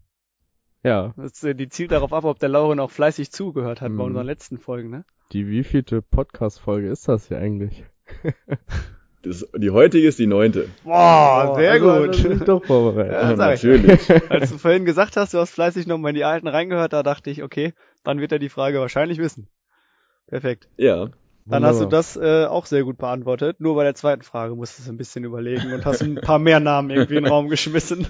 Ja, 0.83 1.13
Das, 1.17 1.43
äh, 1.43 1.55
die 1.55 1.69
zielt 1.69 1.91
darauf 1.91 2.13
ab, 2.13 2.23
ob 2.23 2.39
der 2.39 2.49
Lauren 2.49 2.79
auch 2.79 2.91
fleißig 2.91 3.31
zugehört 3.31 3.81
hat 3.81 3.89
bei 3.89 3.93
Mhm. 3.95 3.99
unseren 4.01 4.25
letzten 4.25 4.57
Folgen, 4.57 4.89
ne? 4.89 5.05
die 5.33 5.47
wievielte 5.47 6.01
Podcast-Folge 6.01 6.87
ist 6.89 7.07
das 7.07 7.27
hier 7.27 7.37
eigentlich? 7.39 7.83
Das, 9.23 9.45
die 9.57 9.71
heutige 9.71 10.07
ist 10.07 10.19
die 10.19 10.27
neunte. 10.27 10.69
Boah, 10.83 11.53
sehr 11.57 11.71
also, 11.73 11.85
gut. 11.85 12.07
Also, 12.09 12.29
bin 12.29 12.37
ich 12.37 12.43
doch 12.45 12.63
vorbereitet. 12.63 13.11
Ja, 13.13 13.31
ich. 13.31 13.37
natürlich. 13.37 14.09
Als 14.31 14.51
du 14.51 14.57
vorhin 14.59 14.85
gesagt 14.85 15.17
hast, 15.17 15.33
du 15.33 15.39
hast 15.39 15.49
fleißig 15.51 15.87
nochmal 15.87 16.09
in 16.11 16.15
die 16.15 16.23
alten 16.23 16.47
reingehört, 16.47 16.93
da 16.93 17.01
dachte 17.03 17.29
ich, 17.31 17.43
okay, 17.43 17.73
dann 18.03 18.19
wird 18.21 18.31
er 18.31 18.39
die 18.39 18.47
Frage 18.47 18.79
wahrscheinlich 18.79 19.17
wissen. 19.17 19.47
Perfekt. 20.27 20.69
ja. 20.77 21.09
Dann 21.49 21.63
hast 21.63 21.81
du 21.81 21.85
das 21.85 22.17
äh, 22.17 22.45
auch 22.45 22.65
sehr 22.65 22.83
gut 22.83 22.97
beantwortet. 22.97 23.59
Nur 23.59 23.75
bei 23.75 23.83
der 23.83 23.95
zweiten 23.95 24.23
Frage 24.23 24.55
musstest 24.55 24.87
du 24.87 24.91
ein 24.91 24.97
bisschen 24.97 25.23
überlegen 25.23 25.73
und 25.73 25.85
hast 25.85 26.01
ein 26.01 26.15
paar 26.15 26.39
mehr 26.39 26.59
Namen 26.59 26.89
irgendwie 26.89 27.15
in 27.17 27.23
den 27.23 27.31
Raum 27.31 27.47
geschmissen. 27.49 28.05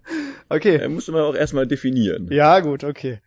okay. 0.48 0.76
Er 0.76 0.88
musste 0.88 1.12
man 1.12 1.22
auch 1.22 1.34
erstmal 1.34 1.66
definieren. 1.66 2.28
Ja, 2.30 2.60
gut, 2.60 2.84
okay. 2.84 3.20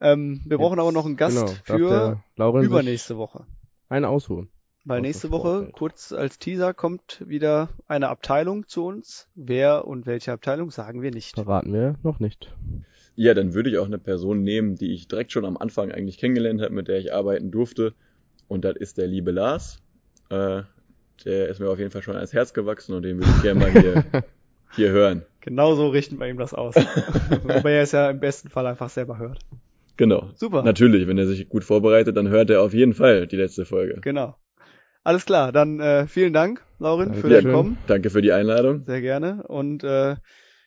Ähm, 0.00 0.42
wir 0.44 0.58
brauchen 0.58 0.78
Jetzt, 0.78 0.82
aber 0.82 0.92
noch 0.92 1.06
einen 1.06 1.16
Gast 1.16 1.64
genau, 1.66 2.20
für 2.36 2.62
übernächste 2.62 3.16
Woche. 3.16 3.46
Einen 3.88 4.04
ausruhen. 4.04 4.48
Weil 4.86 5.00
nächste 5.00 5.30
Woche, 5.30 5.70
kurz 5.72 6.12
als 6.12 6.38
Teaser, 6.38 6.74
kommt 6.74 7.24
wieder 7.26 7.70
eine 7.86 8.10
Abteilung 8.10 8.68
zu 8.68 8.84
uns. 8.84 9.28
Wer 9.34 9.86
und 9.86 10.04
welche 10.04 10.32
Abteilung 10.32 10.70
sagen 10.70 11.00
wir 11.00 11.10
nicht. 11.10 11.36
Verraten 11.36 11.72
wir 11.72 11.94
noch 12.02 12.20
nicht. 12.20 12.54
Ja, 13.14 13.32
dann 13.32 13.54
würde 13.54 13.70
ich 13.70 13.78
auch 13.78 13.86
eine 13.86 13.98
Person 13.98 14.42
nehmen, 14.42 14.76
die 14.76 14.92
ich 14.92 15.08
direkt 15.08 15.32
schon 15.32 15.46
am 15.46 15.56
Anfang 15.56 15.90
eigentlich 15.90 16.18
kennengelernt 16.18 16.60
habe, 16.60 16.74
mit 16.74 16.88
der 16.88 16.98
ich 16.98 17.14
arbeiten 17.14 17.50
durfte. 17.50 17.94
Und 18.54 18.64
das 18.64 18.76
ist 18.76 18.98
der 18.98 19.08
liebe 19.08 19.32
Lars. 19.32 19.82
Äh, 20.30 20.62
der 21.24 21.48
ist 21.48 21.58
mir 21.58 21.68
auf 21.68 21.78
jeden 21.78 21.90
Fall 21.90 22.02
schon 22.02 22.14
ans 22.14 22.32
Herz 22.32 22.54
gewachsen 22.54 22.94
und 22.94 23.02
den 23.02 23.18
würde 23.18 23.30
ich 23.36 23.42
gerne 23.42 23.60
mal 23.60 23.70
hier, 23.72 24.04
hier 24.76 24.90
hören. 24.90 25.22
Genauso 25.40 25.88
richten 25.88 26.20
wir 26.20 26.28
ihm 26.28 26.38
das 26.38 26.54
aus. 26.54 26.76
Wobei 27.42 27.72
er 27.72 27.82
es 27.82 27.90
ja 27.90 28.10
im 28.10 28.20
besten 28.20 28.50
Fall 28.50 28.66
einfach 28.66 28.90
selber 28.90 29.18
hört. 29.18 29.40
Genau. 29.96 30.30
Super. 30.36 30.62
Natürlich, 30.62 31.08
wenn 31.08 31.18
er 31.18 31.26
sich 31.26 31.48
gut 31.48 31.64
vorbereitet, 31.64 32.16
dann 32.16 32.28
hört 32.28 32.48
er 32.48 32.62
auf 32.62 32.72
jeden 32.72 32.94
Fall 32.94 33.26
die 33.26 33.36
letzte 33.36 33.64
Folge. 33.64 33.98
Genau. 34.00 34.36
Alles 35.02 35.26
klar, 35.26 35.50
dann 35.50 35.80
äh, 35.80 36.06
vielen 36.06 36.32
Dank, 36.32 36.64
Laurin, 36.78 37.12
für 37.12 37.28
Dankeschön. 37.28 37.44
dein 37.44 37.52
Kommen. 37.52 37.78
Danke 37.88 38.10
für 38.10 38.22
die 38.22 38.32
Einladung. 38.32 38.84
Sehr 38.84 39.00
gerne. 39.00 39.42
Und 39.48 39.82
äh, 39.82 40.14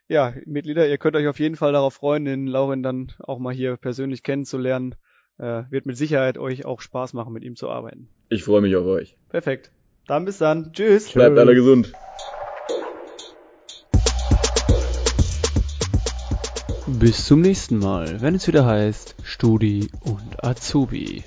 ja, 0.10 0.34
Mitglieder, 0.46 0.88
ihr 0.88 0.98
könnt 0.98 1.16
euch 1.16 1.28
auf 1.28 1.40
jeden 1.40 1.56
Fall 1.56 1.72
darauf 1.72 1.94
freuen, 1.94 2.26
den 2.26 2.48
Laurin 2.48 2.84
dann 2.84 3.14
auch 3.20 3.40
mal 3.40 3.54
hier 3.54 3.78
persönlich 3.78 4.24
kennenzulernen. 4.24 4.96
Äh, 5.40 5.64
wird 5.70 5.86
mit 5.86 5.98
Sicherheit 5.98 6.38
euch 6.38 6.66
auch 6.66 6.82
Spaß 6.82 7.14
machen, 7.14 7.34
mit 7.34 7.44
ihm 7.44 7.56
zu 7.56 7.70
arbeiten. 7.70 8.10
Ich 8.30 8.44
freue 8.44 8.62
mich 8.62 8.76
auf 8.76 8.86
euch. 8.86 9.16
Perfekt. 9.30 9.72
Dann 10.08 10.26
bis 10.26 10.40
dann. 10.40 10.74
Tschüss. 10.74 11.12
Bleibt 11.12 11.38
alle 11.38 11.54
gesund. 11.54 11.94
Bis 16.88 17.26
zum 17.26 17.42
nächsten 17.42 17.78
Mal, 17.78 18.22
wenn 18.22 18.34
es 18.34 18.48
wieder 18.48 18.66
heißt 18.66 19.16
Studi 19.22 19.90
und 20.02 20.44
Azubi. 20.44 21.24